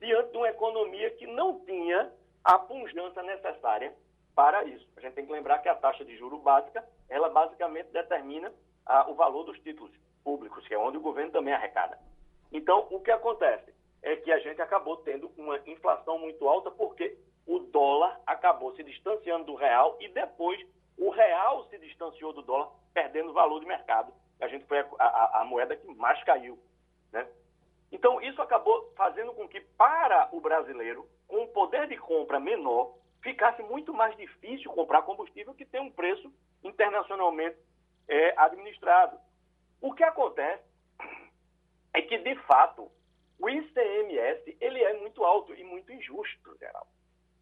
diante 0.00 0.30
de 0.30 0.36
uma 0.36 0.48
economia 0.48 1.10
que 1.10 1.26
não 1.26 1.60
tinha 1.64 2.12
a 2.44 2.58
punjança 2.58 3.22
necessária 3.22 3.94
para 4.34 4.64
isso. 4.64 4.88
A 4.96 5.00
gente 5.00 5.14
tem 5.14 5.26
que 5.26 5.32
lembrar 5.32 5.58
que 5.58 5.68
a 5.68 5.74
taxa 5.74 6.04
de 6.04 6.16
juro 6.16 6.38
básica, 6.38 6.88
ela 7.08 7.28
basicamente 7.28 7.90
determina 7.90 8.52
o 9.08 9.14
valor 9.14 9.44
dos 9.44 9.58
títulos 9.60 9.92
públicos, 10.24 10.66
que 10.66 10.74
é 10.74 10.78
onde 10.78 10.96
o 10.96 11.00
governo 11.00 11.32
também 11.32 11.52
arrecada. 11.52 11.98
Então, 12.52 12.86
o 12.90 13.00
que 13.00 13.10
acontece 13.10 13.74
é 14.02 14.16
que 14.16 14.32
a 14.32 14.38
gente 14.38 14.62
acabou 14.62 14.96
tendo 14.98 15.30
uma 15.36 15.58
inflação 15.66 16.18
muito 16.18 16.48
alta 16.48 16.70
porque 16.70 17.18
o 17.48 17.58
dólar 17.58 18.20
acabou 18.26 18.76
se 18.76 18.84
distanciando 18.84 19.46
do 19.46 19.54
real 19.54 19.96
e 19.98 20.08
depois 20.08 20.60
o 20.98 21.08
real 21.08 21.64
se 21.70 21.78
distanciou 21.78 22.32
do 22.34 22.42
dólar, 22.42 22.70
perdendo 22.92 23.32
valor 23.32 23.58
de 23.58 23.66
mercado. 23.66 24.12
A 24.38 24.46
gente 24.48 24.66
foi 24.66 24.78
a, 24.80 24.86
a, 24.98 25.40
a 25.40 25.44
moeda 25.46 25.74
que 25.74 25.86
mais 25.94 26.22
caiu. 26.24 26.58
Né? 27.10 27.26
Então, 27.90 28.20
isso 28.20 28.42
acabou 28.42 28.92
fazendo 28.94 29.32
com 29.32 29.48
que, 29.48 29.60
para 29.60 30.28
o 30.30 30.40
brasileiro, 30.42 31.08
com 31.26 31.42
um 31.42 31.46
poder 31.46 31.88
de 31.88 31.96
compra 31.96 32.38
menor, 32.38 32.94
ficasse 33.22 33.62
muito 33.62 33.94
mais 33.94 34.14
difícil 34.18 34.70
comprar 34.72 35.02
combustível 35.02 35.54
que 35.54 35.64
tem 35.64 35.80
um 35.80 35.90
preço 35.90 36.30
internacionalmente 36.62 37.56
é, 38.06 38.34
administrado. 38.38 39.18
O 39.80 39.94
que 39.94 40.04
acontece 40.04 40.62
é 41.94 42.02
que, 42.02 42.18
de 42.18 42.34
fato, 42.42 42.90
o 43.38 43.48
ICMS 43.48 44.56
ele 44.60 44.82
é 44.82 44.92
muito 45.00 45.24
alto 45.24 45.54
e 45.54 45.64
muito 45.64 45.90
injusto, 45.90 46.58
geral. 46.58 46.86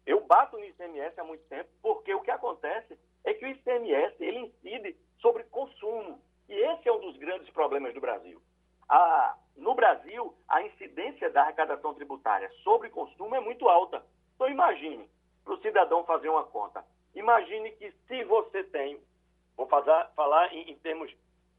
Eu 0.07 0.21
bato 0.21 0.57
no 0.57 0.63
ICMS 0.63 1.19
há 1.19 1.23
muito 1.25 1.43
tempo 1.49 1.69
porque 1.81 2.13
o 2.13 2.21
que 2.21 2.31
acontece 2.31 2.97
é 3.25 3.33
que 3.33 3.45
o 3.45 3.49
ICMS 3.49 4.15
ele 4.21 4.39
incide 4.39 4.95
sobre 5.19 5.43
consumo. 5.43 6.21
E 6.47 6.53
esse 6.53 6.87
é 6.87 6.93
um 6.93 7.01
dos 7.01 7.17
grandes 7.17 7.49
problemas 7.49 7.93
do 7.93 7.99
Brasil. 7.99 8.41
A, 8.87 9.37
no 9.57 9.75
Brasil, 9.75 10.33
a 10.47 10.63
incidência 10.63 11.29
da 11.29 11.41
arrecadação 11.41 11.93
tributária 11.93 12.49
sobre 12.63 12.89
consumo 12.89 13.35
é 13.35 13.41
muito 13.41 13.67
alta. 13.67 14.01
Então, 14.35 14.49
imagine, 14.49 15.09
para 15.43 15.55
o 15.55 15.61
cidadão 15.61 16.05
fazer 16.05 16.29
uma 16.29 16.45
conta, 16.45 16.85
imagine 17.13 17.71
que 17.71 17.91
se 18.07 18.23
você 18.23 18.63
tem, 18.63 18.97
vou 19.57 19.67
fazer, 19.67 19.91
falar 20.15 20.53
em, 20.53 20.71
em 20.71 20.75
termos, 20.75 21.13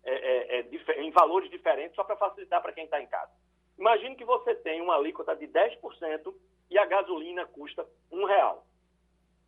é, 0.05 0.15
é, 0.15 0.61
é, 0.61 1.03
em 1.03 1.11
valores 1.11 1.51
diferentes, 1.51 1.97
só 1.97 2.03
para 2.03 2.17
facilitar 2.17 2.63
para 2.63 2.73
quem 2.73 2.85
está 2.85 2.99
em 2.99 3.07
casa. 3.07 3.31
Imagine 3.79 4.17
que 4.17 4.25
você 4.25 4.55
tem 4.55 4.81
uma 4.81 4.95
alíquota 4.95 5.37
de 5.37 5.47
10% 5.47 6.35
e 6.71 6.79
a 6.79 6.87
gasolina 6.87 7.47
custa 7.47 7.87
um 8.11 8.25
real. 8.25 8.65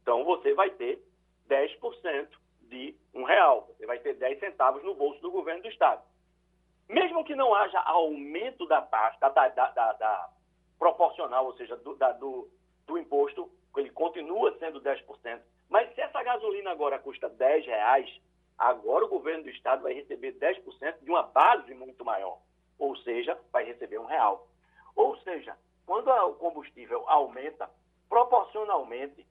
Então, 0.02 0.24
você 0.24 0.54
vai 0.54 0.70
ter 0.70 1.02
10% 1.48 2.28
de 2.62 2.94
um 3.12 3.24
real. 3.24 3.68
Você 3.68 3.86
vai 3.86 3.98
ter 3.98 4.14
10 4.14 4.38
centavos 4.38 4.82
no 4.82 4.94
bolso 4.94 5.20
do 5.20 5.30
governo 5.30 5.62
do 5.62 5.68
Estado. 5.68 6.02
Mesmo 6.88 7.24
que 7.24 7.34
não 7.34 7.54
haja 7.54 7.78
aumento 7.80 8.66
da 8.66 8.82
taxa, 8.82 9.18
da, 9.20 9.28
da, 9.48 9.70
da, 9.70 9.92
da 9.92 10.30
proporcional, 10.78 11.44
ou 11.44 11.56
seja, 11.56 11.76
do, 11.76 11.94
do, 11.94 12.50
do, 12.86 12.98
imposto, 12.98 13.50
ele 13.76 13.90
continua 13.90 14.56
sendo 14.58 14.80
10%, 14.80 15.40
mas 15.68 15.94
se 15.94 16.00
essa 16.00 16.22
gasolina 16.22 16.70
agora 16.70 16.98
custa 16.98 17.28
10 17.28 17.66
reais, 17.66 18.20
agora 18.58 19.04
o 19.04 19.08
governo 19.08 19.44
do 19.44 19.50
Estado 19.50 19.82
vai 19.82 19.92
receber 19.92 20.32
10% 20.32 21.02
de 21.02 21.10
uma 21.10 21.22
base 21.22 21.72
muito 21.74 22.04
maior, 22.04 22.40
ou 22.78 22.96
seja, 22.96 23.38
vai 23.52 23.64
receber 23.64 23.98
um 23.98 24.06
real. 24.06 24.48
Ou 24.96 25.16
seja, 25.18 25.56
quando 25.90 26.08
o 26.08 26.34
combustível 26.34 27.02
aumenta, 27.08 27.68
proporcionalmente, 28.08 29.26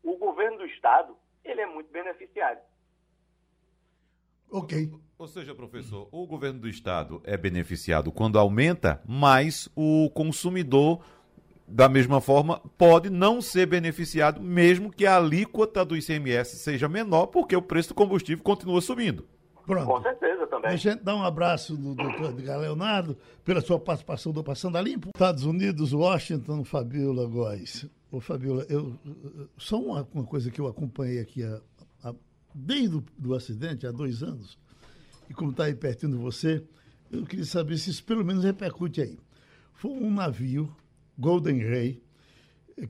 o 0.00 0.16
governo 0.16 0.58
do 0.58 0.66
Estado 0.66 1.16
ele 1.44 1.60
é 1.60 1.66
muito 1.66 1.90
beneficiário. 1.90 2.60
Ok. 4.48 4.92
Ou 5.18 5.26
seja, 5.26 5.56
professor, 5.56 6.08
o 6.12 6.24
governo 6.24 6.60
do 6.60 6.68
estado 6.68 7.20
é 7.24 7.36
beneficiado 7.36 8.12
quando 8.12 8.38
aumenta, 8.38 9.02
mas 9.04 9.68
o 9.74 10.08
consumidor, 10.10 11.04
da 11.66 11.88
mesma 11.88 12.20
forma, 12.20 12.60
pode 12.78 13.10
não 13.10 13.40
ser 13.40 13.66
beneficiado, 13.66 14.40
mesmo 14.40 14.92
que 14.92 15.04
a 15.04 15.16
alíquota 15.16 15.84
do 15.84 15.96
ICMS 15.96 16.58
seja 16.58 16.88
menor, 16.88 17.26
porque 17.26 17.56
o 17.56 17.62
preço 17.62 17.88
do 17.88 17.96
combustível 17.96 18.44
continua 18.44 18.80
subindo. 18.80 19.26
Pronto. 19.66 19.86
Com 19.86 20.00
certeza 20.00 20.37
também. 20.48 20.70
A 20.70 20.76
gente 20.76 21.02
dá 21.02 21.14
um 21.14 21.22
abraço 21.22 21.76
do 21.76 21.94
doutor 21.94 22.30
Edgar 22.30 22.58
Leonardo 22.58 23.16
pela 23.44 23.60
sua 23.60 23.78
participação 23.78 24.32
do 24.32 24.42
Passando 24.42 24.76
a 24.76 24.80
Limpo. 24.80 25.10
Estados 25.14 25.44
Unidos, 25.44 25.92
Washington, 25.92 26.64
Fabiola 26.64 27.26
Góes. 27.26 27.86
Ô, 28.10 28.20
Fabiola, 28.20 28.64
eu, 28.68 28.98
só 29.56 29.80
uma, 29.80 30.08
uma 30.14 30.24
coisa 30.24 30.50
que 30.50 30.60
eu 30.60 30.66
acompanhei 30.66 31.20
aqui 31.20 31.44
a, 31.44 31.60
a, 32.02 32.14
desde 32.54 32.96
o 32.96 33.04
do 33.18 33.34
acidente, 33.34 33.86
há 33.86 33.92
dois 33.92 34.22
anos, 34.22 34.58
e 35.28 35.34
como 35.34 35.50
está 35.50 35.64
aí 35.64 35.74
pertinho 35.74 36.12
de 36.12 36.18
você, 36.18 36.64
eu 37.10 37.24
queria 37.24 37.44
saber 37.44 37.76
se 37.76 37.90
isso 37.90 38.02
pelo 38.04 38.24
menos 38.24 38.44
repercute 38.44 39.02
aí. 39.02 39.18
Foi 39.74 39.90
um 39.90 40.10
navio, 40.10 40.74
Golden 41.18 41.58
Ray, 41.58 42.02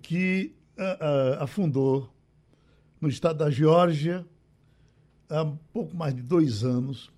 que 0.00 0.54
afundou 1.40 2.12
no 3.00 3.09
estado 3.09 3.38
da 3.38 3.50
Geórgia 3.50 4.24
há 5.28 5.44
pouco 5.72 5.96
mais 5.96 6.14
de 6.14 6.22
dois 6.22 6.62
anos. 6.64 7.11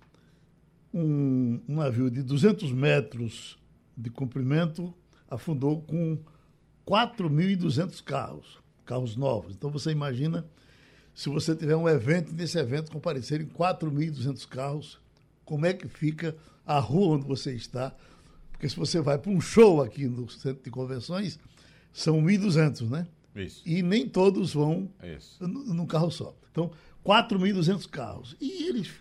Um, 0.93 1.59
um 1.67 1.75
navio 1.75 2.09
de 2.11 2.21
200 2.21 2.71
metros 2.71 3.57
de 3.95 4.09
comprimento 4.09 4.93
afundou 5.29 5.81
com 5.81 6.17
4.200 6.85 8.03
carros, 8.03 8.59
carros 8.85 9.15
novos. 9.15 9.53
Então 9.53 9.69
você 9.69 9.91
imagina 9.91 10.45
se 11.13 11.29
você 11.29 11.55
tiver 11.55 11.75
um 11.75 11.87
evento, 11.87 12.33
nesse 12.33 12.57
evento 12.57 12.91
comparecerem 12.91 13.47
4.200 13.47 14.47
carros, 14.47 14.99
como 15.45 15.65
é 15.65 15.73
que 15.73 15.87
fica 15.87 16.35
a 16.65 16.79
rua 16.79 17.15
onde 17.15 17.25
você 17.25 17.53
está? 17.53 17.93
Porque 18.51 18.67
se 18.69 18.75
você 18.75 19.01
vai 19.01 19.17
para 19.17 19.31
um 19.31 19.41
show 19.41 19.81
aqui 19.81 20.07
no 20.07 20.29
centro 20.29 20.63
de 20.63 20.69
convenções, 20.69 21.39
são 21.91 22.21
1.200, 22.21 22.89
né? 22.89 23.07
Isso. 23.35 23.61
E 23.65 23.81
nem 23.81 24.07
todos 24.07 24.53
vão 24.53 24.89
num 25.39 25.85
carro 25.85 26.11
só. 26.11 26.35
Então, 26.51 26.71
4.200 27.05 27.89
carros. 27.89 28.35
E 28.39 28.67
eles 28.67 28.91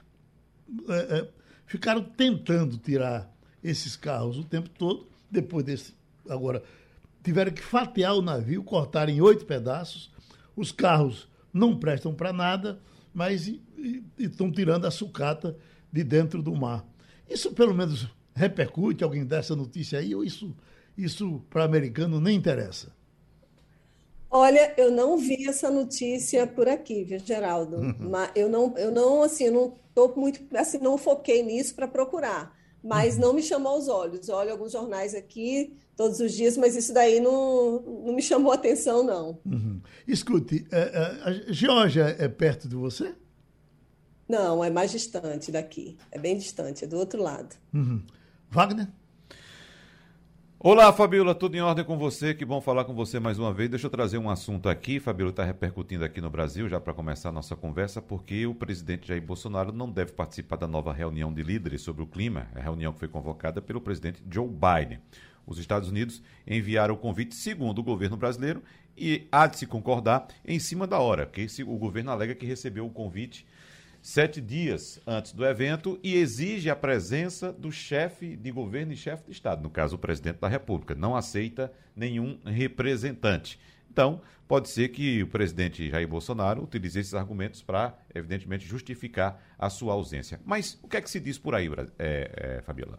é, 0.89 1.19
é, 1.19 1.29
ficaram 1.71 2.03
tentando 2.03 2.77
tirar 2.77 3.33
esses 3.63 3.95
carros 3.95 4.37
o 4.37 4.43
tempo 4.43 4.69
todo, 4.71 5.07
depois 5.31 5.65
desse. 5.65 5.95
Agora, 6.29 6.65
tiveram 7.23 7.53
que 7.53 7.63
fatiar 7.63 8.17
o 8.17 8.23
navio, 8.23 8.65
cortar 8.65 9.09
em 9.09 9.21
oito 9.21 9.45
pedaços. 9.45 10.11
Os 10.57 10.73
carros 10.73 11.29
não 11.53 11.79
prestam 11.79 12.13
para 12.13 12.33
nada, 12.33 12.81
mas 13.15 13.49
estão 14.19 14.51
tirando 14.51 14.85
a 14.85 14.91
sucata 14.91 15.57
de 15.93 16.03
dentro 16.03 16.43
do 16.43 16.57
mar. 16.57 16.85
Isso 17.29 17.53
pelo 17.53 17.73
menos 17.73 18.09
repercute 18.35 19.05
alguém 19.05 19.25
dessa 19.25 19.55
notícia 19.55 20.01
aí, 20.01 20.13
ou 20.13 20.25
isso, 20.25 20.53
isso 20.99 21.41
para 21.49 21.63
americano 21.63 22.21
nem 22.21 22.37
interessa? 22.37 22.93
Olha, 24.31 24.73
eu 24.77 24.93
não 24.93 25.19
vi 25.19 25.49
essa 25.49 25.71
notícia 25.71 26.47
por 26.47 26.69
aqui, 26.69 27.03
viu, 27.03 27.19
Geraldo? 27.19 27.79
Uhum. 27.79 28.11
Mas 28.11 28.31
eu 28.37 28.49
não, 28.49 28.77
eu 28.79 28.93
não, 28.93 29.23
assim, 29.23 29.45
eu 29.45 29.53
não 29.53 29.75
tô 29.93 30.09
muito, 30.15 30.41
assim, 30.57 30.79
não 30.79 30.97
foquei 30.97 31.43
nisso 31.43 31.75
para 31.75 31.89
procurar, 31.89 32.57
mas 32.83 33.17
uhum. 33.17 33.21
não 33.23 33.33
me 33.33 33.43
chamou 33.43 33.73
aos 33.73 33.89
olhos. 33.89 34.29
Eu 34.29 34.37
olho 34.37 34.53
alguns 34.53 34.71
jornais 34.71 35.17
aqui 35.17 35.77
todos 35.97 36.21
os 36.21 36.33
dias, 36.33 36.57
mas 36.57 36.77
isso 36.77 36.95
daí 36.95 37.19
não, 37.19 37.81
não 37.81 38.15
me 38.15 38.23
chamou 38.23 38.53
a 38.53 38.55
atenção, 38.55 39.03
não. 39.03 39.41
Uhum. 39.45 39.81
Escute, 40.07 40.65
a, 40.71 40.77
é, 40.77 40.81
é, 40.81 41.49
a 41.49 41.53
Geórgia 41.53 42.17
é 42.17 42.29
perto 42.29 42.69
de 42.69 42.77
você? 42.77 43.13
Não, 44.29 44.63
é 44.63 44.71
mais 44.71 44.93
distante 44.93 45.51
daqui. 45.51 45.99
É 46.13 46.19
bem 46.21 46.37
distante, 46.37 46.85
é 46.85 46.87
do 46.87 46.97
outro 46.97 47.21
lado. 47.21 47.57
Uhum. 47.75 48.01
Wagner? 48.49 48.89
Olá, 50.63 50.93
Fabiola, 50.93 51.35
tudo 51.35 51.57
em 51.57 51.63
ordem 51.63 51.83
com 51.83 51.97
você? 51.97 52.35
Que 52.35 52.45
bom 52.45 52.61
falar 52.61 52.85
com 52.85 52.93
você 52.93 53.19
mais 53.19 53.39
uma 53.39 53.51
vez. 53.51 53.71
Deixa 53.71 53.87
eu 53.87 53.91
trazer 53.91 54.19
um 54.19 54.29
assunto 54.29 54.69
aqui. 54.69 55.01
Fabiola 55.01 55.31
está 55.31 55.43
repercutindo 55.43 56.05
aqui 56.05 56.21
no 56.21 56.29
Brasil, 56.29 56.69
já 56.69 56.79
para 56.79 56.93
começar 56.93 57.31
a 57.31 57.33
nossa 57.33 57.57
conversa, 57.57 58.03
porque 58.03 58.47
o 58.47 58.55
presidente 58.55 59.09
Jair 59.09 59.23
Bolsonaro 59.23 59.73
não 59.73 59.91
deve 59.91 60.13
participar 60.13 60.57
da 60.57 60.69
nova 60.69 60.93
reunião 60.93 61.33
de 61.33 61.43
líderes 61.43 61.81
sobre 61.81 62.03
o 62.03 62.07
clima, 62.07 62.47
a 62.55 62.61
reunião 62.61 62.93
que 62.93 62.99
foi 62.99 63.09
convocada 63.09 63.63
pelo 63.63 63.81
presidente 63.81 64.23
Joe 64.31 64.47
Biden. 64.47 65.01
Os 65.47 65.59
Estados 65.59 65.89
Unidos 65.89 66.23
enviaram 66.47 66.93
o 66.93 66.99
convite, 66.99 67.35
segundo 67.35 67.79
o 67.79 67.83
governo 67.83 68.19
brasileiro, 68.19 68.63
e 68.95 69.27
há 69.33 69.47
de 69.47 69.57
se 69.57 69.67
concordar 69.67 70.29
em 70.45 70.59
cima 70.59 70.87
da 70.87 70.99
hora, 70.99 71.25
porque 71.25 71.47
o 71.63 71.79
governo 71.79 72.11
alega 72.11 72.35
que 72.35 72.45
recebeu 72.45 72.85
o 72.85 72.91
convite 72.91 73.47
sete 74.03 74.41
dias 74.41 75.01
antes 75.07 75.33
do 75.33 75.45
evento 75.45 75.99
e 76.03 76.15
exige 76.17 76.71
a 76.71 76.77
presença 76.77 77.53
do 77.53 77.71
chefe 77.71 78.37
de 78.37 78.51
governo 78.51 78.93
e 78.93 78.97
chefe 78.97 79.25
de 79.25 79.33
Estado, 79.33 79.63
no 79.63 79.71
caso 79.71 79.97
o 79.97 79.99
presidente 79.99 80.39
da 80.39 80.49
República. 80.49 80.95
Não 80.95 81.15
aceita 81.15 81.73
nenhum 81.95 82.39
representante. 82.45 83.59
Então, 83.91 84.21
pode 84.47 84.69
ser 84.69 84.89
que 84.89 85.23
o 85.23 85.27
presidente 85.27 85.91
Jair 85.91 86.09
Bolsonaro 86.09 86.63
utilize 86.63 86.99
esses 86.99 87.15
argumentos 87.15 87.63
para, 87.63 87.99
evidentemente, 88.15 88.67
justificar 88.67 89.43
a 89.59 89.69
sua 89.69 89.93
ausência. 89.93 90.41
Mas 90.45 90.79
o 90.83 90.89
que 90.89 90.97
é 90.97 91.01
que 91.01 91.11
se 91.11 91.21
diz 91.21 91.39
por 91.39 91.55
aí, 91.55 91.69
é, 91.99 92.59
é, 92.59 92.63
Fabiola? 92.63 92.99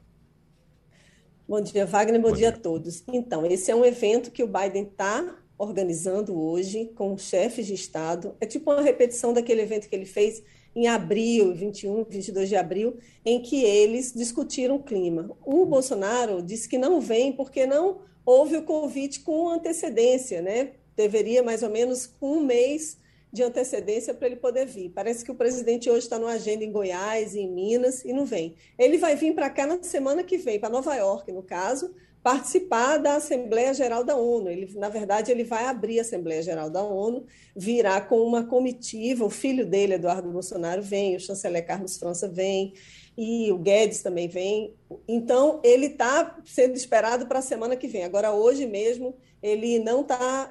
Bom 1.47 1.61
dia, 1.61 1.85
Wagner. 1.85 2.21
Bom, 2.21 2.29
Bom 2.29 2.35
dia, 2.35 2.49
dia 2.51 2.57
a 2.57 2.61
todos. 2.61 3.03
Então, 3.07 3.45
esse 3.45 3.71
é 3.71 3.75
um 3.75 3.83
evento 3.83 4.31
que 4.31 4.43
o 4.43 4.47
Biden 4.47 4.83
está 4.83 5.37
organizando 5.57 6.39
hoje 6.39 6.91
com 6.95 7.17
chefes 7.17 7.67
de 7.67 7.73
Estado. 7.73 8.35
É 8.39 8.45
tipo 8.45 8.71
uma 8.71 8.81
repetição 8.81 9.33
daquele 9.33 9.61
evento 9.61 9.87
que 9.87 9.95
ele 9.95 10.05
fez 10.05 10.43
em 10.75 10.87
abril, 10.87 11.53
21, 11.53 12.05
22 12.05 12.49
de 12.49 12.55
abril, 12.55 12.97
em 13.25 13.41
que 13.41 13.63
eles 13.63 14.13
discutiram 14.13 14.75
o 14.75 14.83
clima. 14.83 15.29
O 15.45 15.65
Bolsonaro 15.65 16.41
disse 16.41 16.67
que 16.67 16.77
não 16.77 17.01
vem 17.01 17.33
porque 17.33 17.65
não 17.65 18.01
houve 18.25 18.57
o 18.57 18.63
convite 18.63 19.19
com 19.21 19.49
antecedência, 19.49 20.41
né? 20.41 20.73
Deveria 20.95 21.43
mais 21.43 21.63
ou 21.63 21.69
menos 21.69 22.13
um 22.21 22.39
mês 22.41 22.97
de 23.31 23.43
antecedência 23.43 24.13
para 24.13 24.27
ele 24.27 24.35
poder 24.35 24.65
vir. 24.65 24.89
Parece 24.89 25.23
que 25.23 25.31
o 25.31 25.35
presidente 25.35 25.89
hoje 25.89 25.99
está 25.99 26.19
numa 26.19 26.33
agenda 26.33 26.63
em 26.65 26.71
Goiás, 26.71 27.33
em 27.35 27.49
Minas, 27.49 28.03
e 28.03 28.11
não 28.11 28.25
vem. 28.25 28.55
Ele 28.77 28.97
vai 28.97 29.15
vir 29.15 29.33
para 29.33 29.49
cá 29.49 29.65
na 29.65 29.81
semana 29.81 30.23
que 30.23 30.37
vem, 30.37 30.59
para 30.59 30.69
Nova 30.69 30.95
York, 30.95 31.31
no 31.31 31.41
caso, 31.41 31.93
participar 32.23 32.97
da 32.97 33.15
Assembleia 33.15 33.73
Geral 33.73 34.03
da 34.03 34.15
ONU. 34.15 34.49
Ele, 34.49 34.71
na 34.77 34.89
verdade, 34.89 35.31
ele 35.31 35.43
vai 35.43 35.65
abrir 35.65 35.99
a 35.99 36.01
Assembleia 36.03 36.41
Geral 36.43 36.69
da 36.69 36.83
ONU, 36.83 37.25
virá 37.55 37.99
com 37.99 38.21
uma 38.21 38.43
comitiva, 38.43 39.25
o 39.25 39.29
filho 39.29 39.65
dele, 39.65 39.95
Eduardo 39.95 40.29
Bolsonaro, 40.29 40.81
vem, 40.81 41.15
o 41.15 41.19
chanceler 41.19 41.65
Carlos 41.65 41.97
França 41.97 42.27
vem, 42.27 42.73
e 43.17 43.51
o 43.51 43.57
Guedes 43.57 44.01
também 44.01 44.27
vem. 44.27 44.75
Então, 45.07 45.59
ele 45.63 45.87
está 45.87 46.37
sendo 46.45 46.75
esperado 46.75 47.25
para 47.25 47.39
a 47.39 47.43
semana 47.43 47.75
que 47.75 47.87
vem. 47.87 48.03
Agora, 48.03 48.31
hoje 48.31 48.65
mesmo, 48.67 49.15
ele 49.41 49.79
não 49.79 50.01
está, 50.01 50.49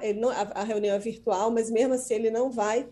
a, 0.53 0.63
reunião 0.63 0.95
é 0.95 0.99
virtual, 0.99 1.49
mas 1.51 1.71
mesmo 1.71 1.93
assim 1.93 2.15
ele 2.15 2.29
não 2.29 2.51
vai 2.51 2.87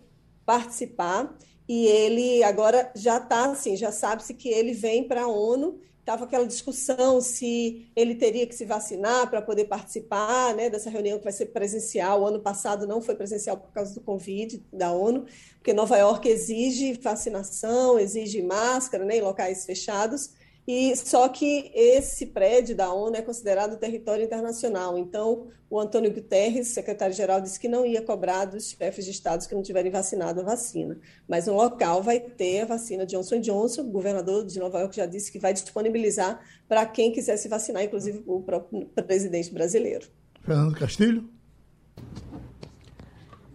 participar. 0.46 1.36
E 1.68 1.86
ele 1.86 2.42
agora 2.42 2.90
já 2.96 3.18
está 3.18 3.50
assim, 3.50 3.76
já 3.76 3.92
sabe-se 3.92 4.34
que 4.34 4.48
ele 4.48 4.72
vem 4.72 5.06
para 5.06 5.22
a 5.22 5.28
ONU 5.28 5.78
estava 6.10 6.24
aquela 6.24 6.46
discussão 6.46 7.20
se 7.20 7.88
ele 7.94 8.16
teria 8.16 8.44
que 8.44 8.54
se 8.54 8.64
vacinar 8.64 9.30
para 9.30 9.40
poder 9.40 9.66
participar 9.66 10.54
né, 10.56 10.68
dessa 10.68 10.90
reunião 10.90 11.18
que 11.18 11.24
vai 11.24 11.32
ser 11.32 11.46
presencial. 11.46 12.22
O 12.22 12.26
ano 12.26 12.40
passado 12.40 12.84
não 12.84 13.00
foi 13.00 13.14
presencial 13.14 13.56
por 13.56 13.70
causa 13.70 13.94
do 13.94 14.00
Covid 14.00 14.60
da 14.72 14.90
ONU, 14.90 15.26
porque 15.54 15.72
Nova 15.72 15.96
York 15.96 16.28
exige 16.28 16.94
vacinação, 16.94 17.96
exige 17.96 18.42
máscara 18.42 19.04
né, 19.04 19.18
em 19.18 19.20
locais 19.20 19.64
fechados. 19.64 20.32
E 20.72 20.94
só 20.94 21.28
que 21.28 21.72
esse 21.74 22.26
prédio 22.26 22.76
da 22.76 22.92
ONU 22.92 23.16
é 23.16 23.22
considerado 23.22 23.76
território 23.76 24.24
internacional. 24.24 24.96
Então, 24.96 25.48
o 25.68 25.80
Antônio 25.80 26.14
Guterres, 26.14 26.68
secretário-geral, 26.68 27.40
disse 27.40 27.58
que 27.58 27.66
não 27.66 27.84
ia 27.84 28.00
cobrar 28.00 28.44
dos 28.44 28.70
chefes 28.70 29.04
de 29.04 29.10
estados 29.10 29.48
que 29.48 29.54
não 29.56 29.64
tiverem 29.64 29.90
vacinado 29.90 30.38
a 30.38 30.44
vacina. 30.44 30.96
Mas 31.26 31.48
no 31.48 31.54
local 31.54 32.04
vai 32.04 32.20
ter 32.20 32.60
a 32.60 32.66
vacina 32.66 33.04
Johnson 33.04 33.40
Johnson. 33.40 33.82
O 33.82 33.90
governador 33.90 34.46
de 34.46 34.60
Nova 34.60 34.78
York 34.78 34.94
já 34.94 35.06
disse 35.06 35.32
que 35.32 35.40
vai 35.40 35.52
disponibilizar 35.52 36.40
para 36.68 36.86
quem 36.86 37.10
quiser 37.10 37.36
se 37.36 37.48
vacinar, 37.48 37.82
inclusive 37.82 38.22
o 38.24 38.40
próprio 38.40 38.86
presidente 39.08 39.52
brasileiro. 39.52 40.06
Fernando 40.40 40.76
Castilho. 40.76 41.28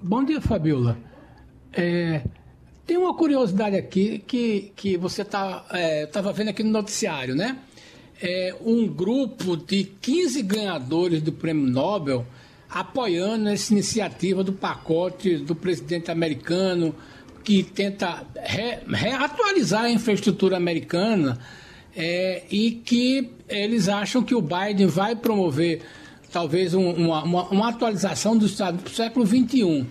Bom 0.04 0.22
dia, 0.22 0.42
Fabiola. 0.42 0.98
É, 1.72 2.26
tem 2.86 2.98
uma 2.98 3.14
curiosidade 3.14 3.76
aqui 3.76 4.24
que, 4.28 4.72
que 4.76 4.98
você 4.98 5.24
estava 5.24 5.62
tá, 5.62 5.78
é, 5.78 6.34
vendo 6.34 6.50
aqui 6.50 6.64
no 6.64 6.72
noticiário, 6.72 7.36
né? 7.36 7.58
É 8.22 8.56
um 8.62 8.88
grupo 8.88 9.58
de 9.58 9.84
15 10.02 10.42
ganhadores 10.44 11.22
do 11.22 11.32
prêmio 11.32 11.68
Nobel 11.68 12.26
apoiando 12.70 13.50
essa 13.50 13.74
iniciativa 13.74 14.44
do 14.44 14.54
pacote 14.54 15.38
do 15.38 15.56
presidente 15.56 16.12
americano 16.12 16.96
que 17.44 17.64
tenta 17.64 18.26
re, 18.36 18.80
reatualizar 18.88 19.84
a 19.84 19.90
infraestrutura 19.90 20.58
americana 20.58 21.40
é, 21.96 22.44
e 22.50 22.72
que 22.72 23.30
eles 23.48 23.88
acham 23.88 24.22
que 24.24 24.36
o 24.36 24.42
Biden 24.42 24.88
vai 24.88 25.16
promover 25.16 25.82
talvez 26.32 26.74
um, 26.74 26.92
uma, 26.92 27.24
uma, 27.24 27.44
uma, 27.50 27.70
atualização 27.70 28.38
do 28.38 28.46
Estado 28.46 28.82
do 28.82 28.90
século 28.90 29.26
XXI. 29.26 29.86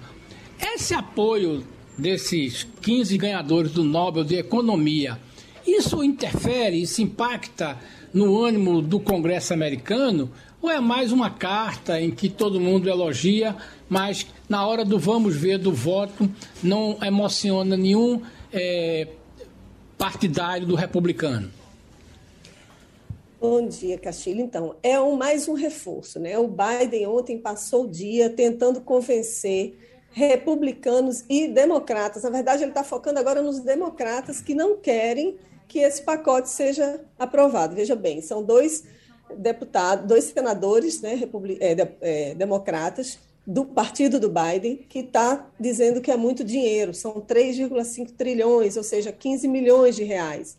Esse 0.61 0.93
apoio 0.93 1.65
desses 1.97 2.65
15 2.83 3.17
ganhadores 3.19 3.73
do 3.73 3.85
Nobel 3.85 4.25
de 4.25 4.37
Economia, 4.37 5.19
isso 5.67 6.03
interfere, 6.03 6.81
isso 6.81 7.01
impacta 7.01 7.79
no 8.13 8.41
ânimo 8.43 8.83
do 8.83 9.01
Congresso 9.01 9.53
americano? 9.53 10.31
Ou 10.61 10.71
é 10.71 10.81
mais 10.81 11.13
uma 11.13 11.31
carta 11.31 12.01
em 12.01 12.11
que 12.11 12.29
todo 12.29 12.61
mundo 12.61 12.89
elogia, 12.89 13.57
mas 13.89 14.27
na 14.49 14.67
hora 14.67 14.85
do 14.85 14.99
vamos 14.99 15.37
ver 15.37 15.59
do 15.59 15.73
voto 15.73 16.29
não 16.63 16.99
emociona 17.03 17.77
nenhum 17.77 18.23
é, 18.53 19.09
partidário 19.99 20.67
do 20.67 20.75
republicano? 20.75 21.51
Bom 23.41 23.67
dia, 23.69 23.99
Castilho. 23.99 24.41
Então, 24.41 24.75
é 24.83 24.99
um, 24.99 25.17
mais 25.17 25.49
um 25.49 25.53
reforço. 25.53 26.19
Né? 26.19 26.39
O 26.39 26.49
Biden 26.49 27.07
ontem 27.07 27.39
passou 27.39 27.85
o 27.85 27.91
dia 27.91 28.31
tentando 28.31 28.81
convencer 28.81 29.79
republicanos 30.15 31.25
e 31.29 31.49
democratas. 31.49 32.23
Na 32.23 32.31
verdade, 32.31 32.63
ele 32.63 32.71
está 32.71 32.85
focando 32.85 33.19
agora 33.19 33.43
nos 33.43 33.59
democratas 33.59 34.41
que 34.41 34.55
não 34.55 34.77
querem 34.77 35.37
que 35.67 35.81
esse 35.81 36.01
pacote 36.03 36.49
seja 36.49 37.01
aprovado. 37.19 37.75
Veja 37.75 37.97
bem, 37.97 38.23
são 38.23 38.43
dois 38.43 38.85
deputados, 39.37 40.07
dois 40.07 40.25
senadores 40.25 41.03
né, 41.03 41.21
é, 41.61 41.89
é, 42.01 42.35
democratas 42.35 43.19
do 43.45 43.65
partido 43.65 44.21
do 44.21 44.31
Biden 44.31 44.77
que 44.89 45.01
está 45.01 45.51
dizendo 45.59 46.01
que 46.01 46.11
é 46.11 46.17
muito 46.17 46.45
dinheiro, 46.45 46.95
são 46.95 47.21
3,5 47.21 48.13
trilhões, 48.17 48.77
ou 48.77 48.83
seja, 48.83 49.11
15 49.11 49.49
milhões 49.49 49.97
de 49.97 50.05
reais. 50.05 50.57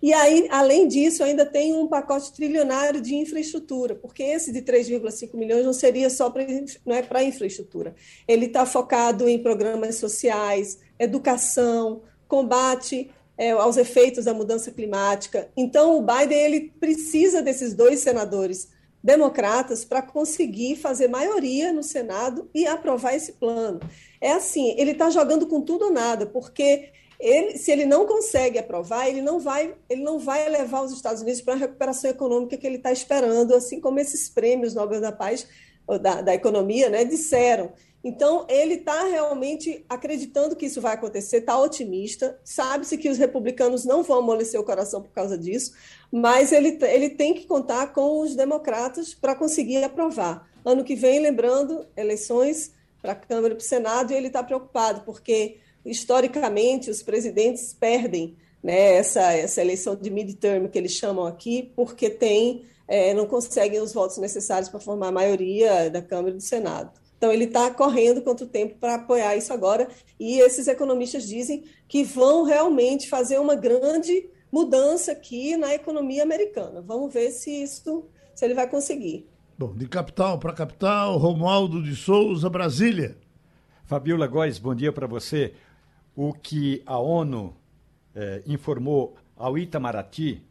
E 0.00 0.12
aí, 0.12 0.46
além 0.50 0.86
disso, 0.86 1.24
ainda 1.24 1.44
tem 1.44 1.74
um 1.74 1.88
pacote 1.88 2.32
trilionário 2.32 3.00
de 3.00 3.16
infraestrutura, 3.16 3.96
porque 3.96 4.22
esse 4.22 4.52
de 4.52 4.62
3,5 4.62 5.36
milhões 5.36 5.64
não 5.64 5.72
seria 5.72 6.08
só 6.08 6.30
para 6.30 6.44
é 6.44 7.24
infraestrutura. 7.24 7.94
Ele 8.26 8.46
está 8.46 8.64
focado 8.64 9.28
em 9.28 9.42
programas 9.42 9.96
sociais, 9.96 10.78
educação, 10.98 12.02
combate 12.28 13.10
é, 13.36 13.50
aos 13.50 13.76
efeitos 13.76 14.26
da 14.26 14.34
mudança 14.34 14.70
climática. 14.70 15.50
Então, 15.56 15.98
o 15.98 16.02
Biden 16.02 16.38
ele 16.38 16.72
precisa 16.78 17.42
desses 17.42 17.74
dois 17.74 17.98
senadores 18.00 18.68
democratas 19.02 19.84
para 19.84 20.02
conseguir 20.02 20.76
fazer 20.76 21.08
maioria 21.08 21.72
no 21.72 21.82
Senado 21.82 22.48
e 22.54 22.66
aprovar 22.66 23.14
esse 23.14 23.32
plano. 23.32 23.80
É 24.20 24.32
assim, 24.32 24.74
ele 24.76 24.90
está 24.90 25.08
jogando 25.10 25.46
com 25.46 25.60
tudo 25.60 25.86
ou 25.86 25.92
nada, 25.92 26.26
porque 26.26 26.90
ele, 27.18 27.58
se 27.58 27.72
ele 27.72 27.84
não 27.84 28.06
consegue 28.06 28.58
aprovar, 28.58 29.08
ele 29.08 29.20
não 29.20 29.40
vai, 29.40 29.74
ele 29.88 30.02
não 30.02 30.18
vai 30.18 30.48
levar 30.48 30.82
os 30.82 30.92
Estados 30.92 31.22
Unidos 31.22 31.40
para 31.40 31.54
a 31.54 31.56
recuperação 31.56 32.10
econômica 32.10 32.56
que 32.56 32.66
ele 32.66 32.76
está 32.76 32.92
esperando, 32.92 33.54
assim 33.54 33.80
como 33.80 33.98
esses 33.98 34.28
prêmios 34.28 34.74
Nobel 34.74 35.00
da 35.00 35.10
Paz, 35.10 35.46
da, 36.00 36.20
da 36.20 36.34
economia, 36.34 36.88
né, 36.88 37.04
disseram. 37.04 37.72
Então, 38.04 38.46
ele 38.48 38.74
está 38.74 39.04
realmente 39.04 39.84
acreditando 39.88 40.54
que 40.54 40.66
isso 40.66 40.80
vai 40.80 40.94
acontecer, 40.94 41.38
está 41.38 41.58
otimista, 41.58 42.38
sabe-se 42.44 42.96
que 42.96 43.08
os 43.08 43.18
republicanos 43.18 43.84
não 43.84 44.04
vão 44.04 44.18
amolecer 44.18 44.60
o 44.60 44.64
coração 44.64 45.02
por 45.02 45.10
causa 45.10 45.36
disso, 45.36 45.72
mas 46.10 46.52
ele, 46.52 46.78
ele 46.82 47.10
tem 47.10 47.34
que 47.34 47.46
contar 47.46 47.92
com 47.92 48.20
os 48.20 48.36
democratas 48.36 49.14
para 49.14 49.34
conseguir 49.34 49.82
aprovar. 49.82 50.48
Ano 50.64 50.84
que 50.84 50.94
vem, 50.94 51.18
lembrando, 51.18 51.86
eleições 51.96 52.72
para 53.02 53.12
a 53.12 53.16
Câmara 53.16 53.54
e 53.54 53.56
para 53.56 53.64
o 53.64 53.66
Senado, 53.66 54.12
e 54.12 54.16
ele 54.16 54.28
está 54.28 54.42
preocupado, 54.44 55.00
porque 55.00 55.58
historicamente, 55.90 56.90
os 56.90 57.02
presidentes 57.02 57.72
perdem 57.72 58.36
né, 58.62 58.94
essa, 58.94 59.32
essa 59.32 59.60
eleição 59.60 59.96
de 59.96 60.10
midterm, 60.10 60.68
que 60.68 60.78
eles 60.78 60.92
chamam 60.92 61.26
aqui, 61.26 61.72
porque 61.74 62.10
tem, 62.10 62.64
é, 62.86 63.14
não 63.14 63.26
conseguem 63.26 63.80
os 63.80 63.92
votos 63.92 64.18
necessários 64.18 64.68
para 64.68 64.80
formar 64.80 65.08
a 65.08 65.12
maioria 65.12 65.90
da 65.90 66.02
Câmara 66.02 66.30
e 66.30 66.36
do 66.36 66.42
Senado. 66.42 66.90
Então, 67.16 67.32
ele 67.32 67.44
está 67.44 67.70
correndo 67.70 68.22
contra 68.22 68.46
o 68.46 68.48
tempo 68.48 68.76
para 68.78 68.94
apoiar 68.94 69.36
isso 69.36 69.52
agora, 69.52 69.88
e 70.20 70.38
esses 70.40 70.68
economistas 70.68 71.26
dizem 71.26 71.64
que 71.88 72.04
vão 72.04 72.44
realmente 72.44 73.08
fazer 73.08 73.38
uma 73.38 73.56
grande 73.56 74.28
mudança 74.52 75.12
aqui 75.12 75.56
na 75.56 75.74
economia 75.74 76.22
americana. 76.22 76.80
Vamos 76.80 77.12
ver 77.12 77.30
se 77.30 77.50
isso 77.50 78.04
se 78.34 78.44
ele 78.44 78.54
vai 78.54 78.68
conseguir. 78.68 79.26
Bom, 79.58 79.74
de 79.74 79.88
capital 79.88 80.38
para 80.38 80.52
capital, 80.52 81.18
Romualdo 81.18 81.82
de 81.82 81.96
Souza, 81.96 82.48
Brasília. 82.48 83.16
Fabiola 83.84 84.26
Góes, 84.28 84.58
bom 84.58 84.74
dia 84.74 84.92
para 84.92 85.06
você 85.06 85.52
o 86.20 86.32
que 86.32 86.82
a 86.84 86.98
ONU 86.98 87.56
eh, 88.12 88.42
informou 88.44 89.16
ao 89.36 89.56
Itamaraty 89.56 90.42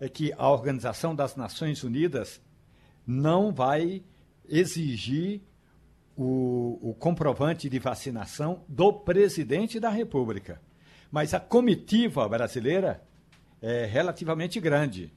é 0.00 0.08
que 0.08 0.32
a 0.38 0.48
Organização 0.48 1.14
das 1.14 1.36
Nações 1.36 1.84
Unidas 1.84 2.40
não 3.06 3.52
vai 3.52 4.02
exigir 4.48 5.42
o, 6.16 6.78
o, 6.80 6.94
comprovante 6.94 7.68
de 7.68 7.78
vacinação 7.78 8.64
do 8.66 8.90
presidente 8.90 9.78
da 9.78 9.90
República. 9.90 10.62
Mas 11.10 11.34
a 11.34 11.40
comitiva 11.40 12.26
brasileira 12.26 13.06
é 13.60 13.84
relativamente 13.84 14.58
grande. 14.58 15.12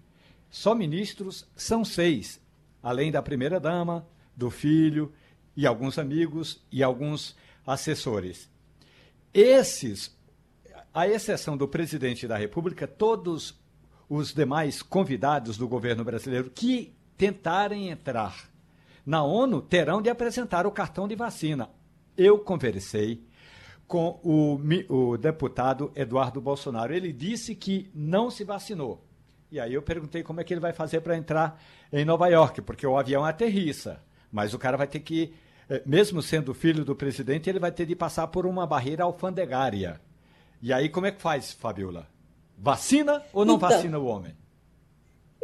Só 0.50 0.76
ministros 0.76 1.48
são 1.56 1.86
seis, 1.86 2.42
além 2.84 3.14
da 3.14 3.22
primeira-dama, 3.22 4.06
do 4.36 4.52
filho 4.52 5.14
e 5.56 5.66
alguns 5.66 5.98
amigos 5.98 6.62
e 6.70 6.84
alguns 6.84 7.34
assessores. 7.66 8.50
Esses, 9.34 10.18
à 10.94 11.08
exceção 11.08 11.56
do 11.56 11.68
presidente 11.68 12.28
da 12.28 12.38
República, 12.38 12.88
todos 12.88 13.60
os 14.10 14.34
demais 14.34 14.82
convidados 14.82 15.58
do 15.58 15.68
governo 15.68 16.04
brasileiro 16.04 16.50
que 16.50 16.94
tentarem 17.18 17.90
entrar 17.90 18.50
na 19.06 19.24
ONU 19.24 19.62
terão 19.62 20.02
de 20.02 20.10
apresentar 20.10 20.66
o 20.66 20.72
cartão 20.72 21.08
de 21.08 21.16
vacina. 21.16 21.70
Eu 22.18 22.40
conversei 22.40 23.24
com 23.88 24.20
o, 24.24 24.60
o 24.88 25.18
deputado 25.18 25.92
Eduardo 25.96 26.40
Bolsonaro. 26.40 26.94
Ele 26.94 27.12
disse 27.12 27.56
que 27.56 27.90
não 27.94 28.30
se 28.30 28.44
vacinou. 28.44 29.04
E 29.52 29.60
aí 29.60 29.74
eu 29.74 29.82
perguntei 29.82 30.22
como 30.22 30.40
é 30.40 30.44
que 30.44 30.54
ele 30.54 30.62
vai 30.62 30.74
fazer 30.74 31.02
para 31.02 31.18
entrar 31.18 31.60
em 31.92 32.06
Nova 32.06 32.28
York, 32.28 32.62
porque 32.62 32.86
o 32.86 32.98
avião 32.98 33.26
aterrissa, 33.26 34.00
mas 34.32 34.54
o 34.54 34.60
cara 34.60 34.78
vai 34.78 34.86
ter 34.86 35.00
que, 35.00 35.34
mesmo 35.86 36.22
sendo 36.22 36.54
filho 36.54 36.84
do 36.84 36.96
presidente, 36.96 37.50
ele 37.50 37.60
vai 37.60 37.72
ter 37.72 37.86
de 37.86 37.96
passar 37.96 38.28
por 38.28 38.46
uma 38.46 38.66
barreira 38.66 39.04
alfandegária. 39.04 40.02
E 40.62 40.74
aí 40.74 40.90
como 40.90 41.06
é 41.06 41.12
que 41.12 41.22
faz, 41.22 41.52
Fabiola? 41.52 42.08
Vacina 42.58 43.24
ou 43.32 43.46
não 43.46 43.56
então, 43.56 43.70
vacina 43.70 44.00
o 44.00 44.06
homem? 44.06 44.36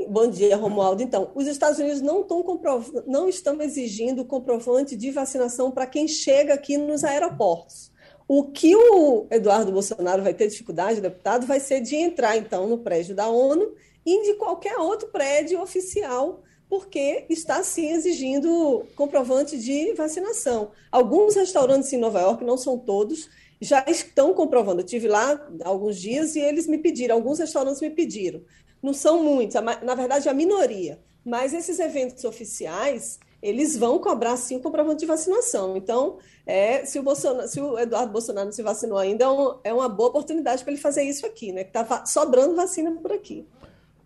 Bom 0.09 0.29
dia, 0.29 0.57
Romualdo. 0.57 1.01
Então, 1.01 1.31
os 1.33 1.47
Estados 1.47 1.79
Unidos 1.79 2.01
não, 2.01 2.23
comprov... 2.23 2.91
não 3.07 3.29
estão 3.29 3.61
exigindo 3.61 4.25
comprovante 4.25 4.95
de 4.95 5.09
vacinação 5.09 5.71
para 5.71 5.87
quem 5.87 6.07
chega 6.07 6.53
aqui 6.53 6.77
nos 6.77 7.03
aeroportos. 7.03 7.91
O 8.27 8.51
que 8.51 8.75
o 8.75 9.27
Eduardo 9.31 9.71
Bolsonaro 9.71 10.21
vai 10.21 10.33
ter 10.33 10.47
dificuldade, 10.47 10.99
deputado, 10.99 11.45
vai 11.45 11.59
ser 11.59 11.79
de 11.79 11.95
entrar, 11.95 12.35
então, 12.35 12.67
no 12.67 12.79
prédio 12.79 13.15
da 13.15 13.27
ONU 13.27 13.73
e 14.05 14.23
de 14.23 14.33
qualquer 14.37 14.77
outro 14.77 15.07
prédio 15.07 15.61
oficial, 15.61 16.43
porque 16.69 17.25
está, 17.29 17.63
sim, 17.63 17.91
exigindo 17.91 18.85
comprovante 18.95 19.57
de 19.57 19.93
vacinação. 19.93 20.71
Alguns 20.91 21.35
restaurantes 21.35 21.91
em 21.93 21.97
Nova 21.97 22.19
York, 22.19 22.43
não 22.43 22.57
são 22.57 22.77
todos, 22.77 23.29
já 23.61 23.83
estão 23.87 24.33
comprovando. 24.33 24.81
Eu 24.81 24.85
tive 24.85 25.07
lá 25.07 25.47
alguns 25.63 25.99
dias 25.99 26.35
e 26.35 26.39
eles 26.39 26.67
me 26.67 26.77
pediram, 26.77 27.15
alguns 27.15 27.39
restaurantes 27.39 27.81
me 27.81 27.89
pediram. 27.89 28.41
Não 28.81 28.93
são 28.93 29.23
muitos, 29.23 29.55
na 29.55 29.95
verdade, 29.95 30.29
a 30.29 30.33
minoria. 30.33 30.99
Mas 31.23 31.53
esses 31.53 31.79
eventos 31.79 32.23
oficiais, 32.23 33.19
eles 33.41 33.75
vão 33.75 33.97
cobrar 33.97 34.37
sim 34.37 34.57
o 34.57 34.59
comprovante 34.59 34.99
de 34.99 35.05
vacinação. 35.05 35.75
Então, 35.75 36.17
é, 36.45 36.85
se, 36.85 36.99
o 36.99 37.15
se 37.47 37.59
o 37.59 37.79
Eduardo 37.79 38.11
Bolsonaro 38.11 38.45
não 38.45 38.53
se 38.53 38.61
vacinou 38.61 38.97
ainda, 38.97 39.25
é, 39.25 39.29
um, 39.29 39.59
é 39.63 39.73
uma 39.73 39.89
boa 39.89 40.09
oportunidade 40.09 40.63
para 40.63 40.71
ele 40.71 40.81
fazer 40.81 41.03
isso 41.03 41.25
aqui, 41.25 41.51
né? 41.51 41.63
Que 41.63 41.75
está 41.75 42.05
sobrando 42.05 42.55
vacina 42.55 42.91
por 42.91 43.11
aqui. 43.11 43.47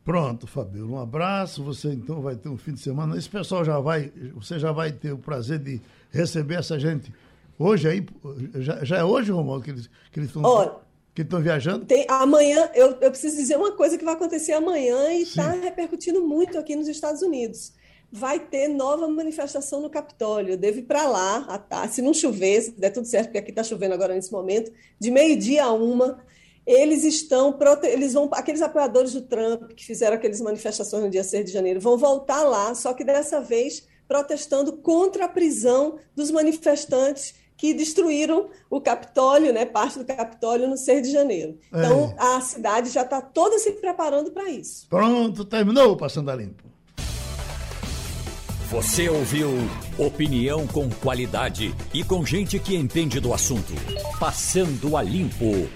Pronto, 0.10 0.48
Fabíola, 0.48 0.92
um 0.92 1.00
abraço. 1.00 1.64
Você 1.64 1.90
então 1.90 2.20
vai 2.20 2.36
ter 2.36 2.50
um 2.50 2.58
fim 2.58 2.74
de 2.74 2.80
semana. 2.80 3.16
Esse 3.16 3.30
pessoal 3.30 3.64
já 3.64 3.80
vai, 3.80 4.12
você 4.34 4.58
já 4.58 4.72
vai 4.72 4.92
ter 4.92 5.12
o 5.12 5.20
prazer 5.20 5.60
de 5.60 5.80
receber 6.10 6.56
essa 6.56 6.80
gente 6.80 7.14
hoje 7.60 7.88
aí. 7.88 8.04
Já, 8.56 8.84
já 8.84 8.98
é 8.98 9.04
hoje, 9.04 9.32
Romualdo, 9.32 9.64
que 9.64 9.70
eles, 9.70 9.88
que 10.12 10.20
eles 10.20 10.30
estão. 10.30 10.82
Que 11.14 11.22
estão 11.22 11.40
viajando? 11.40 11.86
Tem, 11.86 12.08
amanhã, 12.10 12.72
eu, 12.74 12.98
eu 13.02 13.12
preciso 13.12 13.38
dizer 13.38 13.56
uma 13.56 13.74
coisa 13.74 14.00
que 14.00 14.04
vai 14.04 14.16
acontecer 14.16 14.54
amanhã 14.54 15.12
e 15.14 15.22
está 15.22 15.52
repercutindo 15.52 16.26
muito 16.26 16.58
aqui 16.58 16.76
nos 16.76 16.88
Estados 16.88 17.22
Unidos 17.22 17.74
vai 18.12 18.40
ter 18.40 18.68
nova 18.68 19.08
manifestação 19.08 19.80
no 19.82 19.90
Capitólio. 19.92 20.54
Eu 20.54 20.58
devo 20.58 20.80
ir 20.80 20.84
para 20.84 21.08
lá, 21.08 21.60
tá? 21.60 21.88
se 21.88 22.02
não 22.02 22.12
chover, 22.12 22.64
se 22.64 22.72
der 22.72 22.90
tudo 22.90 23.06
certo, 23.06 23.26
porque 23.26 23.38
aqui 23.38 23.52
está 23.52 23.64
chovendo 23.64 23.94
agora 23.94 24.16
nesse 24.16 24.32
momento, 24.32 24.72
de 25.00 25.12
meio-dia 25.12 25.66
a 25.66 25.72
uma. 25.72 26.20
Eles 26.70 27.04
estão, 27.04 27.58
eles 27.82 28.14
vão, 28.14 28.30
aqueles 28.32 28.62
apoiadores 28.62 29.12
do 29.14 29.22
Trump 29.22 29.72
que 29.72 29.84
fizeram 29.84 30.16
aquelas 30.16 30.40
manifestações 30.40 31.04
no 31.04 31.10
dia 31.10 31.24
6 31.24 31.46
de 31.46 31.52
janeiro, 31.52 31.80
vão 31.80 31.98
voltar 31.98 32.44
lá, 32.44 32.76
só 32.76 32.94
que 32.94 33.04
dessa 33.04 33.42
vez 33.42 33.88
protestando 34.08 34.74
contra 34.74 35.26
a 35.26 35.28
prisão 35.28 35.98
dos 36.16 36.30
manifestantes 36.30 37.34
que 37.58 37.74
destruíram 37.74 38.50
o 38.70 38.80
Capitólio, 38.80 39.52
né, 39.52 39.66
parte 39.66 39.98
do 39.98 40.06
Capitólio 40.06 40.68
no 40.68 40.78
6 40.78 41.08
de 41.08 41.12
janeiro. 41.12 41.58
Então, 41.70 42.16
é. 42.16 42.36
a 42.36 42.40
cidade 42.40 42.90
já 42.92 43.02
está 43.02 43.20
toda 43.20 43.58
se 43.58 43.72
preparando 43.72 44.30
para 44.30 44.48
isso. 44.50 44.88
Pronto, 44.90 45.44
terminou 45.46 45.94
o 45.94 45.98
Passando 45.98 46.30
a 46.30 46.36
Limpo. 46.36 46.70
Você 48.72 49.10
ouviu 49.10 49.50
opinião 49.98 50.68
com 50.68 50.88
qualidade 50.88 51.74
e 51.92 52.04
com 52.04 52.24
gente 52.24 52.60
que 52.60 52.76
entende 52.76 53.20
do 53.20 53.34
assunto. 53.34 53.74
Passando 54.20 54.96
a 54.96 55.02
limpo. 55.02 55.68